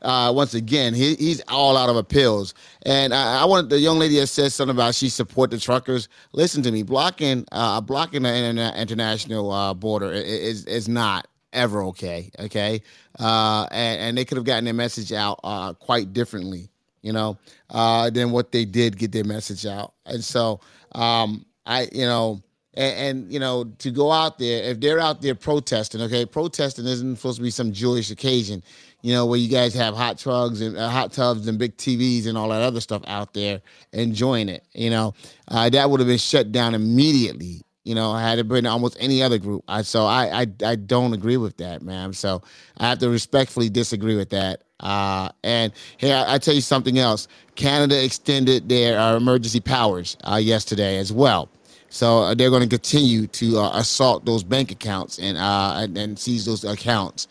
uh, 0.01 0.34
once 0.36 0.55
again, 0.55 0.95
he, 0.95 1.13
he's 1.15 1.39
all 1.49 1.77
out 1.77 1.89
of 1.89 1.97
appeals. 1.97 2.55
And 2.84 3.13
I, 3.13 3.43
I 3.43 3.45
want 3.45 3.69
the 3.69 3.79
young 3.79 3.99
lady 3.99 4.19
that 4.19 4.27
said 4.27 4.51
something 4.51 4.75
about 4.75 4.95
she 4.95 5.09
support 5.09 5.51
the 5.51 5.59
truckers. 5.59 6.09
Listen 6.34 6.63
to 6.63 6.71
me, 6.71 6.82
blocking 6.82 7.45
uh, 7.51 7.79
blocking 7.82 8.23
the 8.23 8.29
interna- 8.29 8.75
international 8.75 9.51
uh, 9.51 9.75
border 9.75 10.11
is 10.11 10.65
is 10.65 10.89
not 10.89 11.27
ever 11.53 11.84
okay. 11.84 12.32
Okay, 12.39 12.82
uh, 13.19 13.67
and, 13.69 14.01
and 14.01 14.17
they 14.17 14.25
could 14.25 14.38
have 14.38 14.45
gotten 14.45 14.65
their 14.65 14.73
message 14.73 15.13
out 15.13 15.39
uh, 15.43 15.73
quite 15.73 16.11
differently 16.11 16.70
you 17.02 17.14
know, 17.14 17.38
uh, 17.70 18.10
than 18.10 18.32
what 18.32 18.52
they 18.52 18.66
did 18.66 18.97
get 18.97 19.12
their 19.12 19.24
message 19.24 19.66
out. 19.66 19.93
And 20.06 20.24
so, 20.24 20.60
um, 20.93 21.45
I, 21.66 21.88
you 21.91 22.06
know, 22.06 22.41
and, 22.74 22.97
and, 22.97 23.34
you 23.34 23.39
know, 23.39 23.66
to 23.80 23.91
go 23.91 24.12
out 24.12 24.38
there, 24.38 24.64
if 24.64 24.80
they're 24.80 24.99
out 24.99 25.22
there 25.22 25.36
protesting, 25.36 26.02
okay, 26.02 26.26
protesting 26.26 26.86
isn't 26.86 27.18
supposed 27.18 27.38
to 27.38 27.43
be 27.43 27.49
some 27.49 27.74
Jewish 27.74 28.12
occasion, 28.12 28.64
you 29.02 29.14
know, 29.14 29.26
where 29.26 29.39
you 29.39 29.49
guys 29.49 29.74
have 29.74 29.95
hot 29.95 30.18
tubs 30.18 30.62
and 30.62 30.78
uh, 30.78 30.89
hot 30.89 31.12
tubs 31.12 31.47
and 31.47 31.58
big 31.60 31.76
TVs 31.78 32.28
and 32.28 32.38
all 32.38 32.49
that 32.49 32.62
other 32.62 32.80
stuff 32.80 33.02
out 33.08 33.34
there 33.34 33.62
enjoying 33.91 34.47
it. 34.47 34.66
You 34.74 34.89
know, 34.89 35.14
uh, 35.49 35.70
that 35.70 35.89
would 35.89 35.99
have 35.99 36.08
been 36.08 36.18
shut 36.18 36.52
down 36.52 36.74
immediately. 36.76 37.62
You 37.84 37.95
know, 37.95 38.11
I 38.11 38.21
had 38.21 38.38
it 38.38 38.47
been 38.47 38.67
almost 38.67 38.95
any 38.99 39.23
other 39.23 39.39
group. 39.39 39.63
I 39.67 39.82
so 39.82 40.05
I 40.05 40.41
I 40.41 40.47
I 40.63 40.75
don't 40.75 41.13
agree 41.13 41.38
with 41.38 41.57
that, 41.57 41.82
man. 41.82 42.13
So 42.13 42.41
I 42.77 42.88
have 42.89 42.99
to 42.99 43.09
respectfully 43.09 43.69
disagree 43.69 44.15
with 44.15 44.29
that. 44.29 44.63
Uh, 44.82 45.29
and 45.43 45.71
here, 45.97 46.15
I, 46.15 46.36
I 46.36 46.38
tell 46.38 46.53
you 46.53 46.61
something 46.61 46.99
else. 46.99 47.27
Canada 47.55 48.03
extended 48.03 48.67
their 48.67 48.99
uh, 48.99 49.15
emergency 49.15 49.59
powers 49.59 50.17
uh, 50.23 50.36
yesterday 50.36 50.97
as 50.97 51.13
well. 51.13 51.49
So 51.89 52.19
uh, 52.19 52.34
they're 52.34 52.49
going 52.49 52.63
to 52.63 52.69
continue 52.69 53.27
to 53.27 53.59
uh, 53.59 53.77
assault 53.77 54.25
those 54.25 54.43
bank 54.43 54.71
accounts 54.71 55.19
and, 55.19 55.38
uh, 55.38 55.73
and, 55.77 55.97
and 55.97 56.17
seize 56.17 56.45
those 56.45 56.63
accounts. 56.63 57.27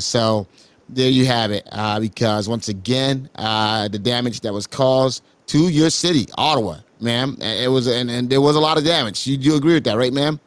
so 0.00 0.46
there 0.88 1.10
you 1.10 1.26
have 1.26 1.50
it. 1.50 1.66
because 2.00 2.48
once 2.48 2.68
again, 2.68 3.28
the 3.36 4.00
damage 4.02 4.40
that 4.42 4.52
was 4.52 4.66
caused 4.66 5.22
to 5.46 5.68
your 5.68 5.90
city, 5.90 6.26
Ottawa, 6.36 6.78
ma'am, 7.00 7.36
it 7.40 7.70
was 7.70 7.86
and, 7.86 8.10
and 8.10 8.30
there 8.30 8.40
was 8.40 8.56
a 8.56 8.60
lot 8.60 8.78
of 8.78 8.84
damage. 8.84 9.26
You 9.26 9.36
do 9.36 9.56
agree 9.56 9.74
with 9.74 9.84
that, 9.84 9.96
right, 9.96 10.12
ma'am? 10.12 10.40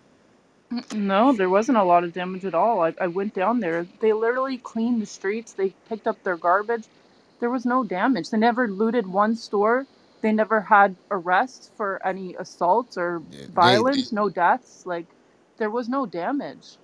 No, 0.93 1.33
there 1.33 1.49
wasn't 1.49 1.77
a 1.77 1.83
lot 1.83 2.03
of 2.03 2.13
damage 2.13 2.45
at 2.45 2.55
all. 2.55 2.81
I, 2.83 2.93
I 2.99 3.07
went 3.07 3.33
down 3.35 3.59
there. 3.59 3.87
They 4.01 4.13
literally 4.13 4.57
cleaned 4.57 5.01
the 5.01 5.05
streets. 5.05 5.53
They 5.53 5.69
picked 5.89 6.07
up 6.07 6.23
their 6.23 6.37
garbage. 6.37 6.85
There 7.39 7.49
was 7.51 7.65
no 7.65 7.83
damage. 7.83 8.29
They 8.29 8.37
never 8.37 8.67
looted 8.67 9.07
one 9.07 9.35
store. 9.35 9.87
They 10.21 10.31
never 10.31 10.61
had 10.61 10.97
arrests 11.11 11.71
for 11.77 12.01
any 12.05 12.35
assaults 12.35 12.97
or 12.97 13.23
violence. 13.53 14.11
no 14.11 14.29
deaths. 14.29 14.85
Like 14.85 15.07
there 15.57 15.69
was 15.71 15.89
no 15.89 16.05
damage. 16.07 16.77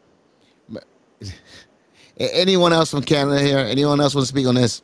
Anyone 2.19 2.73
else 2.73 2.91
from 2.91 3.03
Canada 3.03 3.41
here? 3.41 3.59
Anyone 3.59 4.01
else 4.01 4.15
want 4.15 4.23
to 4.25 4.29
speak 4.29 4.47
on 4.47 4.55
this? 4.55 4.83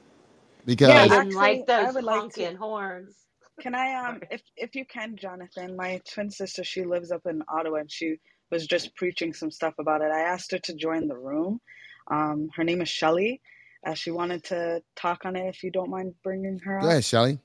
Because 0.66 0.90
Yeah, 0.90 1.04
yeah, 1.04 1.08
didn't 1.10 1.32
Actually, 1.32 1.34
like 1.34 1.66
I 1.78 1.92
those 1.92 1.92
would 1.92 2.04
like 2.04 2.32
to. 2.34 2.52
honking 2.52 2.56
horns. 2.56 3.25
Can 3.62 3.76
I 3.76 3.94
um 4.08 4.22
if 4.32 4.42
if 4.56 4.76
you 4.76 4.86
can, 4.86 5.16
Jonathan, 5.16 5.76
my 5.76 6.02
twin 6.12 6.30
sister, 6.30 6.64
she 6.64 6.84
lives 6.84 7.12
up 7.12 7.26
in 7.26 7.44
Ottawa 7.48 7.78
and 7.80 7.92
she 7.92 8.18
was 8.52 8.68
just 8.68 8.96
preaching 8.96 9.34
some 9.34 9.52
stuff 9.52 9.74
about 9.80 10.02
it. 10.02 10.12
I 10.12 10.22
asked 10.22 10.52
her 10.52 10.60
to 10.60 10.74
join 10.74 11.08
the 11.08 11.18
room. 11.18 11.60
Um, 12.08 12.50
her 12.56 12.64
name 12.64 12.82
is 12.82 12.90
Shelly. 12.90 13.42
Uh, 13.86 13.94
she 13.94 14.12
wanted 14.12 14.44
to 14.46 14.82
talk 14.96 15.26
on 15.26 15.36
it. 15.36 15.48
If 15.48 15.64
you 15.64 15.72
don't 15.72 15.90
mind 15.90 16.14
bringing 16.24 16.60
her 16.60 16.80
go 16.80 16.86
up. 16.86 16.92
ahead, 16.92 17.06
Shelly. 17.06 17.40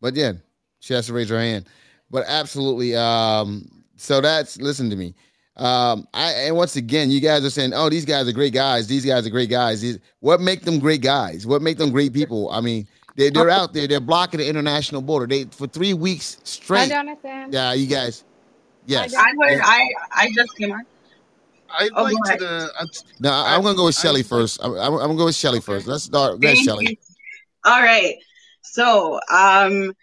But 0.00 0.14
yeah, 0.14 0.32
she 0.80 0.94
has 0.94 1.06
to 1.06 1.12
raise 1.12 1.28
her 1.30 1.38
hand. 1.38 1.66
But 2.10 2.24
absolutely. 2.26 2.94
Um, 2.94 3.84
so 3.96 4.20
that's 4.20 4.58
listen 4.58 4.90
to 4.90 4.96
me. 4.96 5.14
Um, 5.56 6.08
I 6.14 6.32
and 6.32 6.56
once 6.56 6.76
again, 6.76 7.10
you 7.10 7.20
guys 7.20 7.44
are 7.44 7.50
saying, 7.50 7.72
"Oh, 7.74 7.90
these 7.90 8.06
guys 8.06 8.26
are 8.26 8.32
great 8.32 8.54
guys. 8.54 8.86
These 8.86 9.04
guys 9.04 9.26
are 9.26 9.30
great 9.30 9.50
guys." 9.50 9.82
These, 9.82 9.98
what 10.20 10.40
make 10.40 10.62
them 10.62 10.78
great 10.78 11.02
guys? 11.02 11.46
What 11.46 11.60
make 11.60 11.76
them 11.76 11.90
great 11.90 12.14
people? 12.14 12.50
I 12.50 12.60
mean, 12.62 12.88
they, 13.16 13.30
they're 13.30 13.50
out 13.50 13.72
there. 13.72 13.86
They're 13.86 14.00
blocking 14.00 14.38
the 14.38 14.48
international 14.48 15.02
border. 15.02 15.26
They 15.26 15.44
for 15.44 15.66
three 15.66 15.94
weeks 15.94 16.38
straight. 16.44 16.78
Hi, 16.78 16.84
straight. 16.86 16.96
Jonathan. 16.96 17.52
Yeah, 17.52 17.72
you 17.72 17.86
guys. 17.86 18.24
Yes. 18.86 19.14
I 19.14 19.32
heard. 19.40 19.60
I 19.62 19.88
I 20.12 20.30
just 20.34 20.56
came 20.56 20.72
on. 20.72 20.82
I'd 21.78 21.90
Oh, 21.94 22.02
like 22.04 22.12
go 22.14 22.18
to 22.22 22.28
ahead. 22.28 22.40
the. 22.40 22.70
Uh, 22.78 22.84
No, 23.20 23.30
I- 23.32 23.54
I'm 23.54 23.62
gonna 23.62 23.76
go 23.76 23.86
with 23.86 23.96
Shelly 23.96 24.22
first. 24.22 24.60
I'm, 24.62 24.72
I'm, 24.72 24.92
I'm 24.94 24.98
gonna 25.00 25.16
go 25.16 25.24
with 25.26 25.34
Shelly 25.34 25.60
first. 25.60 25.86
Let's 25.86 26.04
start. 26.04 26.40
Go 26.40 26.48
ahead, 26.48 26.58
Shelly. 26.58 26.98
All 27.64 27.80
right. 27.80 28.16
So, 28.62 29.20
um, 29.32 29.94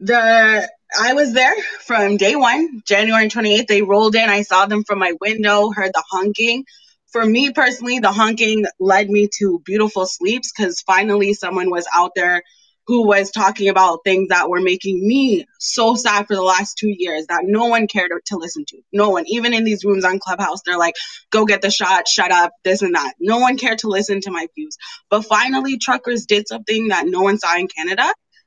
the 0.00 0.68
I 1.00 1.12
was 1.12 1.32
there 1.34 1.54
from 1.84 2.16
day 2.16 2.34
one, 2.36 2.82
January 2.86 3.28
28th. 3.28 3.66
They 3.66 3.82
rolled 3.82 4.14
in. 4.14 4.28
I 4.28 4.42
saw 4.42 4.66
them 4.66 4.84
from 4.84 4.98
my 4.98 5.12
window, 5.20 5.70
heard 5.70 5.92
the 5.92 6.02
honking. 6.10 6.64
For 7.12 7.24
me 7.24 7.52
personally, 7.52 8.00
the 8.00 8.12
honking 8.12 8.66
led 8.80 9.08
me 9.10 9.28
to 9.38 9.60
beautiful 9.64 10.06
sleeps 10.06 10.52
because 10.52 10.80
finally 10.82 11.34
someone 11.34 11.70
was 11.70 11.86
out 11.94 12.12
there 12.14 12.42
who 12.86 13.06
was 13.06 13.30
talking 13.30 13.68
about 13.68 14.00
things 14.04 14.28
that 14.28 14.48
were 14.50 14.60
making 14.60 15.06
me 15.06 15.46
so 15.58 15.94
sad 15.94 16.26
for 16.26 16.34
the 16.34 16.42
last 16.42 16.78
two 16.78 16.94
years 16.96 17.26
that 17.28 17.42
no 17.44 17.66
one 17.66 17.86
cared 17.86 18.10
to 18.26 18.36
listen 18.36 18.64
to. 18.66 18.78
No 18.92 19.10
one, 19.10 19.24
even 19.28 19.54
in 19.54 19.64
these 19.64 19.84
rooms 19.84 20.04
on 20.04 20.18
Clubhouse, 20.18 20.62
they're 20.64 20.78
like, 20.78 20.94
go 21.30 21.44
get 21.44 21.62
the 21.62 21.70
shot, 21.70 22.08
shut 22.08 22.32
up, 22.32 22.52
this 22.64 22.82
and 22.82 22.94
that. 22.94 23.14
No 23.20 23.38
one 23.38 23.58
cared 23.58 23.78
to 23.80 23.88
listen 23.88 24.20
to 24.22 24.30
my 24.30 24.46
views. 24.54 24.76
But 25.10 25.22
finally, 25.22 25.78
truckers 25.78 26.26
did 26.26 26.48
something 26.48 26.88
that 26.88 27.06
no 27.06 27.22
one 27.22 27.38
saw 27.38 27.56
in 27.56 27.68
Canada. 27.68 28.06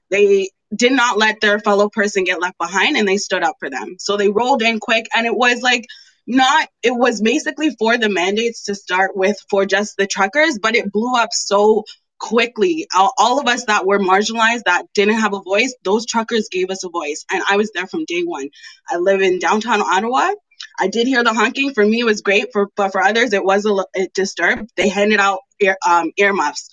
They 0.09 0.49
did 0.75 0.91
not 0.93 1.17
let 1.17 1.41
their 1.41 1.59
fellow 1.59 1.89
person 1.89 2.23
get 2.23 2.41
left 2.41 2.57
behind 2.57 2.97
and 2.97 3.07
they 3.07 3.17
stood 3.17 3.43
up 3.43 3.55
for 3.59 3.69
them. 3.69 3.97
So 3.99 4.17
they 4.17 4.29
rolled 4.29 4.63
in 4.63 4.79
quick 4.79 5.05
and 5.15 5.27
it 5.27 5.35
was 5.35 5.61
like 5.61 5.85
not 6.27 6.67
it 6.83 6.91
was 6.91 7.21
basically 7.21 7.75
for 7.77 7.97
the 7.97 8.09
mandates 8.09 8.65
to 8.65 8.75
start 8.75 9.15
with 9.15 9.37
for 9.49 9.65
just 9.65 9.97
the 9.97 10.07
truckers, 10.07 10.59
but 10.61 10.75
it 10.75 10.91
blew 10.91 11.15
up 11.15 11.29
so 11.31 11.83
quickly. 12.19 12.87
All, 12.95 13.39
of 13.39 13.47
us 13.47 13.65
that 13.65 13.85
were 13.85 13.99
marginalized 13.99 14.63
that 14.65 14.85
didn't 14.93 15.19
have 15.19 15.33
a 15.33 15.41
voice, 15.41 15.75
those 15.83 16.05
truckers 16.05 16.49
gave 16.51 16.69
us 16.69 16.83
a 16.83 16.89
voice 16.89 17.25
and 17.31 17.43
I 17.49 17.57
was 17.57 17.71
there 17.73 17.87
from 17.87 18.05
day 18.05 18.21
1. 18.21 18.49
I 18.89 18.97
live 18.97 19.21
in 19.21 19.39
downtown 19.39 19.81
Ottawa. 19.81 20.31
I 20.79 20.87
did 20.87 21.07
hear 21.07 21.23
the 21.23 21.33
honking. 21.33 21.73
For 21.73 21.83
me, 21.83 22.01
it 22.01 22.05
was 22.05 22.21
great. 22.21 22.49
For 22.53 22.67
but 22.75 22.91
for 22.91 23.01
others, 23.01 23.33
it 23.33 23.43
was 23.43 23.65
a 23.65 23.85
it 23.93 24.13
disturbed. 24.13 24.71
They 24.75 24.89
handed 24.89 25.19
out 25.19 25.39
ear, 25.59 25.77
um, 25.87 26.11
earmuffs 26.17 26.69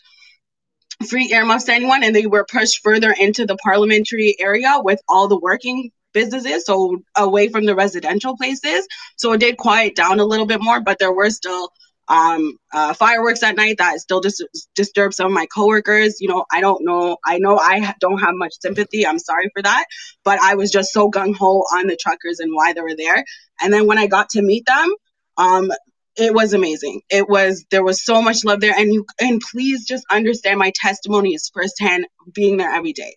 free 1.06 1.32
earmuffs 1.32 1.64
to 1.64 1.72
anyone, 1.72 2.02
and 2.02 2.14
they 2.14 2.26
were 2.26 2.44
pushed 2.44 2.82
further 2.82 3.12
into 3.12 3.46
the 3.46 3.56
parliamentary 3.56 4.36
area 4.40 4.78
with 4.82 5.00
all 5.08 5.28
the 5.28 5.38
working 5.38 5.90
businesses, 6.20 6.66
so 6.66 6.98
away 7.16 7.48
from 7.48 7.64
the 7.66 7.74
residential 7.84 8.36
places. 8.36 8.86
So 9.16 9.32
it 9.32 9.40
did 9.40 9.56
quiet 9.56 9.94
down 9.94 10.20
a 10.20 10.24
little 10.32 10.46
bit 10.52 10.60
more, 10.68 10.80
but 10.80 10.98
there 10.98 11.12
were 11.12 11.30
still 11.30 11.70
um, 12.08 12.56
uh, 12.72 12.94
fireworks 12.94 13.42
at 13.42 13.56
night 13.56 13.76
that 13.78 14.00
still 14.00 14.20
dis- 14.20 14.40
disturbed 14.74 15.14
some 15.14 15.26
of 15.26 15.32
my 15.32 15.46
coworkers. 15.54 16.20
You 16.20 16.28
know, 16.28 16.44
I 16.50 16.60
don't 16.60 16.84
know. 16.84 17.18
I 17.24 17.38
know 17.38 17.58
I 17.58 17.94
don't 18.00 18.18
have 18.18 18.34
much 18.34 18.54
sympathy. 18.60 19.06
I'm 19.06 19.18
sorry 19.18 19.50
for 19.54 19.62
that, 19.62 19.84
but 20.24 20.40
I 20.40 20.54
was 20.54 20.70
just 20.70 20.92
so 20.92 21.10
gung 21.10 21.34
ho 21.36 21.64
on 21.76 21.86
the 21.86 21.98
truckers 22.00 22.40
and 22.40 22.52
why 22.54 22.72
they 22.72 22.80
were 22.80 22.96
there. 22.96 23.24
And 23.60 23.72
then 23.72 23.86
when 23.86 23.98
I 23.98 24.06
got 24.06 24.30
to 24.30 24.42
meet 24.42 24.64
them, 24.66 24.94
um, 25.36 25.70
it 26.16 26.34
was 26.34 26.52
amazing. 26.52 27.02
It 27.10 27.28
was 27.28 27.64
there 27.70 27.84
was 27.84 28.04
so 28.04 28.20
much 28.20 28.44
love 28.44 28.60
there, 28.60 28.74
and 28.76 28.92
you 28.92 29.06
and 29.20 29.40
please 29.52 29.86
just 29.86 30.04
understand 30.10 30.58
my 30.58 30.72
testimony 30.74 31.34
is 31.34 31.50
firsthand 31.54 32.06
being 32.34 32.56
there 32.56 32.74
every 32.74 32.92
day. 32.92 33.14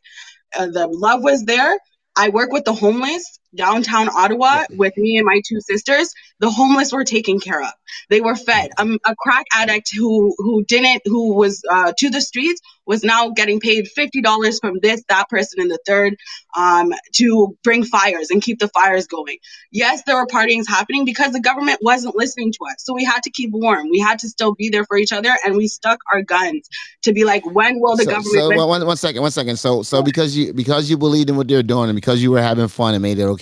Uh, 0.58 0.68
the 0.68 0.88
love 0.88 1.24
was 1.24 1.44
there. 1.46 1.78
I 2.18 2.30
work 2.30 2.52
with 2.54 2.66
the 2.66 2.74
homeless. 2.74 3.40
Downtown 3.56 4.10
Ottawa 4.10 4.66
with 4.72 4.96
me 4.98 5.18
and 5.18 5.26
my 5.26 5.42
two 5.48 5.60
sisters, 5.62 6.14
the 6.40 6.50
homeless 6.50 6.92
were 6.92 7.04
taken 7.04 7.40
care 7.40 7.62
of. 7.62 7.72
They 8.10 8.22
were 8.22 8.36
fed. 8.36 8.72
Um, 8.78 9.00
a 9.06 9.16
crack 9.16 9.46
addict 9.54 9.92
who 9.96 10.34
who 10.38 10.64
didn't 10.64 11.02
who 11.06 11.36
was 11.36 11.62
uh, 11.70 11.94
to 11.98 12.10
the 12.10 12.22
streets 12.22 12.62
was 12.86 13.04
now 13.04 13.30
getting 13.30 13.60
paid 13.60 13.88
fifty 13.88 14.22
dollars 14.22 14.60
from 14.60 14.80
this 14.82 15.04
that 15.10 15.30
person 15.30 15.62
and 15.62 15.72
the 15.72 15.80
third 15.86 16.16
um, 16.56 16.94
to 17.16 17.58
bring 17.64 17.84
fires 17.84 18.30
and 18.30 18.42
keep 18.42 18.60
the 18.60 18.70
fires 18.70 19.08
going. 19.08 19.38
Yes, 19.72 20.04
there 20.06 20.16
were 20.16 20.28
partyings 20.28 20.68
happening 20.68 21.06
because 21.06 21.32
the 21.34 21.40
government 21.40 21.80
wasn't 21.82 22.16
listening 22.16 22.52
to 22.54 22.60
us, 22.72 22.76
so 22.80 22.94
we 22.94 23.04
had 23.04 23.24
to 23.24 23.30
keep 23.30 23.52
warm. 23.52 23.90
We 23.90 24.00
had 24.00 24.20
to 24.20 24.30
still 24.30 24.54
be 24.56 24.70
there 24.70 24.86
for 24.86 24.98
each 24.98 25.12
other, 25.12 25.32
and 25.46 25.56
we 25.56 25.68
stuck 25.68 26.00
our 26.12 26.22
guns 26.22 26.68
to 27.04 27.14
be 27.14 27.24
like, 27.26 27.46
when 27.46 27.80
will 27.80 27.96
the 27.96 28.04
So, 28.04 28.12
government 28.12 28.34
so 28.34 28.50
well, 28.50 28.70
one, 28.70 28.86
one 28.86 28.98
second, 28.98 29.22
one 29.22 29.32
second. 29.32 29.58
So, 29.58 29.84
so 29.84 30.02
because 30.02 30.36
you 30.36 30.54
because 30.54 30.90
you 30.90 30.98
believed 30.98 31.30
in 31.30 31.36
what 31.38 31.48
they're 31.48 31.64
doing 31.64 31.90
and 31.90 31.96
because 31.96 32.22
you 32.22 32.32
were 32.32 32.42
having 32.42 32.68
fun, 32.68 32.96
it 32.96 33.00
made 33.00 33.20
it 33.20 33.24
okay. 33.24 33.41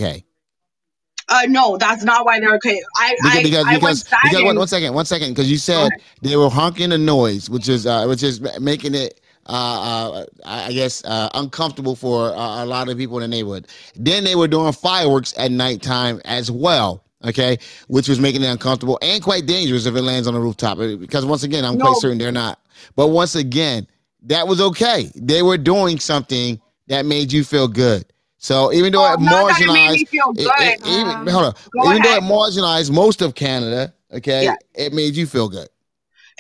Uh, 1.30 1.42
no, 1.48 1.78
that's 1.78 2.04
not 2.04 2.26
why 2.26 2.40
they're 2.40 2.56
okay. 2.56 2.82
I 2.98 3.16
Because 3.22 3.38
I, 3.38 3.44
because 3.44 3.66
I 3.66 3.74
because, 3.76 3.90
was 3.90 4.04
because 4.24 4.44
one, 4.44 4.58
one 4.58 4.68
second, 4.68 4.94
one 4.94 5.06
second. 5.06 5.30
Because 5.30 5.50
you 5.50 5.58
said 5.58 5.92
they 6.22 6.36
were 6.36 6.50
honking 6.50 6.90
the 6.90 6.98
noise, 6.98 7.50
which 7.50 7.70
is 7.70 7.86
uh, 7.86 8.06
which 8.08 8.24
is 8.24 8.42
making 8.60 8.96
it. 8.96 9.22
Uh, 9.46 9.52
uh, 9.52 10.26
I 10.46 10.66
I 10.68 10.72
guess 10.74 11.04
uh, 11.06 11.30
uncomfortable 11.34 11.96
for 11.96 12.36
uh, 12.36 12.64
a 12.64 12.66
lot 12.66 12.90
of 12.90 12.98
people 12.98 13.18
in 13.18 13.30
the 13.30 13.36
neighborhood. 13.36 13.68
Then 13.96 14.24
they 14.24 14.36
were 14.36 14.48
doing 14.48 14.74
fireworks 14.74 15.34
at 15.38 15.52
nighttime 15.52 16.22
as 16.26 16.52
well. 16.52 17.04
Okay, 17.24 17.58
which 17.88 18.08
was 18.08 18.20
making 18.20 18.44
it 18.44 18.48
uncomfortable 18.48 18.98
and 19.02 19.22
quite 19.22 19.46
dangerous 19.46 19.86
if 19.86 19.96
it 19.96 20.02
lands 20.02 20.28
on 20.28 20.34
the 20.34 20.40
rooftop. 20.40 20.80
uh, 20.80 20.96
Because 20.96 21.26
once 21.26 21.44
again, 21.44 21.66
I'm 21.66 21.78
quite 21.78 21.98
certain 21.98 22.18
they're 22.18 22.32
not. 22.32 22.60
But 22.96 23.08
once 23.08 23.36
again, 23.36 23.88
that 24.24 24.48
was 24.48 24.62
okay. 24.62 25.12
They 25.16 25.42
were 25.42 25.58
doing 25.58 26.00
something 26.00 26.62
that 26.88 27.06
made 27.06 27.32
you 27.32 27.44
feel 27.44 27.68
good. 27.68 28.06
So 28.40 28.72
even 28.74 28.94
though 28.94 29.02
Well, 29.02 29.14
it 29.16 29.20
not 29.22 29.50
that 29.50 29.62
it 29.62 29.68
made 29.68 29.74
marginalized, 29.90 29.94
me 29.94 30.06
feel 30.06 30.30
it- 30.32 30.36
good. 30.38 30.54
it- 30.60 30.88
even 30.88 31.28
hold 31.28 31.46
on, 31.46 31.54
even 31.92 32.02
though 32.02 32.16
it 32.16 32.24
marginalized 32.24 32.90
most 32.92 33.22
of 33.22 33.36
Canada, 33.36 33.94
okay, 34.14 34.46
Yeah. 34.46 34.56
it 34.74 34.94
made 34.94 35.16
you 35.16 35.28
feel 35.28 35.50
good. 35.50 35.68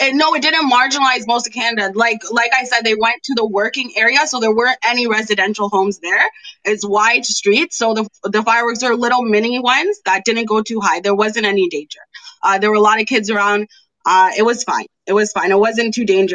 And 0.02 0.18
no, 0.18 0.34
it 0.34 0.41
didn't 0.41 0.72
marginalize 0.72 1.28
most 1.28 1.45
of 1.45 1.52
Canada. 1.54 1.91
Like 1.93 2.20
like 2.32 2.52
I 2.58 2.64
said, 2.64 2.86
they 2.86 2.95
went 2.95 3.22
to 3.24 3.34
the 3.36 3.45
working 3.45 3.91
area, 3.97 4.20
so 4.28 4.39
there 4.39 4.56
weren't 4.56 4.78
any 4.82 5.08
residential 5.08 5.68
homes 5.68 6.00
there. 6.00 6.26
It's 6.64 6.88
wide 6.88 7.26
streets, 7.26 7.78
so 7.78 7.93
the 7.93 8.08
the 8.24 8.41
fireworks 8.43 8.82
are 8.82 8.95
little 8.95 9.24
mini 9.24 9.60
ones 9.60 10.00
that 10.06 10.24
didn't 10.24 10.45
go 10.45 10.62
too 10.62 10.80
high. 10.80 11.02
There 11.02 11.14
wasn't 11.16 11.45
any 11.47 11.68
danger. 11.68 12.00
Uh, 12.41 12.60
there 12.60 12.70
were 12.70 12.78
a 12.78 12.82
lot 12.82 13.02
of 13.02 13.08
kids 13.08 13.30
around. 13.30 13.68
Uh, 14.06 14.32
it 14.38 14.43
was 14.43 14.64
fine. 14.64 14.86
It 15.06 15.12
was 15.12 15.34
fine. 15.34 15.52
It 15.52 15.60
wasn't 15.60 15.93
too 15.93 16.06
dangerous. 16.06 16.28